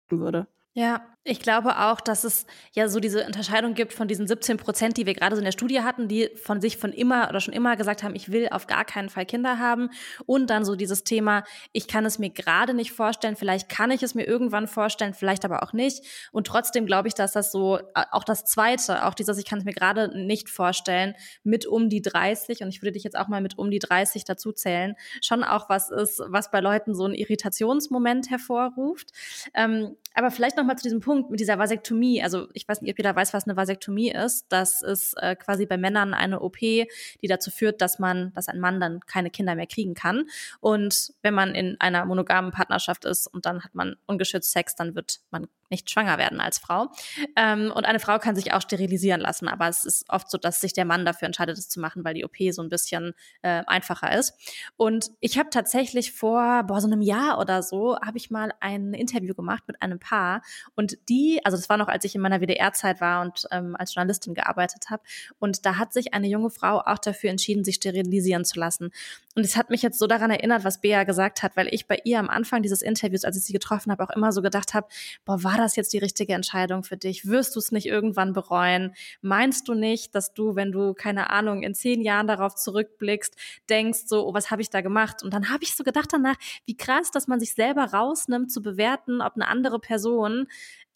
Würde. 0.09 0.47
Ja, 0.71 1.14
Ich 1.27 1.39
glaube 1.39 1.79
auch, 1.79 2.01
dass 2.01 2.23
es 2.23 2.45
ja 2.73 2.88
so 2.88 2.99
diese 2.99 3.25
Unterscheidung 3.25 3.73
gibt 3.73 3.93
von 3.93 4.07
diesen 4.07 4.27
17 4.27 4.57
Prozent, 4.57 4.95
die 4.95 5.07
wir 5.07 5.15
gerade 5.15 5.35
so 5.35 5.39
in 5.39 5.45
der 5.45 5.53
Studie 5.53 5.81
hatten, 5.81 6.07
die 6.07 6.29
von 6.35 6.61
sich 6.61 6.77
von 6.77 6.93
immer 6.93 7.29
oder 7.29 7.39
schon 7.39 7.55
immer 7.55 7.75
gesagt 7.75 8.03
haben, 8.03 8.13
ich 8.13 8.31
will 8.31 8.47
auf 8.51 8.67
gar 8.67 8.85
keinen 8.85 9.09
Fall 9.09 9.25
Kinder 9.25 9.57
haben. 9.57 9.89
Und 10.27 10.51
dann 10.51 10.63
so 10.65 10.75
dieses 10.75 11.03
Thema, 11.03 11.43
ich 11.71 11.88
kann 11.88 12.05
es 12.05 12.19
mir 12.19 12.29
gerade 12.29 12.75
nicht 12.75 12.91
vorstellen, 12.91 13.35
vielleicht 13.35 13.69
kann 13.69 13.89
ich 13.89 14.03
es 14.03 14.13
mir 14.13 14.27
irgendwann 14.27 14.67
vorstellen, 14.67 15.15
vielleicht 15.15 15.45
aber 15.45 15.63
auch 15.63 15.73
nicht. 15.73 16.03
Und 16.31 16.45
trotzdem 16.45 16.85
glaube 16.85 17.07
ich, 17.07 17.15
dass 17.15 17.31
das 17.31 17.51
so, 17.51 17.79
auch 18.11 18.23
das 18.23 18.45
Zweite, 18.45 19.03
auch 19.03 19.15
dieses, 19.15 19.39
ich 19.39 19.45
kann 19.45 19.57
es 19.57 19.65
mir 19.65 19.73
gerade 19.73 20.15
nicht 20.15 20.47
vorstellen, 20.47 21.15
mit 21.43 21.65
um 21.65 21.89
die 21.89 22.03
30, 22.03 22.61
und 22.61 22.69
ich 22.69 22.83
würde 22.83 22.91
dich 22.91 23.03
jetzt 23.03 23.17
auch 23.17 23.29
mal 23.29 23.41
mit 23.41 23.57
um 23.57 23.71
die 23.71 23.79
30 23.79 24.25
dazu 24.25 24.51
zählen, 24.51 24.93
schon 25.21 25.43
auch 25.43 25.69
was 25.69 25.89
ist, 25.89 26.21
was 26.27 26.51
bei 26.51 26.59
Leuten 26.59 26.93
so 26.93 27.05
einen 27.05 27.15
Irritationsmoment 27.15 28.29
hervorruft. 28.29 29.09
Ähm, 29.55 29.95
aber 30.13 30.31
vielleicht 30.31 30.55
noch 30.55 30.63
mal 30.63 30.77
zu 30.77 30.83
diesem 30.83 31.01
Punkt 31.01 31.14
mit 31.30 31.39
dieser 31.39 31.58
Vasektomie. 31.58 32.21
Also 32.21 32.47
ich 32.54 32.67
weiß 32.67 32.82
nicht, 32.82 32.91
ob 32.91 32.97
jeder 32.97 33.15
weiß, 33.15 33.34
was 33.34 33.45
eine 33.45 33.58
Vasektomie 33.58 34.12
ist. 34.12 34.45
Das 34.49 34.82
ist 34.82 35.15
äh, 35.17 35.36
quasi 35.36 35.65
bei 35.65 35.78
Männern 35.78 36.13
eine 36.13 36.41
OP, 36.41 36.58
die 36.60 36.88
dazu 37.28 37.51
führt, 37.51 37.82
dass 37.82 37.99
man, 37.99 38.34
dass 38.34 38.47
ein 38.47 38.60
Mann 38.60 38.80
dann 38.80 38.99
keine 39.01 39.30
Kinder 39.30 39.56
mehr 39.56 39.67
kriegen 39.67 39.93
kann. 39.93 40.25
Und 40.60 41.13
wenn 41.21 41.34
man 41.34 41.56
in 41.56 41.80
einer 41.80 42.06
monogamen 42.06 42.51
Partnerschaft 42.51 43.06
ist 43.06 43.28
und 43.28 43.45
dann 43.45 43.63
hat 43.63 43.75
man 43.75 43.95
ungeschützt 44.06 44.51
Sex, 44.51 44.75
dann 44.75 44.95
wird 44.95 45.21
man 45.32 45.47
nicht 45.69 45.89
schwanger 45.89 46.17
werden 46.17 46.39
als 46.39 46.60
Frau. 46.60 46.91
Ähm, 47.36 47.71
und 47.73 47.86
eine 47.86 47.99
Frau 47.99 48.19
kann 48.19 48.36
sich 48.36 48.54
auch 48.54 48.62
sterilisieren 48.62 49.21
lassen, 49.21 49.47
aber 49.47 49.67
es 49.67 49.86
ist 49.86 50.06
oft 50.10 50.30
so, 50.30 50.38
dass 50.38 50.62
sich 50.62 50.73
der 50.73 50.86
Mann 50.86 51.06
dafür 51.06 51.25
entscheidet, 51.25 51.58
es 51.58 51.69
zu 51.69 51.80
machen, 51.80 52.04
weil 52.04 52.13
die 52.13 52.25
OP 52.25 52.36
so 52.51 52.62
ein 52.62 52.69
bisschen 52.69 53.13
äh, 53.41 53.63
einfacher 53.67 54.17
ist. 54.17 54.34
Und 54.78 55.12
ich 55.19 55.38
habe 55.38 55.49
tatsächlich 55.49 56.12
vor 56.12 56.63
boah, 56.63 56.82
so 56.82 56.88
einem 56.88 57.01
Jahr 57.01 57.39
oder 57.39 57.63
so, 57.63 57.97
habe 57.99 58.17
ich 58.17 58.30
mal 58.32 58.51
ein 58.60 58.93
Interview 58.93 59.34
gemacht 59.34 59.63
mit 59.67 59.82
einem 59.82 59.99
Paar 59.99 60.41
und 60.75 60.97
die, 61.10 61.41
also 61.43 61.58
das 61.58 61.69
war 61.69 61.78
noch, 61.78 61.88
als 61.88 62.06
ich 62.06 62.15
in 62.15 62.21
meiner 62.21 62.39
WDR-Zeit 62.39 63.01
war 63.01 63.21
und 63.21 63.47
ähm, 63.51 63.75
als 63.78 63.93
Journalistin 63.93 64.34
gearbeitet 64.34 64.89
habe 64.89 65.04
und 65.39 65.65
da 65.65 65.78
hat 65.78 65.93
sich 65.93 66.13
eine 66.13 66.28
junge 66.28 66.49
Frau 66.49 66.82
auch 66.82 66.99
dafür 66.99 67.30
entschieden, 67.30 67.63
sich 67.63 67.75
sterilisieren 67.75 68.45
zu 68.45 68.60
lassen. 68.60 68.91
Und 69.36 69.45
es 69.45 69.58
hat 69.58 69.69
mich 69.69 69.82
jetzt 69.82 69.99
so 69.99 70.08
daran 70.08 70.32
erinnert, 70.32 70.63
was 70.63 70.80
Bea 70.80 71.04
gesagt 71.04 71.43
hat, 71.43 71.58
weil 71.58 71.67
ich 71.73 71.88
bei 71.88 71.99
ihr 72.06 72.19
am 72.19 72.30
Anfang 72.30 72.62
dieses 72.62 72.82
Interviews, 72.82 73.25
als 73.25 73.38
ich 73.38 73.43
sie 73.43 73.54
getroffen 73.54 73.91
habe, 73.91 74.04
auch 74.04 74.10
immer 74.10 74.32
so 74.32 74.41
gedacht 74.41 74.73
habe, 74.73 74.88
boah, 75.25 75.43
war 75.43 75.54
das 75.57 75.75
jetzt 75.75 75.93
die 75.93 75.97
richtige 75.97 76.33
Entscheidung 76.33 76.83
für 76.83 76.97
dich? 76.97 77.27
Wirst 77.27 77.55
du 77.55 77.59
es 77.59 77.71
nicht 77.71 77.85
irgendwann 77.85 78.33
bereuen? 78.33 78.93
Meinst 79.21 79.67
du 79.67 79.73
nicht, 79.73 80.15
dass 80.15 80.33
du, 80.33 80.55
wenn 80.55 80.71
du, 80.71 80.93
keine 80.93 81.29
Ahnung, 81.29 81.63
in 81.63 81.73
zehn 81.73 82.01
Jahren 82.01 82.27
darauf 82.27 82.55
zurückblickst, 82.55 83.35
denkst 83.69 84.03
so, 84.05 84.27
oh, 84.27 84.33
was 84.33 84.51
habe 84.51 84.61
ich 84.61 84.69
da 84.69 84.81
gemacht? 84.81 85.23
Und 85.23 85.33
dann 85.33 85.49
habe 85.49 85.63
ich 85.63 85.75
so 85.75 85.83
gedacht 85.83 86.09
danach, 86.11 86.35
wie 86.65 86.77
krass, 86.77 87.11
dass 87.11 87.27
man 87.27 87.39
sich 87.39 87.53
selber 87.53 87.85
rausnimmt, 87.85 88.51
zu 88.51 88.61
bewerten, 88.61 89.21
ob 89.21 89.35
eine 89.35 89.47
andere 89.47 89.79
Person 89.79 90.47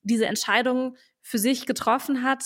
diese 0.02 0.26
Entscheidung 0.26 0.96
für 1.22 1.38
sich 1.38 1.66
getroffen 1.66 2.24
hat, 2.24 2.44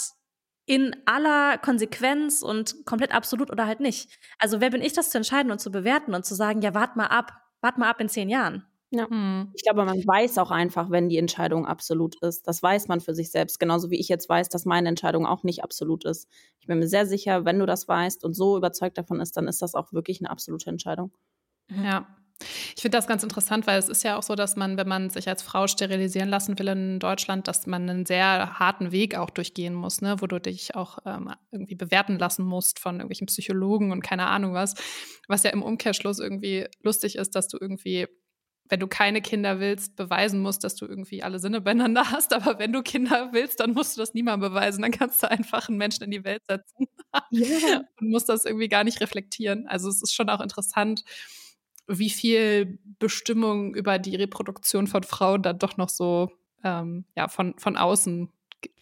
in 0.65 0.95
aller 1.06 1.58
Konsequenz 1.58 2.41
und 2.41 2.86
komplett 2.86 3.13
absolut 3.13 3.52
oder 3.52 3.67
halt 3.67 3.80
nicht. 3.80 4.17
Also 4.39 4.62
wer 4.62 4.69
bin 4.69 4.82
ich, 4.82 4.93
das 4.93 5.10
zu 5.10 5.17
entscheiden 5.17 5.52
und 5.52 5.60
zu 5.60 5.71
bewerten 5.71 6.13
und 6.13 6.26
zu 6.26 6.36
sagen, 6.36 6.62
ja, 6.62 6.73
wart 6.73 6.95
mal 6.95 7.08
ab, 7.08 7.34
wart 7.62 7.78
mal 7.78 7.89
ab 7.89 7.99
in 7.99 8.10
zehn 8.10 8.30
Jahren. 8.30 8.65
Ja. 8.94 9.10
Hm. 9.10 9.50
Ich 9.56 9.64
glaube, 9.64 9.86
man 9.86 9.98
weiß 9.98 10.38
auch 10.38 10.52
einfach, 10.52 10.92
wenn 10.92 11.10
die 11.10 11.18
Entscheidung 11.18 11.66
absolut 11.66 12.22
ist. 12.22 12.48
Das 12.48 12.62
weiß 12.62 12.88
man 12.88 13.02
für 13.02 13.16
sich 13.16 13.32
selbst, 13.32 13.60
genauso 13.60 13.90
wie 13.90 14.00
ich 14.00 14.08
jetzt 14.08 14.30
weiß, 14.30 14.50
dass 14.50 14.66
meine 14.66 14.88
Entscheidung 14.88 15.26
auch 15.26 15.44
nicht 15.44 15.64
absolut 15.64 16.06
ist. 16.06 16.30
Ich 16.60 16.68
bin 16.68 16.78
mir 16.78 16.88
sehr 16.88 17.08
sicher, 17.08 17.44
wenn 17.44 17.58
du 17.58 17.66
das 17.66 17.88
weißt 17.88 18.24
und 18.24 18.36
so 18.36 18.56
überzeugt 18.56 19.00
davon 19.00 19.20
ist, 19.20 19.36
dann 19.36 19.48
ist 19.48 19.64
das 19.64 19.74
auch 19.74 19.94
wirklich 19.94 20.22
eine 20.22 20.30
absolute 20.30 20.70
Entscheidung. 20.70 21.12
Ja, 21.70 22.08
ich 22.76 22.82
finde 22.82 22.98
das 22.98 23.08
ganz 23.08 23.24
interessant, 23.24 23.66
weil 23.66 23.80
es 23.80 23.90
ist 23.90 24.04
ja 24.04 24.18
auch 24.18 24.24
so, 24.24 24.36
dass 24.36 24.56
man, 24.56 24.78
wenn 24.78 24.88
man 24.88 25.10
sich 25.10 25.28
als 25.28 25.42
Frau 25.42 25.68
sterilisieren 25.68 26.30
lassen 26.30 26.60
will 26.60 26.68
in 26.68 27.00
Deutschland, 27.00 27.48
dass 27.48 27.66
man 27.68 27.90
einen 27.90 28.06
sehr 28.06 28.60
harten 28.60 28.92
Weg 28.92 29.16
auch 29.16 29.30
durchgehen 29.30 29.74
muss, 29.74 30.02
ne? 30.02 30.18
wo 30.20 30.28
du 30.28 30.40
dich 30.40 30.76
auch 30.76 31.00
ähm, 31.06 31.34
irgendwie 31.52 31.76
bewerten 31.76 32.20
lassen 32.20 32.46
musst 32.46 32.80
von 32.80 32.96
irgendwelchen 32.96 33.28
Psychologen 33.28 33.92
und 33.92 34.02
keine 34.02 34.28
Ahnung 34.28 34.54
was. 34.54 34.76
Was 35.28 35.44
ja 35.44 35.52
im 35.52 35.64
Umkehrschluss 35.64 36.20
irgendwie 36.20 36.68
lustig 36.82 37.16
ist, 37.16 37.36
dass 37.36 37.48
du 37.48 37.58
irgendwie 37.60 38.08
wenn 38.69 38.80
du 38.80 38.88
keine 38.88 39.21
Kinder 39.21 39.60
willst, 39.60 39.95
beweisen 39.95 40.39
musst, 40.41 40.63
dass 40.63 40.76
du 40.76 40.86
irgendwie 40.86 41.21
alle 41.21 41.39
Sinne 41.39 41.62
beieinander 41.62 42.06
hast. 42.12 42.34
Aber 42.34 42.60
wenn 42.60 42.73
du 42.73 42.82
Kinder 42.82 43.30
willst, 43.32 43.60
dann 43.60 43.73
musst 43.73 43.95
du 43.95 44.02
das 44.02 44.13
niemandem 44.13 44.52
beweisen. 44.52 44.82
Dann 44.82 44.91
kannst 44.91 45.21
du 45.23 45.30
einfach 45.30 45.69
einen 45.69 45.78
Menschen 45.78 46.04
in 46.04 46.12
die 46.12 46.23
Welt 46.23 46.43
setzen 46.47 46.88
yeah. 47.32 47.84
und 47.99 48.10
musst 48.10 48.30
das 48.30 48.45
irgendwie 48.45 48.69
gar 48.69 48.84
nicht 48.84 49.02
reflektieren. 49.02 49.67
Also 49.67 49.89
es 49.89 50.02
ist 50.02 50.13
schon 50.13 50.30
auch 50.30 50.41
interessant, 50.41 51.04
wie 51.88 52.10
viel 52.10 52.80
Bestimmung 52.99 53.76
über 53.76 53.99
die 53.99 54.15
Reproduktion 54.15 54.88
von 54.88 55.04
Frauen 55.04 55.41
dann 55.41 55.60
doch 55.60 55.78
noch 55.78 55.89
so 55.89 56.32
ähm, 56.63 57.06
ja, 57.15 57.28
von, 57.28 57.56
von 57.58 57.76
außen 57.76 58.30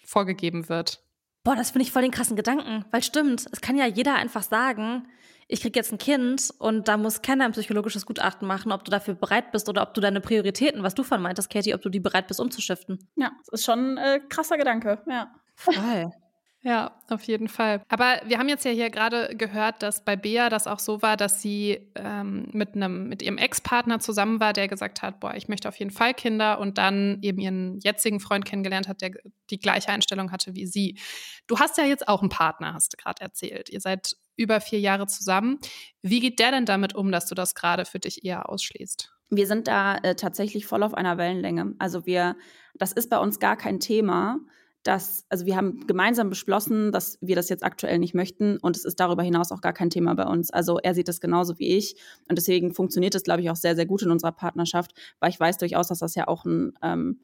vorgegeben 0.05 0.69
wird. 0.69 1.03
Boah, 1.43 1.55
das 1.55 1.71
finde 1.71 1.83
ich 1.83 1.91
voll 1.91 2.03
den 2.03 2.11
krassen 2.11 2.35
Gedanken, 2.35 2.85
weil 2.91 3.01
stimmt, 3.01 3.47
es 3.51 3.61
kann 3.61 3.75
ja 3.75 3.87
jeder 3.87 4.13
einfach 4.15 4.43
sagen, 4.43 5.07
ich 5.51 5.61
krieg 5.61 5.75
jetzt 5.75 5.91
ein 5.91 5.97
Kind 5.97 6.49
und 6.59 6.87
da 6.87 6.95
muss 6.95 7.21
keiner 7.21 7.43
ein 7.43 7.51
psychologisches 7.51 8.05
Gutachten 8.05 8.47
machen, 8.47 8.71
ob 8.71 8.85
du 8.85 8.91
dafür 8.91 9.15
bereit 9.15 9.51
bist 9.51 9.67
oder 9.67 9.81
ob 9.81 9.93
du 9.93 9.99
deine 9.99 10.21
Prioritäten, 10.21 10.81
was 10.81 10.95
du 10.95 11.03
von 11.03 11.21
meintest, 11.21 11.49
Katie, 11.49 11.73
ob 11.73 11.81
du 11.81 11.89
die 11.89 11.99
bereit 11.99 12.27
bist 12.27 12.39
umzuschiften. 12.39 13.09
Ja, 13.17 13.31
das 13.39 13.59
ist 13.59 13.65
schon 13.65 13.97
ein 13.97 13.97
äh, 13.97 14.19
krasser 14.29 14.57
Gedanke, 14.57 15.03
ja. 15.07 15.31
Voll. 15.55 16.11
Ja, 16.63 16.95
auf 17.09 17.23
jeden 17.23 17.47
Fall. 17.47 17.83
Aber 17.89 18.21
wir 18.23 18.37
haben 18.37 18.47
jetzt 18.47 18.65
ja 18.65 18.69
hier 18.69 18.91
gerade 18.91 19.35
gehört, 19.35 19.81
dass 19.81 20.05
bei 20.05 20.15
Bea 20.15 20.47
das 20.47 20.67
auch 20.67 20.77
so 20.77 21.01
war, 21.01 21.17
dass 21.17 21.41
sie 21.41 21.91
ähm, 21.95 22.49
mit 22.51 22.75
einem 22.75 23.09
mit 23.09 23.23
ihrem 23.23 23.39
Ex-Partner 23.39 23.99
zusammen 23.99 24.39
war, 24.39 24.53
der 24.53 24.67
gesagt 24.67 25.01
hat, 25.01 25.19
boah, 25.19 25.33
ich 25.33 25.47
möchte 25.47 25.67
auf 25.67 25.77
jeden 25.77 25.89
Fall 25.89 26.13
Kinder 26.13 26.59
und 26.59 26.77
dann 26.77 27.17
eben 27.23 27.39
ihren 27.39 27.79
jetzigen 27.79 28.19
Freund 28.19 28.45
kennengelernt 28.45 28.87
hat, 28.87 29.01
der 29.01 29.09
die 29.49 29.57
gleiche 29.57 29.89
Einstellung 29.89 30.31
hatte 30.31 30.53
wie 30.53 30.67
sie. 30.67 30.99
Du 31.47 31.57
hast 31.57 31.79
ja 31.79 31.85
jetzt 31.85 32.07
auch 32.07 32.21
einen 32.21 32.29
Partner, 32.29 32.75
hast 32.75 32.93
du 32.93 32.97
gerade 32.97 33.23
erzählt. 33.23 33.69
Ihr 33.71 33.81
seid 33.81 34.15
über 34.37 34.61
vier 34.61 34.79
Jahre 34.79 35.07
zusammen. 35.07 35.59
Wie 36.01 36.19
geht 36.19 36.39
der 36.39 36.51
denn 36.51 36.65
damit 36.65 36.95
um, 36.95 37.11
dass 37.11 37.27
du 37.27 37.35
das 37.35 37.55
gerade 37.55 37.85
für 37.85 37.99
dich 37.99 38.25
eher 38.25 38.49
ausschließt? 38.49 39.11
Wir 39.29 39.47
sind 39.47 39.67
da 39.67 39.97
äh, 39.97 40.15
tatsächlich 40.15 40.65
voll 40.65 40.83
auf 40.83 40.93
einer 40.93 41.17
Wellenlänge. 41.17 41.75
Also 41.79 42.05
wir, 42.05 42.35
das 42.75 42.91
ist 42.91 43.09
bei 43.09 43.17
uns 43.17 43.39
gar 43.39 43.55
kein 43.55 43.79
Thema 43.79 44.39
dass, 44.83 45.25
also 45.29 45.45
wir 45.45 45.55
haben 45.55 45.85
gemeinsam 45.85 46.29
beschlossen, 46.29 46.91
dass 46.91 47.17
wir 47.21 47.35
das 47.35 47.49
jetzt 47.49 47.63
aktuell 47.63 47.99
nicht 47.99 48.15
möchten 48.15 48.57
und 48.57 48.75
es 48.75 48.85
ist 48.85 48.99
darüber 48.99 49.21
hinaus 49.21 49.51
auch 49.51 49.61
gar 49.61 49.73
kein 49.73 49.89
Thema 49.89 50.15
bei 50.15 50.25
uns. 50.25 50.49
Also 50.49 50.79
er 50.79 50.95
sieht 50.95 51.07
das 51.07 51.21
genauso 51.21 51.59
wie 51.59 51.77
ich 51.77 51.95
und 52.27 52.37
deswegen 52.37 52.73
funktioniert 52.73 53.13
es, 53.13 53.23
glaube 53.23 53.41
ich, 53.41 53.49
auch 53.49 53.55
sehr, 53.55 53.75
sehr 53.75 53.85
gut 53.85 54.01
in 54.01 54.11
unserer 54.11 54.31
Partnerschaft, 54.31 54.93
weil 55.19 55.29
ich 55.29 55.39
weiß 55.39 55.57
durchaus, 55.59 55.87
dass 55.87 55.99
das 55.99 56.15
ja 56.15 56.27
auch 56.27 56.45
ein, 56.45 56.73
ähm, 56.81 57.19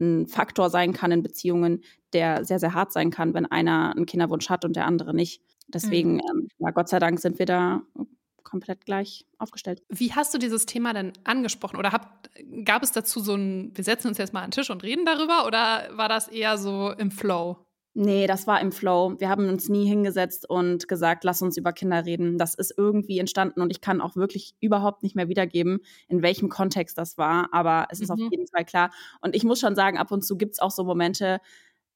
ein 0.00 0.26
Faktor 0.26 0.70
sein 0.70 0.94
kann 0.94 1.12
in 1.12 1.22
Beziehungen, 1.22 1.82
der 2.14 2.44
sehr, 2.44 2.58
sehr 2.58 2.72
hart 2.72 2.92
sein 2.92 3.10
kann, 3.10 3.34
wenn 3.34 3.46
einer 3.46 3.92
einen 3.94 4.06
Kinderwunsch 4.06 4.48
hat 4.48 4.64
und 4.64 4.74
der 4.74 4.86
andere 4.86 5.14
nicht. 5.14 5.42
Deswegen, 5.74 6.14
mhm. 6.14 6.20
ähm, 6.30 6.48
ja, 6.58 6.70
Gott 6.70 6.88
sei 6.88 6.98
Dank 6.98 7.20
sind 7.20 7.38
wir 7.38 7.46
da 7.46 7.82
komplett 8.42 8.84
gleich 8.84 9.24
aufgestellt. 9.38 9.82
Wie 9.88 10.12
hast 10.12 10.34
du 10.34 10.38
dieses 10.38 10.66
Thema 10.66 10.92
denn 10.92 11.12
angesprochen? 11.24 11.78
Oder 11.78 11.92
hab, 11.92 12.28
gab 12.64 12.82
es 12.82 12.92
dazu 12.92 13.20
so 13.20 13.34
ein, 13.34 13.70
wir 13.74 13.82
setzen 13.82 14.08
uns 14.08 14.18
jetzt 14.18 14.34
mal 14.34 14.40
an 14.40 14.50
den 14.50 14.52
Tisch 14.52 14.70
und 14.70 14.82
reden 14.82 15.06
darüber? 15.06 15.46
Oder 15.46 15.88
war 15.92 16.08
das 16.08 16.28
eher 16.28 16.58
so 16.58 16.90
im 16.90 17.10
Flow? 17.10 17.56
Nee, 17.94 18.26
das 18.26 18.46
war 18.46 18.60
im 18.60 18.72
Flow. 18.72 19.16
Wir 19.18 19.28
haben 19.28 19.48
uns 19.48 19.68
nie 19.68 19.86
hingesetzt 19.86 20.48
und 20.48 20.88
gesagt, 20.88 21.24
lass 21.24 21.42
uns 21.42 21.58
über 21.58 21.72
Kinder 21.72 22.06
reden. 22.06 22.38
Das 22.38 22.54
ist 22.54 22.72
irgendwie 22.76 23.18
entstanden 23.18 23.60
und 23.60 23.70
ich 23.70 23.82
kann 23.82 24.00
auch 24.00 24.16
wirklich 24.16 24.54
überhaupt 24.60 25.02
nicht 25.02 25.14
mehr 25.14 25.28
wiedergeben, 25.28 25.80
in 26.08 26.22
welchem 26.22 26.48
Kontext 26.48 26.96
das 26.96 27.18
war. 27.18 27.48
Aber 27.52 27.88
es 27.90 28.00
ist 28.00 28.08
mhm. 28.08 28.24
auf 28.24 28.30
jeden 28.30 28.46
Fall 28.46 28.64
klar. 28.64 28.90
Und 29.20 29.36
ich 29.36 29.44
muss 29.44 29.60
schon 29.60 29.74
sagen, 29.74 29.98
ab 29.98 30.10
und 30.10 30.24
zu 30.24 30.38
gibt 30.38 30.52
es 30.52 30.58
auch 30.58 30.70
so 30.70 30.84
Momente, 30.84 31.38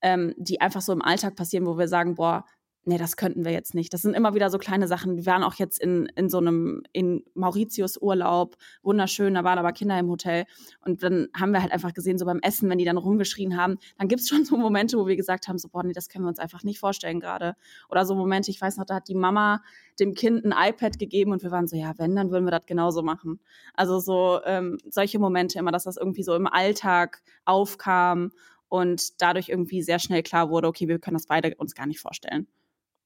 ähm, 0.03 0.35
die 0.37 0.61
einfach 0.61 0.83
so 0.83 0.93
im 0.93 1.01
Alltag 1.01 1.35
passieren, 1.35 1.67
wo 1.67 1.79
wir 1.79 1.89
sagen, 1.89 2.15
boah, 2.15 2.45
nee, 2.87 2.99
das 2.99 3.17
könnten 3.17 3.45
wir 3.45 3.51
jetzt 3.53 3.75
nicht. 3.75 3.93
Das 3.93 4.03
sind 4.03 4.15
immer 4.15 4.35
wieder 4.35 4.49
so 4.49 4.59
kleine 4.59 4.87
Sachen. 4.87 5.17
Wir 5.17 5.27
waren 5.27 5.43
auch 5.43 5.55
jetzt 5.55 5.81
in, 5.81 6.07
in 6.15 6.31
so 6.31 6.39
einem, 6.39 6.85
in 6.93 7.25
Mauritius 7.35 8.01
Urlaub, 8.01 8.57
wunderschön, 8.83 9.35
da 9.35 9.43
waren 9.43 9.59
aber 9.59 9.73
Kinder 9.73 9.99
im 9.99 10.09
Hotel. 10.09 10.45
Und 10.85 11.03
dann 11.03 11.29
haben 11.35 11.53
wir 11.53 11.61
halt 11.61 11.73
einfach 11.73 11.93
gesehen, 11.93 12.17
so 12.17 12.25
beim 12.25 12.39
Essen, 12.39 12.71
wenn 12.71 12.79
die 12.79 12.85
dann 12.85 12.97
rumgeschrien 12.97 13.57
haben, 13.57 13.79
dann 13.99 14.07
gibt's 14.07 14.29
schon 14.31 14.45
so 14.45 14.57
Momente, 14.57 14.97
wo 14.99 15.07
wir 15.07 15.17
gesagt 15.17 15.49
haben, 15.49 15.59
so, 15.59 15.69
boah, 15.69 15.83
nee, 15.83 15.93
das 15.93 16.09
können 16.09 16.25
wir 16.25 16.29
uns 16.29 16.39
einfach 16.39 16.63
nicht 16.63 16.79
vorstellen 16.79 17.19
gerade. 17.19 17.57
Oder 17.91 18.07
so 18.07 18.15
Momente, 18.15 18.53
ich 18.53 18.61
weiß 18.61 18.77
noch, 18.77 18.87
da 18.87 18.97
hat 18.97 19.09
die 19.09 19.17
Mama 19.17 19.63
dem 19.99 20.15
Kind 20.15 20.45
ein 20.45 20.55
iPad 20.57 20.99
gegeben 20.99 21.33
und 21.33 21.43
wir 21.43 21.51
waren 21.51 21.67
so, 21.67 21.77
ja, 21.77 21.93
wenn, 21.99 22.15
dann 22.15 22.31
würden 22.31 22.45
wir 22.45 22.53
das 22.53 22.67
genauso 22.67 23.03
machen. 23.03 23.41
Also 23.75 23.99
so 23.99 24.41
ähm, 24.45 24.79
solche 24.89 25.19
Momente 25.19 25.59
immer, 25.59 25.73
dass 25.73 25.85
das 25.85 25.97
irgendwie 25.97 26.23
so 26.23 26.35
im 26.37 26.47
Alltag 26.47 27.23
aufkam 27.45 28.31
und 28.69 29.21
dadurch 29.21 29.49
irgendwie 29.49 29.83
sehr 29.83 29.99
schnell 29.99 30.23
klar 30.23 30.51
wurde, 30.51 30.69
okay, 30.69 30.87
wir 30.87 31.01
können 31.01 31.17
das 31.17 31.27
beide 31.27 31.55
uns 31.57 31.75
gar 31.75 31.87
nicht 31.87 32.01
vorstellen. 32.01 32.47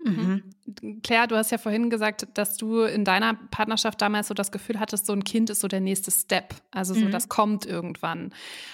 Mhm. 0.03 0.43
Claire, 1.03 1.27
du 1.27 1.37
hast 1.37 1.51
ja 1.51 1.59
vorhin 1.59 1.91
gesagt, 1.91 2.27
dass 2.35 2.57
du 2.57 2.83
in 2.83 3.05
deiner 3.05 3.35
Partnerschaft 3.35 4.01
damals 4.01 4.29
so 4.29 4.35
das 4.35 4.51
Gefühl 4.51 4.81
hattest, 4.81 5.07
so 5.07 5.13
ein 5.13 5.25
Kind 5.25 5.51
ist 5.51 5.61
so 5.61 5.69
der 5.69 5.81
nächste 5.81 6.11
Step. 6.11 6.55
Also 6.71 6.95
so, 6.95 7.07
mhm. 7.07 7.11
das 7.11 7.29
kommt 7.29 7.67
irgendwann. 7.67 8.33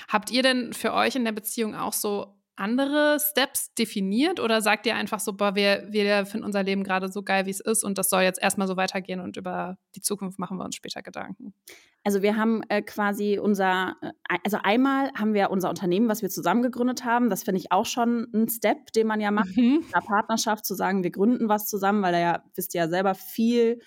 Habt 0.08 0.30
ihr 0.30 0.42
denn 0.42 0.72
für 0.72 0.92
euch 0.92 1.16
in 1.16 1.24
der 1.24 1.32
Beziehung 1.32 1.74
auch 1.74 1.92
so 1.92 2.36
andere 2.56 3.18
Steps 3.20 3.74
definiert 3.74 4.40
oder 4.40 4.60
sagt 4.60 4.86
ihr 4.86 4.96
einfach 4.96 5.20
so, 5.20 5.34
boah, 5.34 5.54
wir, 5.54 5.86
wir 5.90 6.26
finden 6.26 6.44
unser 6.44 6.62
Leben 6.62 6.84
gerade 6.84 7.10
so 7.10 7.22
geil, 7.22 7.46
wie 7.46 7.50
es 7.50 7.60
ist 7.60 7.84
und 7.84 7.98
das 7.98 8.08
soll 8.08 8.22
jetzt 8.22 8.42
erstmal 8.42 8.66
so 8.66 8.76
weitergehen 8.76 9.20
und 9.20 9.36
über 9.36 9.78
die 9.94 10.00
Zukunft 10.00 10.38
machen 10.38 10.58
wir 10.58 10.64
uns 10.64 10.74
später 10.74 11.02
Gedanken? 11.02 11.54
Also 12.02 12.22
wir 12.22 12.36
haben 12.36 12.62
äh, 12.68 12.82
quasi 12.82 13.38
unser, 13.38 13.96
äh, 14.00 14.38
also 14.44 14.58
einmal 14.62 15.10
haben 15.14 15.34
wir 15.34 15.50
unser 15.50 15.68
Unternehmen, 15.68 16.08
was 16.08 16.22
wir 16.22 16.28
zusammen 16.28 16.62
gegründet 16.62 17.04
haben. 17.04 17.30
Das 17.30 17.42
finde 17.42 17.60
ich 17.60 17.72
auch 17.72 17.86
schon 17.86 18.28
ein 18.32 18.48
Step, 18.48 18.92
den 18.92 19.06
man 19.06 19.20
ja 19.20 19.30
macht, 19.30 19.56
mhm. 19.56 19.82
in 19.86 19.94
einer 19.94 20.06
Partnerschaft 20.06 20.64
zu 20.64 20.74
sagen, 20.74 21.02
wir 21.02 21.10
gründen 21.10 21.48
was 21.48 21.66
zusammen, 21.66 22.02
weil 22.02 22.14
er 22.14 22.20
ja, 22.20 22.44
wisst 22.54 22.74
ihr 22.74 22.82
ja 22.82 22.88
selber, 22.88 23.14
viel 23.14 23.80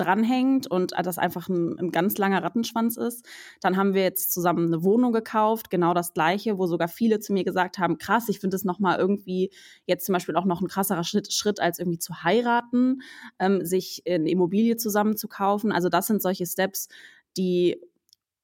dranhängt 0.00 0.70
und 0.70 0.92
das 0.92 1.18
einfach 1.18 1.48
ein, 1.48 1.78
ein, 1.78 1.90
ganz 1.90 2.18
langer 2.18 2.42
Rattenschwanz 2.42 2.96
ist. 2.96 3.26
Dann 3.60 3.76
haben 3.76 3.94
wir 3.94 4.02
jetzt 4.02 4.32
zusammen 4.32 4.66
eine 4.66 4.82
Wohnung 4.82 5.12
gekauft, 5.12 5.70
genau 5.70 5.94
das 5.94 6.12
gleiche, 6.14 6.58
wo 6.58 6.66
sogar 6.66 6.88
viele 6.88 7.20
zu 7.20 7.32
mir 7.32 7.44
gesagt 7.44 7.78
haben, 7.78 7.98
krass, 7.98 8.28
ich 8.28 8.40
finde 8.40 8.56
es 8.56 8.64
nochmal 8.64 8.98
irgendwie 8.98 9.50
jetzt 9.86 10.06
zum 10.06 10.12
Beispiel 10.12 10.36
auch 10.36 10.44
noch 10.44 10.60
ein 10.60 10.68
krasserer 10.68 11.04
Schritt, 11.04 11.32
Schritt 11.32 11.60
als 11.60 11.78
irgendwie 11.78 11.98
zu 11.98 12.22
heiraten, 12.22 13.02
ähm, 13.38 13.64
sich 13.64 14.02
eine 14.08 14.30
Immobilie 14.30 14.76
zusammen 14.76 15.16
zu 15.16 15.28
kaufen. 15.28 15.72
Also 15.72 15.88
das 15.88 16.06
sind 16.06 16.22
solche 16.22 16.46
Steps, 16.46 16.88
die 17.36 17.80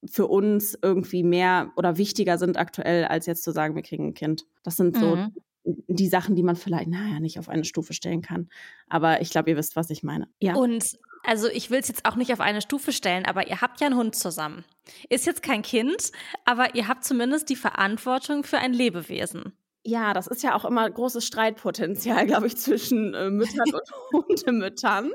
für 0.05 0.27
uns 0.27 0.77
irgendwie 0.81 1.23
mehr 1.23 1.71
oder 1.75 1.97
wichtiger 1.97 2.37
sind 2.37 2.57
aktuell, 2.57 3.05
als 3.05 3.25
jetzt 3.25 3.43
zu 3.43 3.51
sagen, 3.51 3.75
wir 3.75 3.81
kriegen 3.81 4.07
ein 4.07 4.13
Kind. 4.13 4.45
Das 4.63 4.77
sind 4.77 4.97
so 4.97 5.15
mhm. 5.15 5.33
die 5.63 6.07
Sachen, 6.07 6.35
die 6.35 6.43
man 6.43 6.55
vielleicht, 6.55 6.87
naja, 6.87 7.19
nicht 7.19 7.39
auf 7.39 7.49
eine 7.49 7.63
Stufe 7.63 7.93
stellen 7.93 8.21
kann. 8.21 8.49
Aber 8.87 9.21
ich 9.21 9.29
glaube, 9.29 9.49
ihr 9.49 9.57
wisst, 9.57 9.75
was 9.75 9.89
ich 9.89 10.03
meine. 10.03 10.27
Ja. 10.39 10.55
Und 10.55 10.83
also 11.23 11.47
ich 11.47 11.69
will 11.69 11.79
es 11.79 11.87
jetzt 11.87 12.05
auch 12.05 12.15
nicht 12.15 12.33
auf 12.33 12.39
eine 12.39 12.61
Stufe 12.61 12.91
stellen, 12.91 13.25
aber 13.25 13.47
ihr 13.47 13.61
habt 13.61 13.79
ja 13.81 13.87
einen 13.87 13.97
Hund 13.97 14.15
zusammen. 14.15 14.63
Ist 15.09 15.25
jetzt 15.25 15.43
kein 15.43 15.61
Kind, 15.61 16.11
aber 16.45 16.75
ihr 16.75 16.87
habt 16.87 17.03
zumindest 17.03 17.49
die 17.49 17.55
Verantwortung 17.55 18.43
für 18.43 18.57
ein 18.57 18.73
Lebewesen. 18.73 19.53
Ja, 19.89 20.13
das 20.13 20.27
ist 20.27 20.43
ja 20.43 20.53
auch 20.53 20.65
immer 20.65 20.89
großes 20.89 21.25
Streitpotenzial, 21.25 22.25
glaube 22.27 22.47
ich, 22.47 22.57
zwischen 22.57 23.13
äh, 23.13 23.29
Müttern 23.29 23.73
und 23.73 23.89
Hundemüttern, 24.27 25.11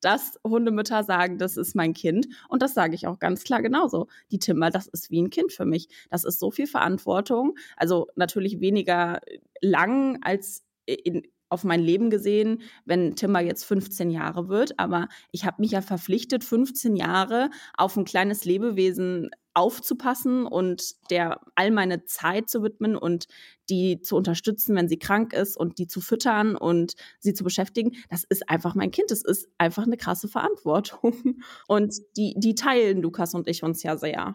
dass 0.00 0.38
Hundemütter 0.46 1.02
sagen, 1.02 1.38
das 1.38 1.56
ist 1.56 1.74
mein 1.74 1.94
Kind. 1.94 2.28
Und 2.48 2.62
das 2.62 2.74
sage 2.74 2.94
ich 2.94 3.08
auch 3.08 3.18
ganz 3.18 3.42
klar 3.42 3.60
genauso. 3.60 4.06
Die 4.30 4.38
Timmer, 4.38 4.70
das 4.70 4.86
ist 4.86 5.10
wie 5.10 5.20
ein 5.20 5.30
Kind 5.30 5.52
für 5.52 5.64
mich. 5.64 5.88
Das 6.10 6.22
ist 6.22 6.38
so 6.38 6.52
viel 6.52 6.68
Verantwortung. 6.68 7.56
Also 7.76 8.06
natürlich 8.14 8.60
weniger 8.60 9.20
lang 9.60 10.22
als 10.22 10.62
in, 10.86 11.22
auf 11.54 11.64
mein 11.64 11.80
Leben 11.80 12.10
gesehen, 12.10 12.62
wenn 12.84 13.14
Timmer 13.14 13.40
jetzt 13.40 13.64
15 13.64 14.10
Jahre 14.10 14.48
wird. 14.48 14.78
Aber 14.78 15.08
ich 15.30 15.46
habe 15.46 15.62
mich 15.62 15.70
ja 15.70 15.80
verpflichtet, 15.80 16.42
15 16.42 16.96
Jahre 16.96 17.48
auf 17.78 17.96
ein 17.96 18.04
kleines 18.04 18.44
Lebewesen 18.44 19.30
aufzupassen 19.54 20.46
und 20.46 21.10
der 21.10 21.40
all 21.54 21.70
meine 21.70 22.04
Zeit 22.06 22.50
zu 22.50 22.64
widmen 22.64 22.96
und 22.96 23.28
die 23.70 24.00
zu 24.00 24.16
unterstützen, 24.16 24.74
wenn 24.74 24.88
sie 24.88 24.98
krank 24.98 25.32
ist 25.32 25.56
und 25.56 25.78
die 25.78 25.86
zu 25.86 26.00
füttern 26.00 26.56
und 26.56 26.94
sie 27.20 27.34
zu 27.34 27.44
beschäftigen. 27.44 27.92
Das 28.10 28.24
ist 28.24 28.50
einfach 28.50 28.74
mein 28.74 28.90
Kind. 28.90 29.12
Das 29.12 29.22
ist 29.22 29.48
einfach 29.56 29.84
eine 29.84 29.96
krasse 29.96 30.26
Verantwortung. 30.26 31.14
Und 31.68 31.94
die, 32.16 32.34
die 32.36 32.54
teilen 32.54 33.00
Lukas 33.00 33.34
und 33.34 33.48
ich 33.48 33.62
uns 33.62 33.82
ja 33.82 33.96
sehr. 33.96 34.34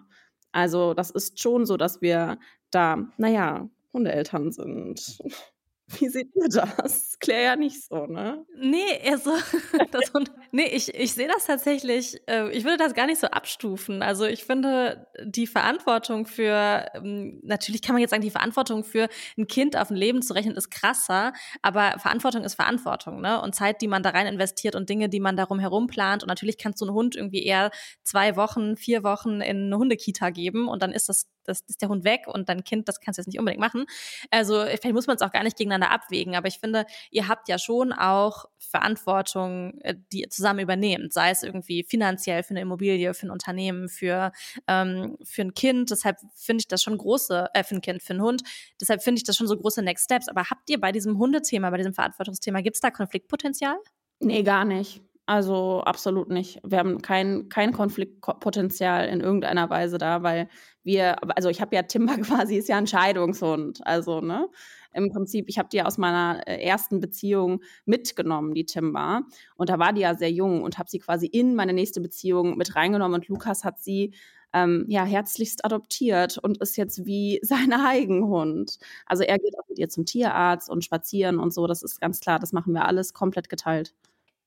Also 0.52 0.94
das 0.94 1.12
ist 1.12 1.40
schon 1.40 1.66
so, 1.66 1.76
dass 1.78 2.02
wir 2.02 2.40
da, 2.72 3.08
naja, 3.18 3.70
Hundeeltern 3.94 4.52
sind. 4.52 5.20
Wie 6.00 6.08
seht 6.08 6.30
ihr 6.36 6.50
das? 6.50 7.18
Claire 7.20 7.44
ja 7.44 7.56
nicht 7.56 7.84
so, 7.84 8.06
ne? 8.06 8.46
Nee, 8.56 9.00
also, 9.10 9.32
das, 9.92 10.12
nee, 10.52 10.68
ich, 10.68 10.94
ich 10.94 11.14
sehe 11.14 11.28
das 11.28 11.46
tatsächlich, 11.46 12.22
äh, 12.28 12.50
ich 12.52 12.64
würde 12.64 12.78
das 12.78 12.94
gar 12.94 13.08
nicht 13.08 13.20
so 13.20 13.28
abstufen. 13.28 14.04
Also 14.04 14.26
ich 14.26 14.44
finde 14.44 15.08
die 15.24 15.48
Verantwortung 15.48 16.26
für, 16.26 16.86
ähm, 16.94 17.40
natürlich 17.44 17.82
kann 17.82 17.94
man 17.94 18.02
jetzt 18.02 18.12
sagen, 18.12 18.22
die 18.22 18.30
Verantwortung 18.30 18.84
für 18.84 19.08
ein 19.38 19.48
Kind 19.48 19.76
auf 19.76 19.90
ein 19.90 19.96
Leben 19.96 20.22
zu 20.22 20.34
rechnen, 20.34 20.56
ist 20.56 20.70
krasser, 20.70 21.34
aber 21.62 21.98
Verantwortung 22.00 22.44
ist 22.44 22.56
Verantwortung, 22.56 23.22
ne? 23.22 23.42
Und 23.42 23.56
Zeit, 23.56 23.82
die 23.82 23.88
man 23.88 24.04
da 24.04 24.12
rein 24.12 24.28
investiert 24.28 24.76
und 24.76 24.90
Dinge, 24.90 25.10
die 25.10 25.20
man 25.20 25.36
darum 25.38 25.60
herum 25.60 25.88
plant. 25.88 26.24
Und 26.24 26.28
natürlich 26.28 26.58
kannst 26.58 26.82
du 26.82 26.86
einen 26.86 26.94
Hund 26.94 27.16
irgendwie 27.16 27.44
eher 27.44 27.72
zwei 28.04 28.36
Wochen, 28.36 28.78
vier 28.78 29.04
Wochen 29.04 29.42
in 29.42 29.66
eine 29.66 29.78
Hundekita 29.78 30.30
geben 30.30 30.68
und 30.68 30.84
dann 30.84 30.92
ist 30.92 31.10
das 31.10 31.28
das 31.50 31.62
ist 31.62 31.82
der 31.82 31.90
Hund 31.90 32.04
weg 32.04 32.28
und 32.28 32.50
dein 32.50 32.64
Kind, 32.64 32.88
das 32.88 33.00
kannst 33.00 33.18
du 33.18 33.22
jetzt 33.22 33.28
nicht 33.28 33.40
unbedingt 33.40 33.60
machen. 33.62 33.86
Also 34.32 34.62
vielleicht 34.64 34.94
muss 34.94 35.08
man 35.08 35.16
es 35.16 35.22
auch 35.22 35.32
gar 35.32 35.44
nicht 35.44 35.58
gegeneinander 35.58 35.92
abwägen, 35.92 36.36
aber 36.36 36.48
ich 36.48 36.60
finde, 36.60 36.86
ihr 37.12 37.28
habt 37.28 37.50
ja 37.50 37.58
schon 37.58 37.92
auch 37.92 38.46
Verantwortung, 38.60 39.80
äh, 39.82 39.96
die 40.12 40.22
ihr 40.22 40.30
zusammen 40.30 40.60
übernehmt, 40.60 41.14
sei 41.14 41.32
es 41.32 41.44
irgendwie 41.44 41.84
finanziell 41.84 42.44
für 42.44 42.52
eine 42.52 42.62
Immobilie, 42.62 43.14
für 43.14 43.28
ein 43.28 43.32
Unternehmen, 43.32 43.90
für, 43.90 44.32
ähm, 44.68 45.18
für 45.24 45.42
ein 45.42 45.54
Kind. 45.54 45.92
Deshalb 45.92 46.18
finde 46.36 46.62
ich 46.62 46.68
das 46.68 46.84
schon 46.84 46.98
große, 46.98 47.48
äh, 47.54 47.64
für 47.64 47.76
ein 47.76 47.82
Kind, 47.82 48.04
für 48.04 48.14
einen 48.14 48.22
Hund. 48.22 48.44
Deshalb 48.80 49.02
finde 49.02 49.20
ich 49.20 49.24
das 49.24 49.38
schon 49.38 49.48
so 49.48 49.58
große 49.58 49.82
Next 49.82 50.06
Steps. 50.06 50.28
Aber 50.28 50.50
habt 50.50 50.70
ihr 50.70 50.80
bei 50.80 50.92
diesem 50.92 51.18
Hundethema, 51.18 51.70
bei 51.70 51.78
diesem 51.78 51.94
Verantwortungsthema, 51.94 52.62
gibt 52.62 52.76
es 52.76 52.82
da 52.82 52.92
Konfliktpotenzial? 52.92 53.78
Nee, 54.20 54.44
gar 54.44 54.66
nicht. 54.66 55.02
Also 55.30 55.82
absolut 55.82 56.30
nicht. 56.30 56.60
Wir 56.64 56.80
haben 56.80 57.04
kein, 57.04 57.50
kein 57.50 57.72
Konfliktpotenzial 57.72 59.08
in 59.10 59.22
irgendeiner 59.22 59.70
Weise 59.70 60.00
da, 60.00 60.24
weil 60.24 60.50
wir, 60.82 61.18
also 61.38 61.50
ich 61.50 61.62
habe 61.62 61.76
ja 61.76 61.84
Timber 61.84 62.18
quasi, 62.22 62.58
ist 62.58 62.68
ja 62.68 62.78
ein 62.78 62.88
Scheidungshund. 62.88 63.86
Also, 63.86 64.22
ne? 64.22 64.50
Im 64.92 65.12
Prinzip, 65.12 65.46
ich 65.48 65.60
habe 65.60 65.70
die 65.72 65.84
aus 65.84 66.00
meiner 66.00 66.42
äh, 66.48 66.64
ersten 66.66 67.00
Beziehung 67.00 67.62
mitgenommen, 67.86 68.56
die 68.56 68.66
Timber. 68.66 69.22
Und 69.56 69.70
da 69.70 69.78
war 69.78 69.94
die 69.94 70.02
ja 70.02 70.16
sehr 70.16 70.32
jung 70.32 70.64
und 70.64 70.80
habe 70.80 70.90
sie 70.90 70.98
quasi 70.98 71.28
in 71.28 71.54
meine 71.54 71.74
nächste 71.74 72.02
Beziehung 72.02 72.58
mit 72.58 72.76
reingenommen. 72.76 73.22
Und 73.22 73.28
Lukas 73.28 73.64
hat 73.64 73.80
sie 73.80 74.16
ähm, 74.52 74.86
ja 74.88 75.06
herzlichst 75.06 75.64
adoptiert 75.64 76.40
und 76.40 76.58
ist 76.58 76.76
jetzt 76.76 77.06
wie 77.06 77.40
sein 77.44 77.72
Eigenhund. 77.72 78.80
Also 79.06 79.22
er 79.22 79.38
geht 79.38 79.54
auch 79.60 79.70
mit 79.70 79.78
ihr 79.78 79.90
zum 79.90 80.08
Tierarzt 80.08 80.72
und 80.72 80.84
spazieren 80.84 81.38
und 81.38 81.54
so. 81.54 81.68
Das 81.68 81.84
ist 81.84 82.02
ganz 82.02 82.20
klar, 82.20 82.40
das 82.40 82.52
machen 82.52 82.74
wir 82.74 82.86
alles 82.86 83.14
komplett 83.14 83.48
geteilt. 83.48 83.94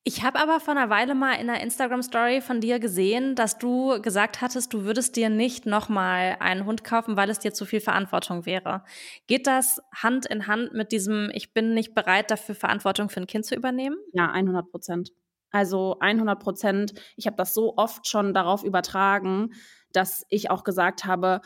Ich 0.05 0.25
habe 0.25 0.41
aber 0.41 0.59
vor 0.59 0.77
einer 0.77 0.91
Weile 0.91 1.15
mal 1.15 1.35
in 1.35 1.49
einer 1.49 1.61
Instagram-Story 1.61 2.41
von 2.41 2.61
dir 2.61 2.81
gesehen, 2.81 3.37
dass 3.37 3.59
du 3.59 4.03
gesagt 4.03 4.41
hattest, 4.41 4.75
du 4.75 4.83
würdest 4.83 5.15
dir 5.15 5.31
nicht 5.31 5.65
nochmal 5.65 6.37
einen 6.41 6.67
Hund 6.67 6.83
kaufen, 6.83 7.17
weil 7.17 7.31
es 7.31 7.39
dir 7.39 7.53
zu 7.53 7.65
viel 7.65 7.81
Verantwortung 7.81 8.45
wäre. 8.45 8.83
Geht 9.29 9.47
das 9.47 9.81
Hand 9.95 10.27
in 10.27 10.49
Hand 10.49 10.73
mit 10.73 10.91
diesem, 10.91 11.31
ich 11.33 11.55
bin 11.55 11.73
nicht 11.73 11.95
bereit 11.95 12.33
dafür, 12.33 12.57
Verantwortung 12.57 13.11
für 13.11 13.21
ein 13.21 13.29
Kind 13.29 13.45
zu 13.45 13.55
übernehmen? 13.55 13.97
Ja, 14.13 14.29
100 14.29 14.69
Prozent. 14.73 15.11
Also 15.53 15.99
100 16.01 16.41
Prozent. 16.41 16.95
Ich 17.17 17.29
habe 17.29 17.37
das 17.37 17.55
so 17.55 17.75
oft 17.77 18.09
schon 18.09 18.35
darauf 18.35 18.65
übertragen, 18.65 19.51
dass 19.93 20.27
ich 20.31 20.51
auch 20.51 20.65
gesagt 20.65 21.05
habe, 21.05 21.43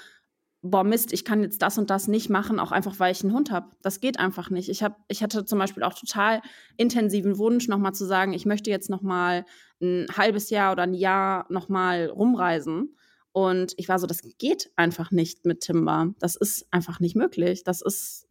boah 0.70 0.84
Mist, 0.84 1.12
ich 1.12 1.24
kann 1.24 1.42
jetzt 1.42 1.62
das 1.62 1.78
und 1.78 1.90
das 1.90 2.08
nicht 2.08 2.30
machen, 2.30 2.58
auch 2.60 2.72
einfach 2.72 2.98
weil 2.98 3.12
ich 3.12 3.22
einen 3.22 3.32
Hund 3.32 3.50
habe. 3.50 3.70
Das 3.82 4.00
geht 4.00 4.18
einfach 4.18 4.50
nicht. 4.50 4.68
Ich 4.68 4.82
habe, 4.82 4.96
ich 5.08 5.22
hatte 5.22 5.44
zum 5.44 5.58
Beispiel 5.58 5.82
auch 5.82 5.94
total 5.94 6.42
intensiven 6.76 7.38
Wunsch, 7.38 7.68
nochmal 7.68 7.94
zu 7.94 8.04
sagen, 8.04 8.32
ich 8.32 8.46
möchte 8.46 8.70
jetzt 8.70 8.90
nochmal 8.90 9.44
ein 9.80 10.06
halbes 10.16 10.50
Jahr 10.50 10.72
oder 10.72 10.84
ein 10.84 10.94
Jahr 10.94 11.46
nochmal 11.50 12.06
rumreisen. 12.06 12.96
Und 13.32 13.74
ich 13.76 13.88
war 13.88 13.98
so, 13.98 14.06
das 14.06 14.22
geht 14.38 14.70
einfach 14.76 15.10
nicht 15.10 15.44
mit 15.44 15.60
Timber. 15.60 16.14
Das 16.18 16.36
ist 16.36 16.66
einfach 16.70 17.00
nicht 17.00 17.16
möglich. 17.16 17.64
Das 17.64 17.82
ist, 17.82 18.26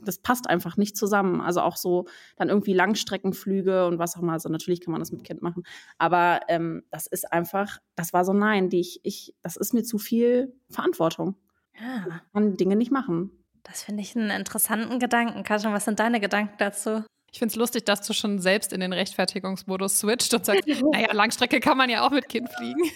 das 0.00 0.18
passt 0.18 0.48
einfach 0.48 0.76
nicht 0.76 0.96
zusammen. 0.96 1.40
Also 1.40 1.60
auch 1.60 1.76
so 1.76 2.04
dann 2.36 2.50
irgendwie 2.50 2.72
Langstreckenflüge 2.72 3.86
und 3.86 3.98
was 3.98 4.16
auch 4.16 4.22
immer. 4.22 4.34
Also 4.34 4.48
natürlich 4.48 4.80
kann 4.80 4.92
man 4.92 5.00
das 5.00 5.10
mit 5.10 5.24
Kind 5.24 5.42
machen. 5.42 5.64
Aber 5.98 6.40
ähm, 6.48 6.84
das 6.90 7.08
ist 7.08 7.32
einfach, 7.32 7.78
das 7.96 8.12
war 8.12 8.24
so 8.24 8.32
nein, 8.32 8.70
die 8.70 8.80
ich, 8.80 9.00
ich, 9.02 9.34
das 9.42 9.56
ist 9.56 9.74
mir 9.74 9.82
zu 9.82 9.98
viel 9.98 10.54
Verantwortung. 10.70 11.36
Ja. 11.80 12.06
Ich 12.06 12.32
kann 12.32 12.56
Dinge 12.56 12.76
nicht 12.76 12.90
machen. 12.90 13.30
Das 13.62 13.82
finde 13.82 14.02
ich 14.02 14.16
einen 14.16 14.30
interessanten 14.30 14.98
Gedanken. 14.98 15.42
Katrin, 15.42 15.72
was 15.72 15.84
sind 15.84 15.98
deine 15.98 16.20
Gedanken 16.20 16.54
dazu? 16.58 17.02
Ich 17.32 17.38
finde 17.38 17.52
es 17.52 17.56
lustig, 17.56 17.84
dass 17.84 18.06
du 18.06 18.12
schon 18.12 18.38
selbst 18.38 18.72
in 18.72 18.80
den 18.80 18.92
Rechtfertigungsmodus 18.92 19.98
switcht 19.98 20.32
und 20.34 20.44
sagst, 20.44 20.66
naja, 20.92 21.12
Langstrecke 21.12 21.60
kann 21.60 21.76
man 21.76 21.90
ja 21.90 22.06
auch 22.06 22.10
mit 22.10 22.28
Kind 22.28 22.48
fliegen. 22.50 22.82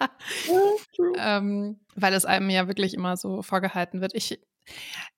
ähm, 1.18 1.80
weil 1.94 2.14
es 2.14 2.24
einem 2.24 2.50
ja 2.50 2.66
wirklich 2.68 2.94
immer 2.94 3.16
so 3.16 3.42
vorgehalten 3.42 4.00
wird. 4.00 4.14
Ich, 4.14 4.40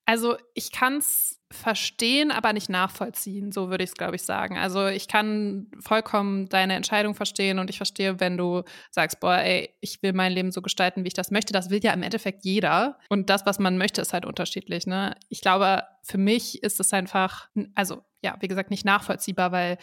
also 0.05 0.37
ich 0.55 0.73
kann 0.73 0.97
es 0.97 1.41
verstehen, 1.51 2.31
aber 2.31 2.53
nicht 2.53 2.69
nachvollziehen, 2.69 3.53
so 3.53 3.69
würde 3.71 3.85
ich 3.85 3.91
es, 3.91 3.97
glaube 3.97 4.17
ich, 4.17 4.23
sagen. 4.23 4.59
Also 4.59 4.87
ich 4.87 5.07
kann 5.07 5.71
vollkommen 5.81 6.49
deine 6.49 6.75
Entscheidung 6.75 7.15
verstehen 7.15 7.59
und 7.59 7.71
ich 7.71 7.77
verstehe, 7.77 8.19
wenn 8.19 8.37
du 8.37 8.63
sagst, 8.91 9.21
boah, 9.21 9.37
ey, 9.37 9.71
ich 9.81 10.03
will 10.03 10.13
mein 10.13 10.33
Leben 10.33 10.51
so 10.51 10.63
gestalten, 10.63 11.05
wie 11.05 11.09
ich 11.09 11.15
das 11.15 11.31
möchte. 11.31 11.53
Das 11.53 11.71
will 11.71 11.81
ja 11.83 11.93
im 11.93 12.03
Endeffekt 12.03 12.45
jeder. 12.45 12.99
Und 13.11 13.31
das, 13.31 13.47
was 13.47 13.59
man 13.59 13.79
möchte, 13.79 14.01
ist 14.01 14.13
halt 14.13 14.27
unterschiedlich. 14.27 14.87
Ne? 14.87 15.15
Ich 15.29 15.41
glaube, 15.41 15.85
für 16.03 16.19
mich 16.19 16.63
ist 16.63 16.81
es 16.81 16.93
einfach, 16.93 17.49
also 17.75 18.03
ja, 18.23 18.37
wie 18.41 18.49
gesagt, 18.49 18.71
nicht 18.71 18.85
nachvollziehbar, 18.85 19.53
weil 19.53 19.79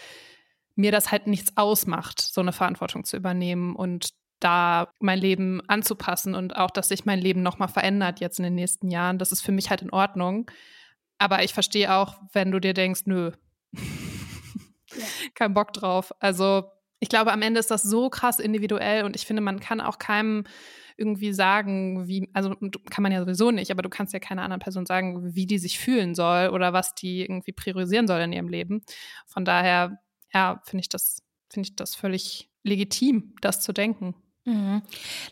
mir 0.76 0.92
das 0.92 1.12
halt 1.12 1.28
nichts 1.28 1.56
ausmacht, 1.58 2.22
so 2.22 2.42
eine 2.42 2.54
Verantwortung 2.54 3.04
zu 3.04 3.18
übernehmen 3.18 3.76
und 3.76 4.10
da 4.40 4.94
mein 5.00 5.20
Leben 5.20 5.62
anzupassen 5.68 6.36
und 6.36 6.56
auch, 6.56 6.72
dass 6.72 6.90
sich 6.90 7.06
mein 7.06 7.20
Leben 7.20 7.44
nochmal 7.44 7.68
verändert 7.68 8.20
jetzt 8.20 8.40
in 8.40 8.44
den 8.44 8.56
nächsten 8.56 8.90
Jahren. 8.90 9.18
Das 9.18 9.32
ist 9.32 9.42
für 9.42 9.52
mich 9.52 9.70
halt 9.70 9.82
in 9.82 9.92
Ordnung. 9.92 10.50
Aber 11.18 11.44
ich 11.44 11.54
verstehe 11.54 11.94
auch, 11.94 12.16
wenn 12.34 12.52
du 12.52 12.60
dir 12.60 12.74
denkst, 12.74 13.02
nö, 13.06 13.32
ja. 13.74 13.82
kein 15.36 15.54
Bock 15.54 15.74
drauf. 15.74 16.12
Also 16.20 16.64
Ich 17.02 17.10
glaube, 17.10 17.32
am 17.32 17.42
Ende 17.42 17.60
ist 17.60 17.72
das 17.72 17.84
so 17.84 18.10
krass 18.10 18.40
individuell 18.40 19.06
und 19.06 19.16
ich 19.16 19.26
finde, 19.26 19.42
man 19.42 19.60
kann 19.60 19.82
auch 19.82 20.00
keinem 20.00 20.44
irgendwie 20.98 21.32
sagen, 21.34 22.08
wie, 22.08 22.30
also 22.34 22.56
kann 22.90 23.04
man 23.04 23.14
ja 23.14 23.22
sowieso 23.22 23.52
nicht, 23.52 23.72
aber 23.72 23.82
du 23.82 23.90
kannst 23.90 24.14
ja 24.14 24.20
keiner 24.20 24.44
anderen 24.44 24.60
Person 24.60 24.86
sagen, 24.86 25.34
wie 25.34 25.46
die 25.46 25.58
sich 25.58 25.80
fühlen 25.80 26.14
soll 26.14 26.50
oder 26.50 26.74
was 26.74 26.94
die 26.96 27.22
irgendwie 27.22 27.54
priorisieren 27.54 28.06
soll 28.08 28.20
in 28.22 28.34
ihrem 28.34 28.50
Leben. 28.50 28.82
Von 29.28 29.46
daher, 29.46 30.00
ja, 30.34 30.62
finde 30.66 30.82
ich 30.82 30.90
das, 30.90 31.24
finde 31.50 31.70
ich 31.70 31.76
das 31.78 31.96
völlig 31.96 32.50
legitim, 32.64 33.34
das 33.42 33.62
zu 33.62 33.72
denken. 33.74 34.14
Mhm. 34.50 34.82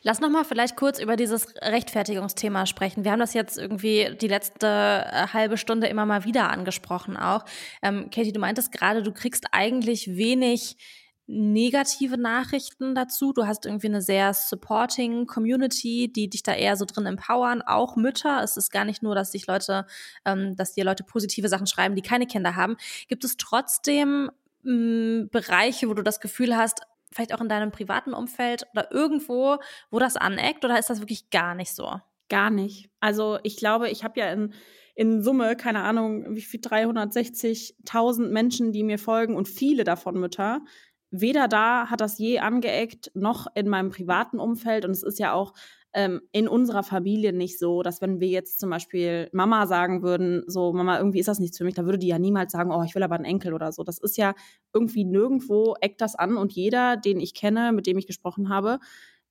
Lass 0.03 0.19
noch 0.19 0.29
mal 0.29 0.45
vielleicht 0.45 0.75
kurz 0.75 0.99
über 0.99 1.15
dieses 1.15 1.47
Rechtfertigungsthema 1.59 2.67
sprechen. 2.67 3.03
Wir 3.03 3.11
haben 3.11 3.19
das 3.19 3.33
jetzt 3.33 3.57
irgendwie 3.57 4.15
die 4.21 4.27
letzte 4.27 4.67
äh, 4.67 5.27
halbe 5.33 5.57
Stunde 5.57 5.87
immer 5.87 6.05
mal 6.05 6.23
wieder 6.23 6.51
angesprochen 6.51 7.17
auch. 7.17 7.43
Ähm, 7.81 8.11
Katie, 8.11 8.31
du 8.31 8.39
meintest 8.39 8.71
gerade, 8.71 9.01
du 9.01 9.11
kriegst 9.11 9.45
eigentlich 9.53 10.15
wenig 10.17 10.77
negative 11.25 12.17
Nachrichten 12.19 12.93
dazu. 12.93 13.33
Du 13.33 13.47
hast 13.47 13.65
irgendwie 13.65 13.87
eine 13.87 14.03
sehr 14.03 14.35
supporting 14.35 15.25
Community, 15.25 16.13
die 16.13 16.29
dich 16.29 16.43
da 16.43 16.53
eher 16.53 16.77
so 16.77 16.85
drin 16.85 17.07
empowern, 17.07 17.63
auch 17.63 17.95
Mütter. 17.95 18.43
Es 18.43 18.55
ist 18.55 18.71
gar 18.71 18.85
nicht 18.85 19.01
nur, 19.01 19.15
dass 19.15 19.31
sich 19.31 19.47
Leute, 19.47 19.87
ähm, 20.25 20.55
dass 20.55 20.73
dir 20.73 20.85
Leute 20.85 21.03
positive 21.03 21.49
Sachen 21.49 21.65
schreiben, 21.65 21.95
die 21.95 22.03
keine 22.03 22.27
Kinder 22.27 22.55
haben. 22.55 22.77
Gibt 23.07 23.23
es 23.23 23.35
trotzdem 23.37 24.29
mh, 24.61 24.73
mm, 24.73 25.29
Bereiche, 25.31 25.89
wo 25.89 25.95
du 25.95 26.03
das 26.03 26.19
Gefühl 26.19 26.55
hast, 26.55 26.81
vielleicht 27.11 27.33
auch 27.33 27.41
in 27.41 27.49
deinem 27.49 27.71
privaten 27.71 28.13
Umfeld 28.13 28.67
oder 28.73 28.91
irgendwo, 28.91 29.57
wo 29.89 29.99
das 29.99 30.17
aneckt, 30.17 30.65
oder 30.65 30.77
ist 30.79 30.89
das 30.89 30.99
wirklich 30.99 31.29
gar 31.29 31.55
nicht 31.55 31.73
so? 31.73 31.99
Gar 32.29 32.49
nicht. 32.49 32.89
Also 32.99 33.39
ich 33.43 33.57
glaube, 33.57 33.89
ich 33.89 34.03
habe 34.03 34.19
ja 34.19 34.31
in 34.31 34.53
in 34.99 35.21
Summe, 35.21 35.55
keine 35.55 35.83
Ahnung, 35.83 36.35
wie 36.35 36.41
viel, 36.41 36.59
360.000 36.59 38.29
Menschen, 38.29 38.71
die 38.71 38.81
mir 38.81 38.97
folgen 38.97 39.35
und 39.35 39.47
viele 39.47 39.83
davon 39.83 40.19
Mütter 40.19 40.61
weder 41.11 41.47
da 41.47 41.89
hat 41.89 42.01
das 42.01 42.17
je 42.17 42.39
angeeckt, 42.39 43.11
noch 43.13 43.47
in 43.55 43.67
meinem 43.67 43.89
privaten 43.89 44.39
Umfeld. 44.39 44.85
Und 44.85 44.91
es 44.91 45.03
ist 45.03 45.19
ja 45.19 45.33
auch 45.33 45.53
ähm, 45.93 46.21
in 46.31 46.47
unserer 46.47 46.83
Familie 46.83 47.33
nicht 47.33 47.59
so, 47.59 47.81
dass 47.81 48.01
wenn 48.01 48.19
wir 48.19 48.27
jetzt 48.27 48.59
zum 48.59 48.69
Beispiel 48.69 49.29
Mama 49.31 49.67
sagen 49.67 50.03
würden, 50.03 50.43
so 50.47 50.73
Mama, 50.73 50.97
irgendwie 50.97 51.19
ist 51.19 51.27
das 51.27 51.39
nichts 51.39 51.57
für 51.57 51.63
mich, 51.63 51.75
da 51.75 51.85
würde 51.85 51.97
die 51.97 52.07
ja 52.07 52.19
niemals 52.19 52.51
sagen, 52.51 52.71
oh, 52.71 52.83
ich 52.83 52.93
will 52.95 53.03
aber 53.03 53.15
einen 53.15 53.25
Enkel 53.25 53.53
oder 53.53 53.71
so. 53.71 53.83
Das 53.83 53.97
ist 53.97 54.17
ja 54.17 54.33
irgendwie 54.73 55.05
nirgendwo 55.05 55.75
eckt 55.81 56.01
das 56.01 56.15
an 56.15 56.37
und 56.37 56.53
jeder, 56.53 56.97
den 56.97 57.19
ich 57.19 57.33
kenne, 57.33 57.71
mit 57.71 57.87
dem 57.87 57.97
ich 57.97 58.07
gesprochen 58.07 58.49
habe, 58.49 58.79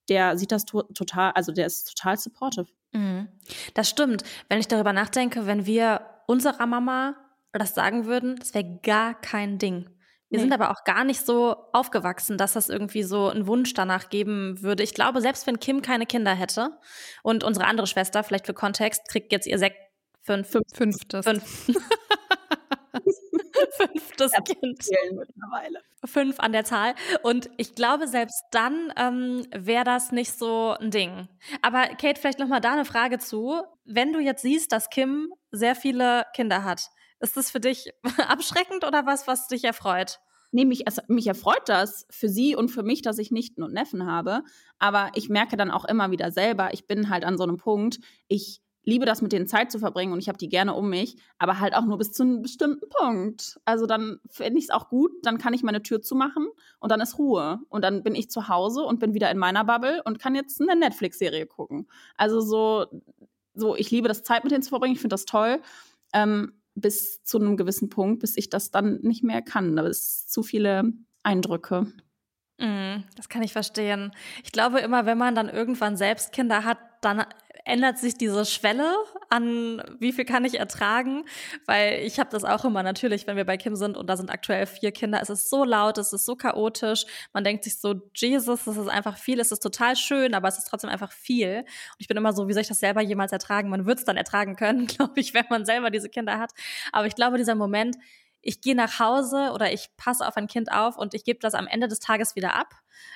der 0.08 0.38
sieht 0.38 0.52
das 0.52 0.64
to 0.64 0.82
total, 0.82 1.32
also 1.32 1.52
der 1.52 1.66
ist 1.66 1.96
total 1.96 2.16
supportive. 2.16 2.66
Mhm. 2.92 3.28
Das 3.74 3.88
stimmt. 3.88 4.22
Wenn 4.48 4.60
ich 4.60 4.68
darüber 4.68 4.92
nachdenke, 4.92 5.46
wenn 5.46 5.66
wir 5.66 6.02
unserer 6.26 6.66
Mama 6.66 7.16
das 7.52 7.74
sagen 7.74 8.06
würden, 8.06 8.36
das 8.36 8.54
wäre 8.54 8.80
gar 8.82 9.14
kein 9.20 9.58
Ding. 9.58 9.88
Wir 10.28 10.38
nee. 10.38 10.42
sind 10.42 10.52
aber 10.52 10.70
auch 10.70 10.82
gar 10.84 11.04
nicht 11.04 11.24
so 11.24 11.56
aufgewachsen, 11.72 12.36
dass 12.36 12.54
das 12.54 12.68
irgendwie 12.68 13.04
so 13.04 13.28
einen 13.28 13.46
Wunsch 13.46 13.74
danach 13.74 14.08
geben 14.08 14.60
würde. 14.60 14.82
Ich 14.82 14.94
glaube, 14.94 15.20
selbst 15.20 15.46
wenn 15.46 15.60
Kim 15.60 15.82
keine 15.82 16.06
Kinder 16.06 16.34
hätte 16.34 16.70
und 17.22 17.44
unsere 17.44 17.66
andere 17.66 17.86
Schwester, 17.86 18.24
vielleicht 18.24 18.46
für 18.46 18.54
Kontext, 18.54 19.08
kriegt 19.08 19.30
jetzt 19.30 19.46
ihr 19.46 19.58
sechs, 19.58 19.76
fünf, 20.22 20.48
fünf, 20.48 20.66
fünftes. 20.74 21.24
Fünf. 21.24 21.66
Fünftes 23.76 24.32
Kind. 24.44 24.84
Mittlerweile. 25.12 25.80
Fünf 26.04 26.40
an 26.40 26.52
der 26.52 26.64
Zahl. 26.64 26.94
Und 27.22 27.48
ich 27.56 27.74
glaube, 27.74 28.06
selbst 28.06 28.42
dann 28.50 28.92
ähm, 28.96 29.46
wäre 29.54 29.84
das 29.84 30.12
nicht 30.12 30.32
so 30.32 30.76
ein 30.78 30.90
Ding. 30.90 31.28
Aber 31.62 31.86
Kate, 32.00 32.20
vielleicht 32.20 32.38
nochmal 32.38 32.60
da 32.60 32.72
eine 32.72 32.84
Frage 32.84 33.18
zu. 33.18 33.62
Wenn 33.84 34.12
du 34.12 34.20
jetzt 34.20 34.42
siehst, 34.42 34.72
dass 34.72 34.90
Kim 34.90 35.32
sehr 35.50 35.74
viele 35.74 36.26
Kinder 36.34 36.64
hat, 36.64 36.90
ist 37.20 37.36
das 37.36 37.50
für 37.50 37.60
dich 37.60 37.90
abschreckend 38.28 38.84
oder 38.84 39.06
was, 39.06 39.26
was 39.26 39.48
dich 39.48 39.64
erfreut? 39.64 40.20
Nee, 40.52 40.64
mich, 40.64 40.86
also, 40.86 41.02
mich 41.08 41.26
erfreut 41.26 41.68
das 41.68 42.06
für 42.10 42.28
sie 42.28 42.54
und 42.56 42.70
für 42.70 42.82
mich, 42.82 43.02
dass 43.02 43.18
ich 43.18 43.30
Nichten 43.30 43.62
und 43.62 43.72
Neffen 43.72 44.06
habe. 44.06 44.42
Aber 44.78 45.10
ich 45.14 45.28
merke 45.28 45.56
dann 45.56 45.70
auch 45.70 45.84
immer 45.84 46.10
wieder 46.10 46.30
selber, 46.30 46.72
ich 46.72 46.86
bin 46.86 47.10
halt 47.10 47.24
an 47.24 47.36
so 47.36 47.42
einem 47.42 47.56
Punkt, 47.56 47.98
ich 48.28 48.62
liebe 48.86 49.04
das, 49.04 49.20
mit 49.20 49.32
denen 49.32 49.48
Zeit 49.48 49.72
zu 49.72 49.80
verbringen 49.80 50.12
und 50.12 50.20
ich 50.20 50.28
habe 50.28 50.38
die 50.38 50.48
gerne 50.48 50.72
um 50.72 50.88
mich, 50.88 51.16
aber 51.38 51.58
halt 51.58 51.74
auch 51.74 51.84
nur 51.84 51.98
bis 51.98 52.12
zu 52.12 52.22
einem 52.22 52.40
bestimmten 52.40 52.88
Punkt. 52.88 53.58
Also 53.64 53.84
dann 53.86 54.20
finde 54.30 54.58
ich 54.58 54.66
es 54.66 54.70
auch 54.70 54.88
gut, 54.88 55.10
dann 55.24 55.38
kann 55.38 55.52
ich 55.52 55.64
meine 55.64 55.82
Tür 55.82 56.00
zumachen 56.00 56.48
und 56.78 56.92
dann 56.92 57.00
ist 57.00 57.18
Ruhe. 57.18 57.58
Und 57.68 57.82
dann 57.82 58.04
bin 58.04 58.14
ich 58.14 58.30
zu 58.30 58.48
Hause 58.48 58.82
und 58.82 59.00
bin 59.00 59.12
wieder 59.12 59.30
in 59.30 59.38
meiner 59.38 59.64
Bubble 59.64 60.02
und 60.04 60.20
kann 60.20 60.36
jetzt 60.36 60.60
eine 60.60 60.78
Netflix-Serie 60.78 61.46
gucken. 61.46 61.88
Also 62.16 62.40
so, 62.40 62.86
so, 63.54 63.74
ich 63.74 63.90
liebe 63.90 64.06
das, 64.06 64.22
Zeit 64.22 64.44
mit 64.44 64.52
denen 64.52 64.62
zu 64.62 64.70
verbringen, 64.70 64.94
ich 64.94 65.00
finde 65.00 65.14
das 65.14 65.24
toll. 65.24 65.60
Ähm, 66.12 66.52
bis 66.76 67.22
zu 67.24 67.38
einem 67.38 67.56
gewissen 67.56 67.88
Punkt, 67.88 68.20
bis 68.20 68.36
ich 68.36 68.50
das 68.50 68.70
dann 68.70 69.00
nicht 69.02 69.24
mehr 69.24 69.42
kann. 69.42 69.74
Da 69.74 69.86
ist 69.86 70.32
zu 70.32 70.42
viele 70.42 70.92
Eindrücke. 71.22 71.92
Mm, 72.58 72.98
das 73.16 73.28
kann 73.28 73.42
ich 73.42 73.52
verstehen. 73.52 74.12
Ich 74.44 74.52
glaube 74.52 74.80
immer, 74.80 75.06
wenn 75.06 75.18
man 75.18 75.34
dann 75.34 75.48
irgendwann 75.48 75.96
selbst 75.96 76.32
Kinder 76.32 76.64
hat, 76.64 76.78
dann 77.00 77.24
ändert 77.66 77.98
sich 77.98 78.16
diese 78.16 78.44
Schwelle 78.44 78.94
an, 79.28 79.82
wie 79.98 80.12
viel 80.12 80.24
kann 80.24 80.44
ich 80.44 80.58
ertragen, 80.58 81.24
weil 81.66 82.00
ich 82.04 82.20
habe 82.20 82.30
das 82.30 82.44
auch 82.44 82.64
immer 82.64 82.84
natürlich, 82.84 83.26
wenn 83.26 83.36
wir 83.36 83.44
bei 83.44 83.56
Kim 83.56 83.74
sind 83.74 83.96
und 83.96 84.08
da 84.08 84.16
sind 84.16 84.30
aktuell 84.30 84.66
vier 84.66 84.92
Kinder, 84.92 85.20
es 85.20 85.30
ist 85.30 85.50
so 85.50 85.64
laut, 85.64 85.98
es 85.98 86.12
ist 86.12 86.24
so 86.24 86.36
chaotisch, 86.36 87.04
man 87.32 87.42
denkt 87.42 87.64
sich 87.64 87.78
so, 87.78 88.00
Jesus, 88.14 88.64
das 88.64 88.76
ist 88.76 88.88
einfach 88.88 89.18
viel, 89.18 89.40
es 89.40 89.50
ist 89.50 89.60
total 89.60 89.96
schön, 89.96 90.34
aber 90.34 90.46
es 90.46 90.58
ist 90.58 90.68
trotzdem 90.68 90.90
einfach 90.90 91.10
viel. 91.10 91.58
Und 91.58 91.96
ich 91.98 92.06
bin 92.06 92.16
immer 92.16 92.32
so, 92.32 92.46
wie 92.46 92.52
soll 92.52 92.62
ich 92.62 92.68
das 92.68 92.78
selber 92.78 93.00
jemals 93.00 93.32
ertragen? 93.32 93.68
Man 93.68 93.84
wird 93.84 93.98
es 93.98 94.04
dann 94.04 94.16
ertragen 94.16 94.54
können, 94.54 94.86
glaube 94.86 95.18
ich, 95.18 95.34
wenn 95.34 95.46
man 95.50 95.64
selber 95.64 95.90
diese 95.90 96.08
Kinder 96.08 96.38
hat. 96.38 96.52
Aber 96.92 97.06
ich 97.06 97.16
glaube, 97.16 97.36
dieser 97.36 97.56
Moment, 97.56 97.96
ich 98.42 98.60
gehe 98.60 98.76
nach 98.76 99.00
Hause 99.00 99.50
oder 99.52 99.72
ich 99.72 99.88
passe 99.96 100.26
auf 100.26 100.36
ein 100.36 100.46
Kind 100.46 100.70
auf 100.70 100.96
und 100.96 101.14
ich 101.14 101.24
gebe 101.24 101.40
das 101.40 101.54
am 101.54 101.66
Ende 101.66 101.88
des 101.88 101.98
Tages 101.98 102.36
wieder 102.36 102.54
ab, 102.54 102.74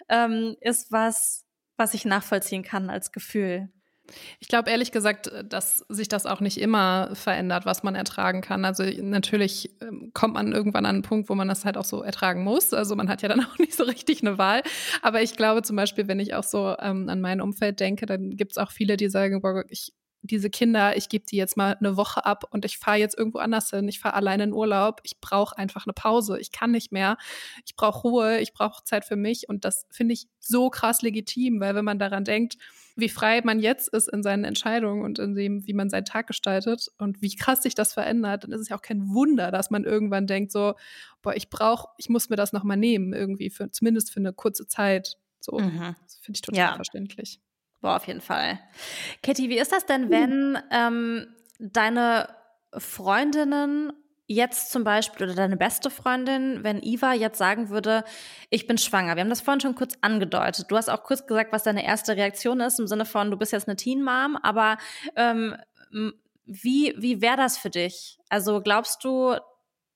ähm, 0.08 0.56
ist 0.60 0.90
was, 0.90 1.44
was 1.76 1.94
ich 1.94 2.04
nachvollziehen 2.04 2.64
kann 2.64 2.90
als 2.90 3.12
Gefühl. 3.12 3.70
Ich 4.38 4.48
glaube 4.48 4.70
ehrlich 4.70 4.92
gesagt, 4.92 5.30
dass 5.44 5.84
sich 5.88 6.08
das 6.08 6.26
auch 6.26 6.40
nicht 6.40 6.58
immer 6.60 7.10
verändert, 7.14 7.66
was 7.66 7.82
man 7.82 7.94
ertragen 7.94 8.40
kann. 8.40 8.64
Also 8.64 8.84
natürlich 8.84 9.70
ähm, 9.80 10.10
kommt 10.14 10.34
man 10.34 10.52
irgendwann 10.52 10.86
an 10.86 10.96
einen 10.96 11.02
Punkt, 11.02 11.28
wo 11.28 11.34
man 11.34 11.48
das 11.48 11.64
halt 11.64 11.76
auch 11.76 11.84
so 11.84 12.02
ertragen 12.02 12.42
muss. 12.44 12.72
Also 12.72 12.96
man 12.96 13.08
hat 13.08 13.22
ja 13.22 13.28
dann 13.28 13.40
auch 13.44 13.58
nicht 13.58 13.74
so 13.74 13.84
richtig 13.84 14.22
eine 14.22 14.38
Wahl. 14.38 14.62
Aber 15.02 15.22
ich 15.22 15.36
glaube 15.36 15.62
zum 15.62 15.76
Beispiel, 15.76 16.08
wenn 16.08 16.20
ich 16.20 16.34
auch 16.34 16.44
so 16.44 16.76
ähm, 16.80 17.08
an 17.08 17.20
mein 17.20 17.40
Umfeld 17.40 17.80
denke, 17.80 18.06
dann 18.06 18.36
gibt 18.36 18.52
es 18.52 18.58
auch 18.58 18.70
viele, 18.70 18.96
die 18.96 19.08
sagen, 19.08 19.40
boah, 19.40 19.64
ich 19.68 19.92
diese 20.22 20.50
Kinder, 20.50 20.96
ich 20.96 21.08
gebe 21.08 21.24
die 21.24 21.36
jetzt 21.36 21.56
mal 21.56 21.76
eine 21.78 21.96
Woche 21.96 22.26
ab 22.26 22.44
und 22.50 22.64
ich 22.64 22.78
fahre 22.78 22.98
jetzt 22.98 23.16
irgendwo 23.16 23.38
anders 23.38 23.70
hin, 23.70 23.88
ich 23.88 24.00
fahre 24.00 24.14
alleine 24.14 24.44
in 24.44 24.52
Urlaub, 24.52 25.00
ich 25.02 25.20
brauche 25.20 25.56
einfach 25.56 25.86
eine 25.86 25.92
Pause, 25.94 26.38
ich 26.38 26.52
kann 26.52 26.70
nicht 26.70 26.92
mehr, 26.92 27.16
ich 27.64 27.74
brauche 27.74 28.00
Ruhe, 28.06 28.38
ich 28.40 28.52
brauche 28.52 28.84
Zeit 28.84 29.04
für 29.04 29.16
mich 29.16 29.48
und 29.48 29.64
das 29.64 29.86
finde 29.90 30.14
ich 30.14 30.28
so 30.38 30.68
krass 30.68 31.02
legitim, 31.02 31.60
weil 31.60 31.74
wenn 31.74 31.84
man 31.84 31.98
daran 31.98 32.24
denkt, 32.24 32.56
wie 32.96 33.08
frei 33.08 33.40
man 33.42 33.60
jetzt 33.60 33.88
ist 33.88 34.08
in 34.08 34.22
seinen 34.22 34.44
Entscheidungen 34.44 35.02
und 35.02 35.18
in 35.18 35.34
dem, 35.34 35.66
wie 35.66 35.72
man 35.72 35.90
seinen 35.90 36.04
Tag 36.04 36.26
gestaltet 36.26 36.88
und 36.98 37.22
wie 37.22 37.34
krass 37.34 37.62
sich 37.62 37.74
das 37.74 37.92
verändert, 37.92 38.44
dann 38.44 38.52
ist 38.52 38.60
es 38.60 38.68
ja 38.68 38.76
auch 38.76 38.82
kein 38.82 39.08
Wunder, 39.08 39.50
dass 39.50 39.70
man 39.70 39.84
irgendwann 39.84 40.26
denkt 40.26 40.52
so, 40.52 40.74
boah, 41.22 41.34
ich 41.34 41.50
brauche, 41.50 41.88
ich 41.98 42.08
muss 42.08 42.28
mir 42.28 42.36
das 42.36 42.52
nochmal 42.52 42.76
nehmen 42.76 43.12
irgendwie 43.12 43.50
für, 43.50 43.70
zumindest 43.70 44.12
für 44.12 44.20
eine 44.20 44.32
kurze 44.32 44.66
Zeit. 44.66 45.16
So, 45.40 45.58
mhm. 45.58 45.96
das 46.02 46.16
finde 46.16 46.36
ich 46.36 46.42
total 46.42 46.60
ja. 46.60 46.74
verständlich. 46.74 47.40
Boah, 47.80 47.96
auf 47.96 48.06
jeden 48.06 48.20
Fall. 48.20 48.60
Katie, 49.22 49.48
wie 49.48 49.58
ist 49.58 49.72
das 49.72 49.86
denn, 49.86 50.10
wenn 50.10 50.58
ähm, 50.70 51.26
deine 51.58 52.28
Freundinnen 52.76 53.92
jetzt 54.30 54.70
zum 54.70 54.84
Beispiel 54.84 55.26
oder 55.26 55.34
deine 55.34 55.56
beste 55.56 55.90
Freundin, 55.90 56.62
wenn 56.62 56.80
Iva 56.82 57.14
jetzt 57.14 57.36
sagen 57.36 57.68
würde, 57.68 58.04
ich 58.48 58.68
bin 58.68 58.78
schwanger. 58.78 59.16
Wir 59.16 59.22
haben 59.22 59.28
das 59.28 59.40
vorhin 59.40 59.60
schon 59.60 59.74
kurz 59.74 59.94
angedeutet. 60.02 60.66
Du 60.68 60.76
hast 60.76 60.88
auch 60.88 61.02
kurz 61.02 61.26
gesagt, 61.26 61.52
was 61.52 61.64
deine 61.64 61.84
erste 61.84 62.16
Reaktion 62.16 62.60
ist, 62.60 62.78
im 62.78 62.86
Sinne 62.86 63.06
von, 63.06 63.32
du 63.32 63.36
bist 63.36 63.50
jetzt 63.50 63.66
eine 63.66 63.74
Teen 63.74 64.04
Mom, 64.04 64.36
aber 64.40 64.78
ähm, 65.16 65.56
wie, 66.46 66.94
wie 66.96 67.20
wäre 67.20 67.36
das 67.36 67.58
für 67.58 67.70
dich? 67.70 68.18
Also 68.28 68.60
glaubst 68.60 69.02
du, 69.02 69.34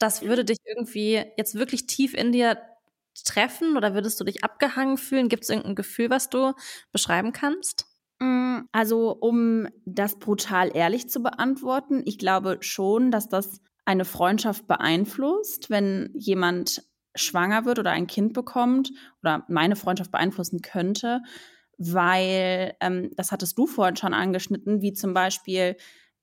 das 0.00 0.22
würde 0.22 0.44
dich 0.44 0.58
irgendwie 0.64 1.22
jetzt 1.36 1.54
wirklich 1.54 1.86
tief 1.86 2.12
in 2.12 2.32
dir 2.32 2.58
treffen 3.24 3.76
oder 3.76 3.94
würdest 3.94 4.18
du 4.18 4.24
dich 4.24 4.42
abgehangen 4.42 4.98
fühlen? 4.98 5.28
Gibt 5.28 5.44
es 5.44 5.50
irgendein 5.50 5.76
Gefühl, 5.76 6.10
was 6.10 6.28
du 6.28 6.54
beschreiben 6.90 7.32
kannst? 7.32 7.86
Mm, 8.18 8.62
also, 8.72 9.12
um 9.12 9.68
das 9.84 10.18
brutal 10.18 10.76
ehrlich 10.76 11.08
zu 11.08 11.22
beantworten, 11.22 12.02
ich 12.04 12.18
glaube 12.18 12.58
schon, 12.62 13.12
dass 13.12 13.28
das 13.28 13.60
eine 13.84 14.04
Freundschaft 14.04 14.66
beeinflusst, 14.66 15.70
wenn 15.70 16.10
jemand 16.14 16.82
schwanger 17.14 17.64
wird 17.64 17.78
oder 17.78 17.90
ein 17.90 18.06
Kind 18.06 18.32
bekommt 18.32 18.90
oder 19.22 19.44
meine 19.48 19.76
Freundschaft 19.76 20.10
beeinflussen 20.10 20.62
könnte, 20.62 21.22
weil, 21.78 22.74
ähm, 22.80 23.10
das 23.16 23.30
hattest 23.32 23.58
du 23.58 23.66
vorhin 23.66 23.96
schon 23.96 24.14
angeschnitten, 24.14 24.82
wie 24.82 24.92
zum 24.92 25.14
Beispiel 25.14 25.76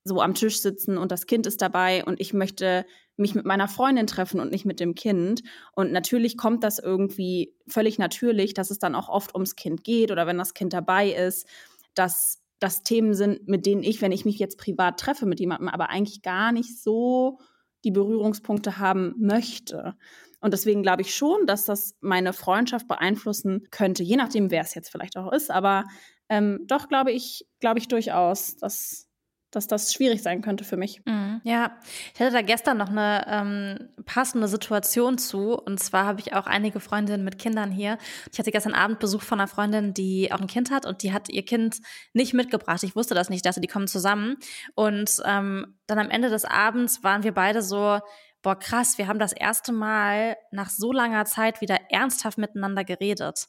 so 0.03 0.21
am 0.21 0.33
Tisch 0.33 0.59
sitzen 0.61 0.97
und 0.97 1.11
das 1.11 1.27
Kind 1.27 1.45
ist 1.45 1.61
dabei 1.61 2.03
und 2.03 2.19
ich 2.19 2.33
möchte 2.33 2.85
mich 3.17 3.35
mit 3.35 3.45
meiner 3.45 3.67
Freundin 3.67 4.07
treffen 4.07 4.39
und 4.39 4.51
nicht 4.51 4.65
mit 4.65 4.79
dem 4.79 4.95
Kind. 4.95 5.43
Und 5.75 5.91
natürlich 5.91 6.37
kommt 6.37 6.63
das 6.63 6.79
irgendwie 6.79 7.53
völlig 7.67 7.99
natürlich, 7.99 8.53
dass 8.53 8.71
es 8.71 8.79
dann 8.79 8.95
auch 8.95 9.09
oft 9.09 9.35
ums 9.35 9.55
Kind 9.55 9.83
geht 9.83 10.11
oder 10.11 10.25
wenn 10.25 10.39
das 10.39 10.53
Kind 10.55 10.73
dabei 10.73 11.11
ist, 11.11 11.47
dass 11.93 12.41
das 12.59 12.83
Themen 12.83 13.13
sind, 13.13 13.47
mit 13.47 13.65
denen 13.65 13.83
ich, 13.83 14.01
wenn 14.01 14.11
ich 14.11 14.25
mich 14.25 14.39
jetzt 14.39 14.57
privat 14.57 14.99
treffe 14.99 15.25
mit 15.25 15.39
jemandem, 15.39 15.67
aber 15.67 15.89
eigentlich 15.89 16.21
gar 16.21 16.51
nicht 16.51 16.81
so 16.81 17.39
die 17.83 17.91
Berührungspunkte 17.91 18.77
haben 18.77 19.13
möchte. 19.17 19.95
Und 20.39 20.53
deswegen 20.53 20.81
glaube 20.81 21.03
ich 21.03 21.15
schon, 21.15 21.45
dass 21.45 21.65
das 21.65 21.95
meine 22.01 22.33
Freundschaft 22.33 22.87
beeinflussen 22.87 23.67
könnte, 23.69 24.03
je 24.03 24.15
nachdem, 24.15 24.49
wer 24.49 24.61
es 24.61 24.73
jetzt 24.73 24.89
vielleicht 24.89 25.17
auch 25.17 25.31
ist. 25.31 25.51
Aber 25.51 25.85
ähm, 26.29 26.61
doch 26.65 26.87
glaube 26.87 27.11
ich, 27.11 27.45
glaube 27.59 27.79
ich 27.79 27.87
durchaus, 27.87 28.57
dass 28.57 29.07
dass 29.51 29.67
das 29.67 29.93
schwierig 29.93 30.23
sein 30.23 30.41
könnte 30.41 30.63
für 30.63 30.77
mich. 30.77 31.01
Mhm. 31.05 31.41
Ja, 31.43 31.77
ich 32.13 32.19
hatte 32.19 32.31
da 32.31 32.41
gestern 32.41 32.77
noch 32.77 32.89
eine 32.89 33.25
ähm, 33.27 33.89
passende 34.05 34.47
Situation 34.47 35.17
zu. 35.17 35.53
Und 35.53 35.79
zwar 35.79 36.05
habe 36.05 36.21
ich 36.21 36.33
auch 36.33 36.47
einige 36.47 36.79
Freundinnen 36.79 37.23
mit 37.23 37.37
Kindern 37.37 37.71
hier. 37.71 37.97
Ich 38.31 38.39
hatte 38.39 38.51
gestern 38.51 38.73
Abend 38.73 38.99
Besuch 38.99 39.21
von 39.21 39.39
einer 39.39 39.47
Freundin, 39.47 39.93
die 39.93 40.31
auch 40.31 40.39
ein 40.39 40.47
Kind 40.47 40.71
hat 40.71 40.85
und 40.85 41.03
die 41.03 41.13
hat 41.13 41.29
ihr 41.29 41.43
Kind 41.43 41.77
nicht 42.13 42.33
mitgebracht. 42.33 42.83
Ich 42.83 42.95
wusste 42.95 43.13
das 43.13 43.29
nicht, 43.29 43.45
dass 43.45 43.55
die 43.55 43.67
kommen 43.67 43.87
zusammen. 43.87 44.37
Und 44.73 45.21
ähm, 45.25 45.75
dann 45.87 45.99
am 45.99 46.09
Ende 46.09 46.29
des 46.29 46.45
Abends 46.45 47.03
waren 47.03 47.23
wir 47.23 47.33
beide 47.33 47.61
so, 47.61 47.99
boah, 48.41 48.57
krass, 48.57 48.97
wir 48.97 49.07
haben 49.07 49.19
das 49.19 49.33
erste 49.33 49.71
Mal 49.71 50.37
nach 50.51 50.69
so 50.69 50.91
langer 50.91 51.25
Zeit 51.25 51.61
wieder 51.61 51.77
ernsthaft 51.89 52.37
miteinander 52.37 52.83
geredet. 52.83 53.47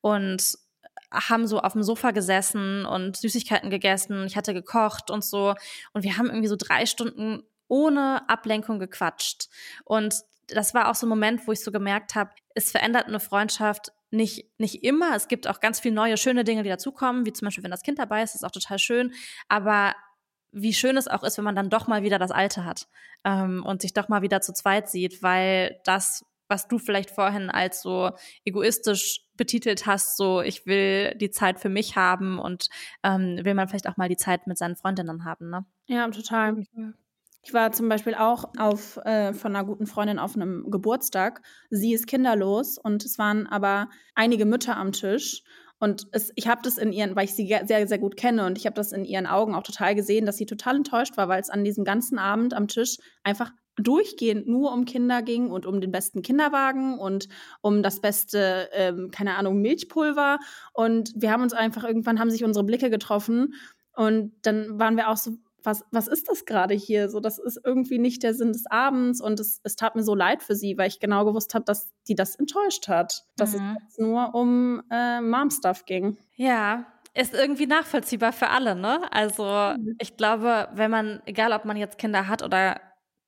Und 0.00 0.56
haben 1.12 1.46
so 1.46 1.60
auf 1.60 1.72
dem 1.72 1.82
Sofa 1.82 2.10
gesessen 2.10 2.84
und 2.84 3.16
Süßigkeiten 3.16 3.70
gegessen. 3.70 4.24
Ich 4.26 4.36
hatte 4.36 4.54
gekocht 4.54 5.10
und 5.10 5.24
so. 5.24 5.54
Und 5.92 6.04
wir 6.04 6.16
haben 6.16 6.26
irgendwie 6.26 6.48
so 6.48 6.56
drei 6.56 6.86
Stunden 6.86 7.42
ohne 7.68 8.28
Ablenkung 8.28 8.78
gequatscht. 8.78 9.48
Und 9.84 10.14
das 10.48 10.74
war 10.74 10.90
auch 10.90 10.94
so 10.94 11.06
ein 11.06 11.08
Moment, 11.08 11.46
wo 11.46 11.52
ich 11.52 11.62
so 11.62 11.72
gemerkt 11.72 12.14
habe, 12.14 12.30
es 12.54 12.70
verändert 12.70 13.06
eine 13.06 13.20
Freundschaft 13.20 13.92
nicht, 14.10 14.46
nicht 14.58 14.84
immer. 14.84 15.16
Es 15.16 15.28
gibt 15.28 15.48
auch 15.48 15.60
ganz 15.60 15.80
viele 15.80 15.94
neue, 15.94 16.18
schöne 16.18 16.44
Dinge, 16.44 16.62
die 16.62 16.68
dazukommen, 16.68 17.24
wie 17.24 17.32
zum 17.32 17.46
Beispiel, 17.46 17.64
wenn 17.64 17.70
das 17.70 17.82
Kind 17.82 17.98
dabei 17.98 18.22
ist, 18.22 18.34
ist 18.34 18.44
auch 18.44 18.50
total 18.50 18.78
schön. 18.78 19.12
Aber 19.48 19.94
wie 20.52 20.74
schön 20.74 20.98
es 20.98 21.08
auch 21.08 21.22
ist, 21.22 21.38
wenn 21.38 21.44
man 21.44 21.56
dann 21.56 21.70
doch 21.70 21.86
mal 21.86 22.02
wieder 22.02 22.18
das 22.18 22.30
Alte 22.30 22.64
hat 22.64 22.88
ähm, 23.24 23.64
und 23.64 23.80
sich 23.80 23.94
doch 23.94 24.08
mal 24.08 24.20
wieder 24.20 24.42
zu 24.42 24.52
zweit 24.52 24.88
sieht, 24.88 25.22
weil 25.22 25.80
das 25.84 26.26
was 26.52 26.68
du 26.68 26.78
vielleicht 26.78 27.10
vorhin 27.10 27.48
als 27.48 27.80
so 27.80 28.10
egoistisch 28.44 29.22
betitelt 29.38 29.86
hast, 29.86 30.18
so 30.18 30.42
ich 30.42 30.66
will 30.66 31.14
die 31.16 31.30
Zeit 31.30 31.58
für 31.58 31.70
mich 31.70 31.96
haben 31.96 32.38
und 32.38 32.68
ähm, 33.02 33.40
will 33.42 33.54
man 33.54 33.68
vielleicht 33.68 33.88
auch 33.88 33.96
mal 33.96 34.10
die 34.10 34.18
Zeit 34.18 34.46
mit 34.46 34.58
seinen 34.58 34.76
Freundinnen 34.76 35.24
haben, 35.24 35.48
ne? 35.48 35.64
Ja, 35.86 36.06
total. 36.08 36.64
Ich 37.42 37.54
war 37.54 37.72
zum 37.72 37.88
Beispiel 37.88 38.14
auch 38.14 38.44
auf, 38.58 38.98
äh, 38.98 39.32
von 39.32 39.56
einer 39.56 39.64
guten 39.64 39.86
Freundin 39.86 40.18
auf 40.18 40.36
einem 40.36 40.70
Geburtstag. 40.70 41.40
Sie 41.70 41.94
ist 41.94 42.06
kinderlos 42.06 42.76
und 42.78 43.02
es 43.04 43.18
waren 43.18 43.46
aber 43.46 43.88
einige 44.14 44.44
Mütter 44.44 44.76
am 44.76 44.92
Tisch. 44.92 45.42
Und 45.80 46.06
es, 46.12 46.30
ich 46.36 46.46
habe 46.46 46.60
das 46.62 46.78
in 46.78 46.92
ihren, 46.92 47.16
weil 47.16 47.24
ich 47.24 47.34
sie 47.34 47.48
sehr, 47.64 47.88
sehr 47.88 47.98
gut 47.98 48.16
kenne 48.16 48.46
und 48.46 48.58
ich 48.58 48.66
habe 48.66 48.74
das 48.74 48.92
in 48.92 49.04
ihren 49.04 49.26
Augen 49.26 49.56
auch 49.56 49.64
total 49.64 49.96
gesehen, 49.96 50.26
dass 50.26 50.36
sie 50.36 50.46
total 50.46 50.76
enttäuscht 50.76 51.16
war, 51.16 51.26
weil 51.28 51.40
es 51.40 51.50
an 51.50 51.64
diesem 51.64 51.84
ganzen 51.84 52.20
Abend 52.20 52.54
am 52.54 52.68
Tisch 52.68 52.98
einfach 53.24 53.50
durchgehend 53.76 54.46
nur 54.46 54.72
um 54.72 54.84
Kinder 54.84 55.22
ging 55.22 55.50
und 55.50 55.66
um 55.66 55.80
den 55.80 55.90
besten 55.90 56.22
Kinderwagen 56.22 56.98
und 56.98 57.28
um 57.60 57.82
das 57.82 58.00
beste, 58.00 58.68
ähm, 58.72 59.10
keine 59.10 59.36
Ahnung, 59.36 59.60
Milchpulver. 59.60 60.38
Und 60.72 61.12
wir 61.16 61.30
haben 61.30 61.42
uns 61.42 61.52
einfach, 61.52 61.84
irgendwann 61.84 62.20
haben 62.20 62.30
sich 62.30 62.44
unsere 62.44 62.64
Blicke 62.64 62.90
getroffen 62.90 63.54
und 63.94 64.32
dann 64.42 64.78
waren 64.78 64.96
wir 64.96 65.08
auch 65.08 65.16
so, 65.16 65.32
was, 65.64 65.84
was 65.90 66.08
ist 66.08 66.28
das 66.28 66.44
gerade 66.44 66.74
hier? 66.74 67.08
So, 67.08 67.20
das 67.20 67.38
ist 67.38 67.60
irgendwie 67.64 67.98
nicht 67.98 68.22
der 68.22 68.34
Sinn 68.34 68.52
des 68.52 68.66
Abends 68.66 69.20
und 69.20 69.38
es, 69.38 69.60
es 69.62 69.76
tat 69.76 69.94
mir 69.94 70.02
so 70.02 70.14
leid 70.14 70.42
für 70.42 70.54
sie, 70.54 70.76
weil 70.76 70.88
ich 70.88 71.00
genau 71.00 71.24
gewusst 71.24 71.54
habe, 71.54 71.64
dass 71.64 71.92
die 72.08 72.14
das 72.14 72.34
enttäuscht 72.34 72.88
hat, 72.88 73.24
dass 73.36 73.56
mhm. 73.56 73.78
es 73.88 73.98
nur 73.98 74.34
um 74.34 74.82
äh, 74.90 75.20
Mom-Stuff 75.20 75.84
ging. 75.84 76.16
Ja, 76.34 76.86
ist 77.14 77.34
irgendwie 77.34 77.66
nachvollziehbar 77.66 78.32
für 78.32 78.48
alle, 78.48 78.74
ne? 78.74 79.00
Also 79.12 79.44
mhm. 79.44 79.96
ich 79.98 80.16
glaube, 80.16 80.68
wenn 80.74 80.90
man, 80.90 81.22
egal 81.26 81.52
ob 81.52 81.64
man 81.64 81.76
jetzt 81.76 81.98
Kinder 81.98 82.26
hat 82.26 82.42
oder 82.42 82.80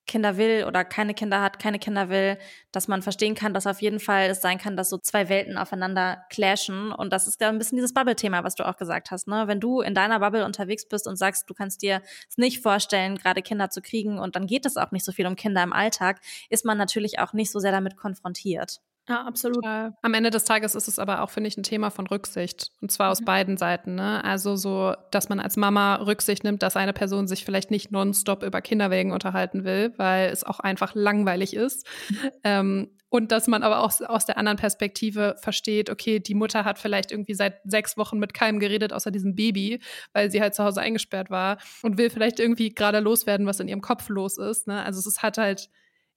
Kinder 0.07 0.37
will 0.37 0.65
oder 0.65 0.85
keine 0.85 1.15
Kinder 1.15 1.41
hat, 1.41 1.59
keine 1.59 1.79
Kinder 1.79 2.09
will, 2.09 2.39
dass 2.73 2.89
man 2.89 3.03
verstehen 3.03 3.35
kann, 3.35 3.55
dass 3.55 3.67
auf 3.67 3.81
jeden 3.81 4.01
Fall 4.01 4.29
es 4.29 4.43
sein 4.43 4.59
kann, 4.59 4.77
dass 4.77 4.91
so 4.91 4.99
zwei 4.99 5.29
Welten 5.29 5.57
aufeinander 5.57 6.25
clashen. 6.31 6.93
Und 6.93 7.13
das 7.13 7.27
ist 7.27 7.41
ja 7.41 7.49
ein 7.49 7.59
bisschen 7.59 7.77
dieses 7.77 7.95
Bubble-Thema, 7.95 8.45
was 8.45 8.55
du 8.55 8.69
auch 8.69 8.77
gesagt 8.77 9.11
hast. 9.11 9.29
Ne? 9.29 9.45
Wenn 9.47 9.61
du 9.61 9.81
in 9.81 9.95
deiner 9.95 10.21
Bubble 10.21 10.45
unterwegs 10.45 10.87
bist 10.87 11.07
und 11.07 11.17
sagst, 11.17 11.49
du 11.49 11.55
kannst 11.55 11.83
dir 11.83 12.03
es 12.29 12.37
nicht 12.37 12.61
vorstellen, 12.61 13.17
gerade 13.17 13.43
Kinder 13.43 13.71
zu 13.71 13.81
kriegen 13.81 14.19
und 14.19 14.37
dann 14.37 14.47
geht 14.47 14.67
es 14.67 14.77
auch 14.77 14.91
nicht 14.91 15.05
so 15.05 15.13
viel 15.13 15.27
um 15.27 15.37
Kinder 15.37 15.63
im 15.63 15.73
Alltag, 15.73 16.21
ist 16.51 16.65
man 16.65 16.77
natürlich 16.77 17.19
auch 17.19 17.33
nicht 17.33 17.51
so 17.51 17.59
sehr 17.59 17.73
damit 17.73 17.97
konfrontiert. 17.97 18.81
Ja, 19.07 19.23
absolut. 19.23 19.63
Am 19.65 20.15
Ende 20.15 20.31
des 20.31 20.45
Tages 20.45 20.75
ist 20.75 20.89
es 20.89 20.99
aber 20.99 21.23
auch, 21.23 21.31
finde 21.31 21.49
ich, 21.49 21.59
ein 21.59 21.63
Thema 21.63 21.91
von 21.91 22.07
Rücksicht. 22.07 22.71
Und 22.81 22.91
zwar 22.91 23.11
aus 23.11 23.21
mhm. 23.21 23.27
beiden 23.27 23.57
Seiten. 23.59 23.95
Ne? 23.95 24.25
Also 24.25 24.57
so, 24.57 24.95
dass 25.11 25.29
man 25.29 25.41
als 25.41 25.57
Mama 25.57 25.97
Rücksicht 25.97 26.43
nimmt, 26.43 26.63
dass 26.63 26.77
eine 26.77 26.95
Person 26.95 27.29
sich 27.29 27.45
vielleicht 27.45 27.71
nicht 27.71 27.93
nonstop 27.93 28.43
über 28.43 28.63
Kinderwägen 28.63 29.13
unterhalten 29.13 29.65
will, 29.65 29.93
weil 29.99 30.31
es 30.31 30.43
auch 30.43 30.59
einfach 30.61 30.95
langweilig 30.95 31.55
ist. 31.55 31.87
Mhm. 32.09 32.31
Ähm, 32.45 32.91
und 33.11 33.31
dass 33.31 33.47
man 33.47 33.63
aber 33.63 33.79
auch 33.79 33.93
aus 34.09 34.27
der 34.27 34.39
anderen 34.39 34.59
Perspektive 34.59 35.37
versteht, 35.39 35.89
okay, 35.89 36.19
die 36.19 36.35
Mutter 36.35 36.65
hat 36.65 36.81
vielleicht 36.81 37.13
irgendwie 37.13 37.35
seit 37.35 37.61
sechs 37.63 37.97
Wochen 37.97 38.19
mit 38.19 38.35
keinem 38.35 38.59
geredet, 38.59 38.93
außer 38.93 39.13
diesem 39.13 39.37
Baby, 39.37 39.81
weil 40.13 40.33
sie 40.33 40.41
halt 40.41 40.57
zu 40.57 40.65
Hause 40.65 40.81
eingesperrt 40.81 41.31
war 41.31 41.59
und 41.83 41.97
will 41.97 42.11
vielleicht 42.11 42.41
irgendwie 42.41 42.75
gerade 42.75 42.99
loswerden, 42.99 43.47
was 43.47 43.61
in 43.61 43.69
ihrem 43.69 43.83
Kopf 43.83 44.09
los 44.09 44.37
ist. 44.37 44.67
Ne? 44.67 44.83
Also 44.83 45.09
es 45.09 45.23
hat 45.23 45.39
halt 45.39 45.69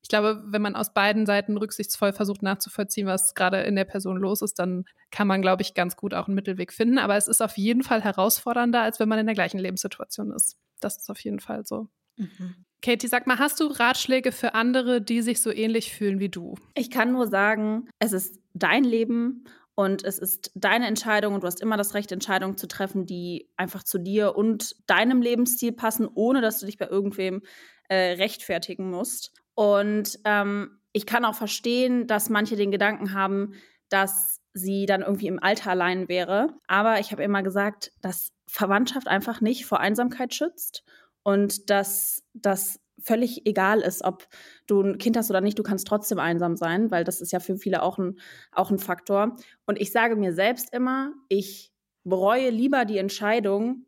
ich 0.07 0.09
glaube, 0.09 0.41
wenn 0.45 0.61
man 0.61 0.77
aus 0.77 0.93
beiden 0.93 1.25
Seiten 1.25 1.57
rücksichtsvoll 1.57 2.13
versucht 2.13 2.41
nachzuvollziehen, 2.41 3.07
was 3.07 3.35
gerade 3.35 3.63
in 3.63 3.75
der 3.75 3.83
Person 3.83 4.15
los 4.15 4.41
ist, 4.41 4.57
dann 4.57 4.85
kann 5.11 5.27
man, 5.27 5.41
glaube 5.41 5.63
ich, 5.63 5.73
ganz 5.73 5.97
gut 5.97 6.13
auch 6.13 6.27
einen 6.27 6.35
Mittelweg 6.35 6.71
finden. 6.71 6.97
Aber 6.97 7.17
es 7.17 7.27
ist 7.27 7.41
auf 7.41 7.57
jeden 7.57 7.83
Fall 7.83 8.01
herausfordernder, 8.01 8.81
als 8.81 9.01
wenn 9.01 9.09
man 9.09 9.19
in 9.19 9.25
der 9.25 9.35
gleichen 9.35 9.59
Lebenssituation 9.59 10.31
ist. 10.31 10.55
Das 10.79 10.95
ist 10.95 11.09
auf 11.09 11.19
jeden 11.19 11.41
Fall 11.41 11.65
so. 11.65 11.89
Mhm. 12.15 12.55
Katie, 12.81 13.09
sag 13.09 13.27
mal, 13.27 13.37
hast 13.37 13.59
du 13.59 13.65
Ratschläge 13.67 14.31
für 14.31 14.53
andere, 14.53 15.01
die 15.01 15.21
sich 15.21 15.41
so 15.41 15.51
ähnlich 15.51 15.91
fühlen 15.91 16.21
wie 16.21 16.29
du? 16.29 16.55
Ich 16.73 16.89
kann 16.89 17.11
nur 17.11 17.27
sagen, 17.27 17.89
es 17.99 18.13
ist 18.13 18.39
dein 18.53 18.85
Leben 18.85 19.43
und 19.75 20.05
es 20.05 20.19
ist 20.19 20.51
deine 20.55 20.87
Entscheidung 20.87 21.33
und 21.33 21.43
du 21.43 21.47
hast 21.47 21.59
immer 21.59 21.75
das 21.75 21.95
Recht, 21.95 22.13
Entscheidungen 22.13 22.55
zu 22.55 22.69
treffen, 22.69 23.05
die 23.05 23.49
einfach 23.57 23.83
zu 23.83 23.97
dir 23.97 24.37
und 24.37 24.73
deinem 24.87 25.21
Lebensstil 25.21 25.73
passen, 25.73 26.07
ohne 26.15 26.39
dass 26.39 26.61
du 26.61 26.65
dich 26.65 26.77
bei 26.77 26.87
irgendwem 26.87 27.41
äh, 27.89 28.13
rechtfertigen 28.13 28.89
musst. 28.89 29.33
Und 29.57 30.19
ähm, 30.23 30.77
ich 30.93 31.07
kann 31.07 31.25
auch 31.25 31.33
verstehen, 31.33 32.05
dass 32.05 32.29
manche 32.29 32.55
den 32.55 32.69
Gedanken 32.69 33.13
haben, 33.13 33.55
dass 33.89 34.39
sie 34.53 34.85
dann 34.85 35.01
irgendwie 35.01 35.25
im 35.25 35.41
Alter 35.41 35.71
allein 35.71 36.07
wäre. 36.07 36.53
Aber 36.67 36.99
ich 36.99 37.11
habe 37.11 37.23
immer 37.23 37.41
gesagt, 37.41 37.91
dass 38.01 38.33
Verwandtschaft 38.45 39.07
einfach 39.07 39.41
nicht 39.41 39.65
vor 39.65 39.79
Einsamkeit 39.79 40.35
schützt 40.35 40.83
und 41.23 41.71
dass 41.71 42.23
das 42.35 42.79
völlig 42.99 43.47
egal 43.47 43.79
ist, 43.79 44.03
ob 44.03 44.27
du 44.67 44.81
ein 44.81 44.99
Kind 44.99 45.17
hast 45.17 45.31
oder 45.31 45.41
nicht, 45.41 45.57
du 45.57 45.63
kannst 45.63 45.87
trotzdem 45.87 46.19
einsam 46.19 46.55
sein, 46.55 46.91
weil 46.91 47.03
das 47.03 47.19
ist 47.19 47.31
ja 47.31 47.39
für 47.39 47.57
viele 47.57 47.81
auch 47.81 47.97
ein, 47.97 48.19
auch 48.51 48.69
ein 48.69 48.77
Faktor. 48.77 49.37
Und 49.65 49.81
ich 49.81 49.91
sage 49.91 50.15
mir 50.15 50.33
selbst 50.33 50.71
immer, 50.71 51.13
ich 51.29 51.73
bereue 52.03 52.51
lieber 52.51 52.85
die 52.85 52.99
Entscheidung, 52.99 53.87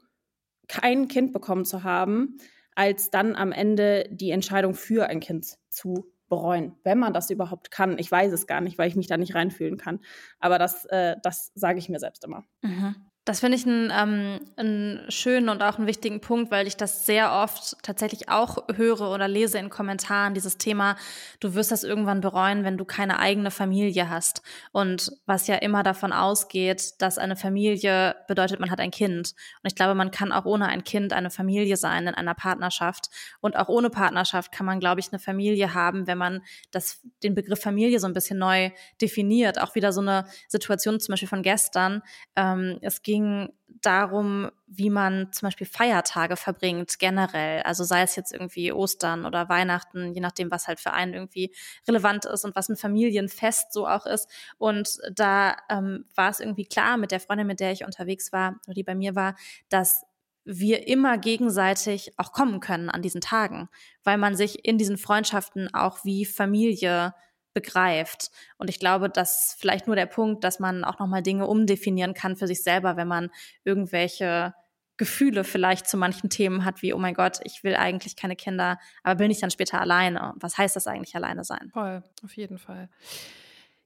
kein 0.67 1.07
Kind 1.07 1.31
bekommen 1.31 1.63
zu 1.63 1.83
haben, 1.83 2.39
als 2.73 3.11
dann 3.11 3.35
am 3.35 3.51
Ende 3.51 4.05
die 4.09 4.31
Entscheidung 4.31 4.73
für 4.73 5.05
ein 5.05 5.19
Kind 5.19 5.58
zu 5.79 6.11
bereuen, 6.29 6.75
wenn 6.83 6.99
man 6.99 7.13
das 7.13 7.29
überhaupt 7.29 7.71
kann. 7.71 7.97
Ich 7.97 8.11
weiß 8.11 8.31
es 8.31 8.47
gar 8.47 8.61
nicht, 8.61 8.77
weil 8.77 8.87
ich 8.87 8.95
mich 8.95 9.07
da 9.07 9.17
nicht 9.17 9.35
reinfühlen 9.35 9.77
kann. 9.77 9.99
Aber 10.39 10.59
das, 10.59 10.85
äh, 10.85 11.15
das 11.23 11.51
sage 11.55 11.79
ich 11.79 11.89
mir 11.89 11.99
selbst 11.99 12.23
immer. 12.23 12.45
Mhm. 12.61 12.95
Das 13.29 13.41
finde 13.41 13.59
ich 13.59 13.67
einen, 13.67 13.93
ähm, 13.95 14.39
einen 14.55 15.11
schönen 15.11 15.49
und 15.49 15.61
auch 15.61 15.77
einen 15.77 15.85
wichtigen 15.85 16.19
Punkt, 16.19 16.49
weil 16.49 16.65
ich 16.65 16.77
das 16.77 17.05
sehr 17.05 17.31
oft 17.31 17.75
tatsächlich 17.83 18.27
auch 18.27 18.67
höre 18.73 19.11
oder 19.11 19.27
lese 19.27 19.59
in 19.59 19.69
Kommentaren, 19.69 20.33
dieses 20.33 20.57
Thema, 20.57 20.95
du 21.39 21.53
wirst 21.53 21.71
das 21.71 21.83
irgendwann 21.83 22.21
bereuen, 22.21 22.63
wenn 22.63 22.75
du 22.75 22.85
keine 22.85 23.19
eigene 23.19 23.51
Familie 23.51 24.09
hast. 24.09 24.41
Und 24.71 25.11
was 25.27 25.45
ja 25.45 25.57
immer 25.57 25.83
davon 25.83 26.11
ausgeht, 26.11 26.99
dass 27.03 27.19
eine 27.19 27.35
Familie 27.35 28.15
bedeutet, 28.27 28.59
man 28.59 28.71
hat 28.71 28.79
ein 28.79 28.89
Kind. 28.89 29.35
Und 29.61 29.67
ich 29.67 29.75
glaube, 29.75 29.93
man 29.93 30.09
kann 30.09 30.31
auch 30.31 30.45
ohne 30.45 30.65
ein 30.65 30.83
Kind 30.83 31.13
eine 31.13 31.29
Familie 31.29 31.77
sein 31.77 32.07
in 32.07 32.15
einer 32.15 32.33
Partnerschaft. 32.33 33.11
Und 33.41 33.57
auch 33.57 33.67
ohne 33.69 33.91
Partnerschaft 33.91 34.51
kann 34.51 34.65
man, 34.65 34.79
glaube 34.79 35.01
ich, 35.01 35.11
eine 35.11 35.19
Familie 35.19 35.75
haben, 35.75 36.07
wenn 36.07 36.17
man 36.17 36.41
das, 36.71 36.99
den 37.21 37.35
Begriff 37.35 37.61
Familie 37.61 37.99
so 37.99 38.07
ein 38.07 38.13
bisschen 38.13 38.39
neu 38.39 38.71
definiert. 38.99 39.61
Auch 39.61 39.75
wieder 39.75 39.93
so 39.93 40.01
eine 40.01 40.25
Situation 40.47 40.99
zum 40.99 41.13
Beispiel 41.13 41.29
von 41.29 41.43
gestern. 41.43 42.01
Ähm, 42.35 42.79
es 42.81 43.03
ging 43.03 43.18
ging 43.19 43.49
darum, 43.81 44.49
wie 44.67 44.89
man 44.89 45.31
zum 45.31 45.47
Beispiel 45.47 45.67
Feiertage 45.67 46.35
verbringt, 46.35 46.99
generell. 46.99 47.61
Also 47.61 47.83
sei 47.83 48.01
es 48.01 48.15
jetzt 48.15 48.33
irgendwie 48.33 48.71
Ostern 48.71 49.25
oder 49.25 49.47
Weihnachten, 49.47 50.13
je 50.13 50.21
nachdem, 50.21 50.51
was 50.51 50.67
halt 50.67 50.79
für 50.79 50.91
einen 50.91 51.13
irgendwie 51.13 51.53
relevant 51.87 52.25
ist 52.25 52.43
und 52.43 52.55
was 52.55 52.69
ein 52.69 52.75
Familienfest 52.75 53.71
so 53.71 53.87
auch 53.87 54.05
ist. 54.05 54.29
Und 54.57 54.99
da 55.13 55.55
ähm, 55.69 56.05
war 56.15 56.29
es 56.29 56.39
irgendwie 56.39 56.65
klar 56.65 56.97
mit 56.97 57.11
der 57.11 57.19
Freundin, 57.19 57.47
mit 57.47 57.59
der 57.59 57.71
ich 57.71 57.85
unterwegs 57.85 58.33
war, 58.33 58.59
die 58.67 58.83
bei 58.83 58.95
mir 58.95 59.15
war, 59.15 59.35
dass 59.69 60.05
wir 60.45 60.87
immer 60.87 61.17
gegenseitig 61.17 62.13
auch 62.17 62.31
kommen 62.31 62.59
können 62.59 62.89
an 62.89 63.01
diesen 63.01 63.21
Tagen, 63.21 63.69
weil 64.03 64.17
man 64.17 64.35
sich 64.35 64.65
in 64.65 64.77
diesen 64.77 64.97
Freundschaften 64.97 65.73
auch 65.73 66.03
wie 66.03 66.25
Familie 66.25 67.13
begreift. 67.53 68.31
Und 68.57 68.69
ich 68.69 68.79
glaube, 68.79 69.09
das 69.09 69.47
ist 69.47 69.59
vielleicht 69.59 69.87
nur 69.87 69.95
der 69.95 70.05
Punkt, 70.05 70.43
dass 70.43 70.59
man 70.59 70.83
auch 70.83 70.99
nochmal 70.99 71.23
Dinge 71.23 71.47
umdefinieren 71.47 72.13
kann 72.13 72.35
für 72.35 72.47
sich 72.47 72.63
selber, 72.63 72.97
wenn 72.97 73.07
man 73.07 73.29
irgendwelche 73.63 74.53
Gefühle 74.97 75.43
vielleicht 75.45 75.87
zu 75.87 75.97
manchen 75.97 76.29
Themen 76.29 76.65
hat, 76.65 76.81
wie, 76.81 76.93
oh 76.93 76.97
mein 76.97 77.13
Gott, 77.13 77.39
ich 77.45 77.63
will 77.63 77.75
eigentlich 77.75 78.17
keine 78.17 78.35
Kinder, 78.35 78.77
aber 79.01 79.15
bin 79.15 79.31
ich 79.31 79.39
dann 79.39 79.49
später 79.49 79.79
alleine? 79.79 80.33
Was 80.35 80.57
heißt 80.57 80.75
das 80.75 80.87
eigentlich, 80.87 81.15
alleine 81.15 81.45
sein? 81.45 81.69
Voll, 81.73 82.03
auf 82.23 82.35
jeden 82.35 82.59
Fall. 82.59 82.89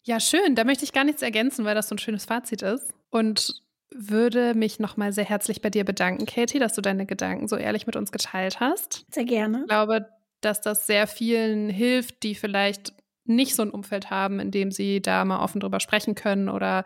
Ja, 0.02 0.20
schön. 0.20 0.56
Da 0.56 0.64
möchte 0.64 0.84
ich 0.84 0.92
gar 0.92 1.04
nichts 1.04 1.22
ergänzen, 1.22 1.66
weil 1.66 1.76
das 1.76 1.88
so 1.88 1.96
ein 1.96 2.00
schönes 2.00 2.26
Fazit 2.26 2.62
ist. 2.64 2.94
Und 3.10 3.62
würde 3.92 4.56
mich 4.56 4.80
nochmal 4.80 5.14
sehr 5.14 5.24
herzlich 5.24 5.62
bei 5.62 5.70
dir 5.70 5.86
bedanken, 5.86 6.26
Katie, 6.26 6.60
dass 6.60 6.74
du 6.74 6.82
deine 6.82 7.06
Gedanken 7.06 7.48
so 7.48 7.56
ehrlich 7.56 7.86
mit 7.86 7.96
uns 7.96 8.12
geteilt 8.12 8.60
hast. 8.60 9.06
Sehr 9.12 9.26
gerne. 9.26 9.60
Ich 9.62 9.68
glaube, 9.68 10.10
dass 10.42 10.62
das 10.62 10.88
sehr 10.88 11.08
vielen 11.08 11.70
hilft, 11.70 12.24
die 12.24 12.36
vielleicht 12.36 12.94
nicht 13.26 13.56
so 13.56 13.62
ein 13.62 13.72
Umfeld 13.72 14.10
haben, 14.10 14.40
in 14.40 14.52
dem 14.52 14.72
sie 14.72 15.02
da 15.02 15.24
mal 15.26 15.42
offen 15.42 15.60
drüber 15.60 15.80
sprechen 15.80 16.16
können 16.16 16.50
oder 16.50 16.84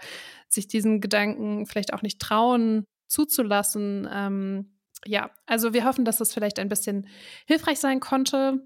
sich 0.49 0.67
diesen 0.67 1.01
Gedanken 1.01 1.65
vielleicht 1.65 1.93
auch 1.93 2.01
nicht 2.01 2.19
trauen 2.19 2.85
zuzulassen. 3.07 4.07
Ähm, 4.11 4.77
ja, 5.05 5.31
also 5.45 5.73
wir 5.73 5.85
hoffen, 5.85 6.05
dass 6.05 6.21
es 6.21 6.33
vielleicht 6.33 6.59
ein 6.59 6.69
bisschen 6.69 7.07
hilfreich 7.45 7.79
sein 7.79 7.99
konnte 7.99 8.61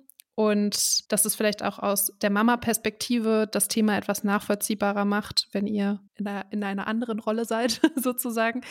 und 0.50 1.12
dass 1.12 1.26
es 1.26 1.36
vielleicht 1.36 1.64
auch 1.64 1.78
aus 1.78 2.12
der 2.22 2.32
Mama-Perspektive 2.32 3.48
das 3.52 3.68
Thema 3.68 3.98
etwas 3.98 4.24
nachvollziehbarer 4.24 5.06
macht, 5.06 5.48
wenn 5.52 5.68
ihr 5.68 6.00
in 6.16 6.28
einer, 6.28 6.46
in 6.52 6.64
einer 6.64 6.88
anderen 6.88 7.20
Rolle 7.20 7.46
seid, 7.46 7.80
sozusagen. 7.96 8.62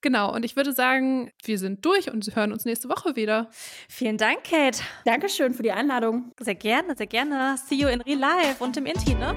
Genau, 0.00 0.34
und 0.34 0.44
ich 0.44 0.56
würde 0.56 0.72
sagen, 0.72 1.30
wir 1.44 1.58
sind 1.58 1.84
durch 1.84 2.10
und 2.10 2.34
hören 2.34 2.52
uns 2.52 2.64
nächste 2.64 2.88
Woche 2.88 3.14
wieder. 3.14 3.50
Vielen 3.88 4.16
Dank, 4.16 4.44
Kate. 4.44 4.80
Dankeschön 5.04 5.54
für 5.54 5.62
die 5.62 5.72
Einladung. 5.72 6.32
Sehr 6.40 6.56
gerne, 6.56 6.96
sehr 6.96 7.06
gerne. 7.06 7.56
See 7.56 7.76
you 7.76 7.88
in 7.88 8.00
real 8.00 8.18
life 8.18 8.62
und 8.62 8.76
im 8.76 8.86
Inti, 8.86 9.14
ne? 9.14 9.34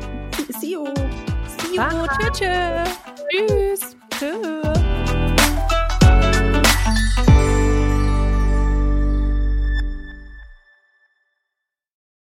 See 0.60 0.72
you. 0.72 0.86
See 1.48 1.76
you. 1.76 1.84
Tschüss. 2.32 2.90
Tschüss. 3.30 3.98
Tschüss. 4.20 4.85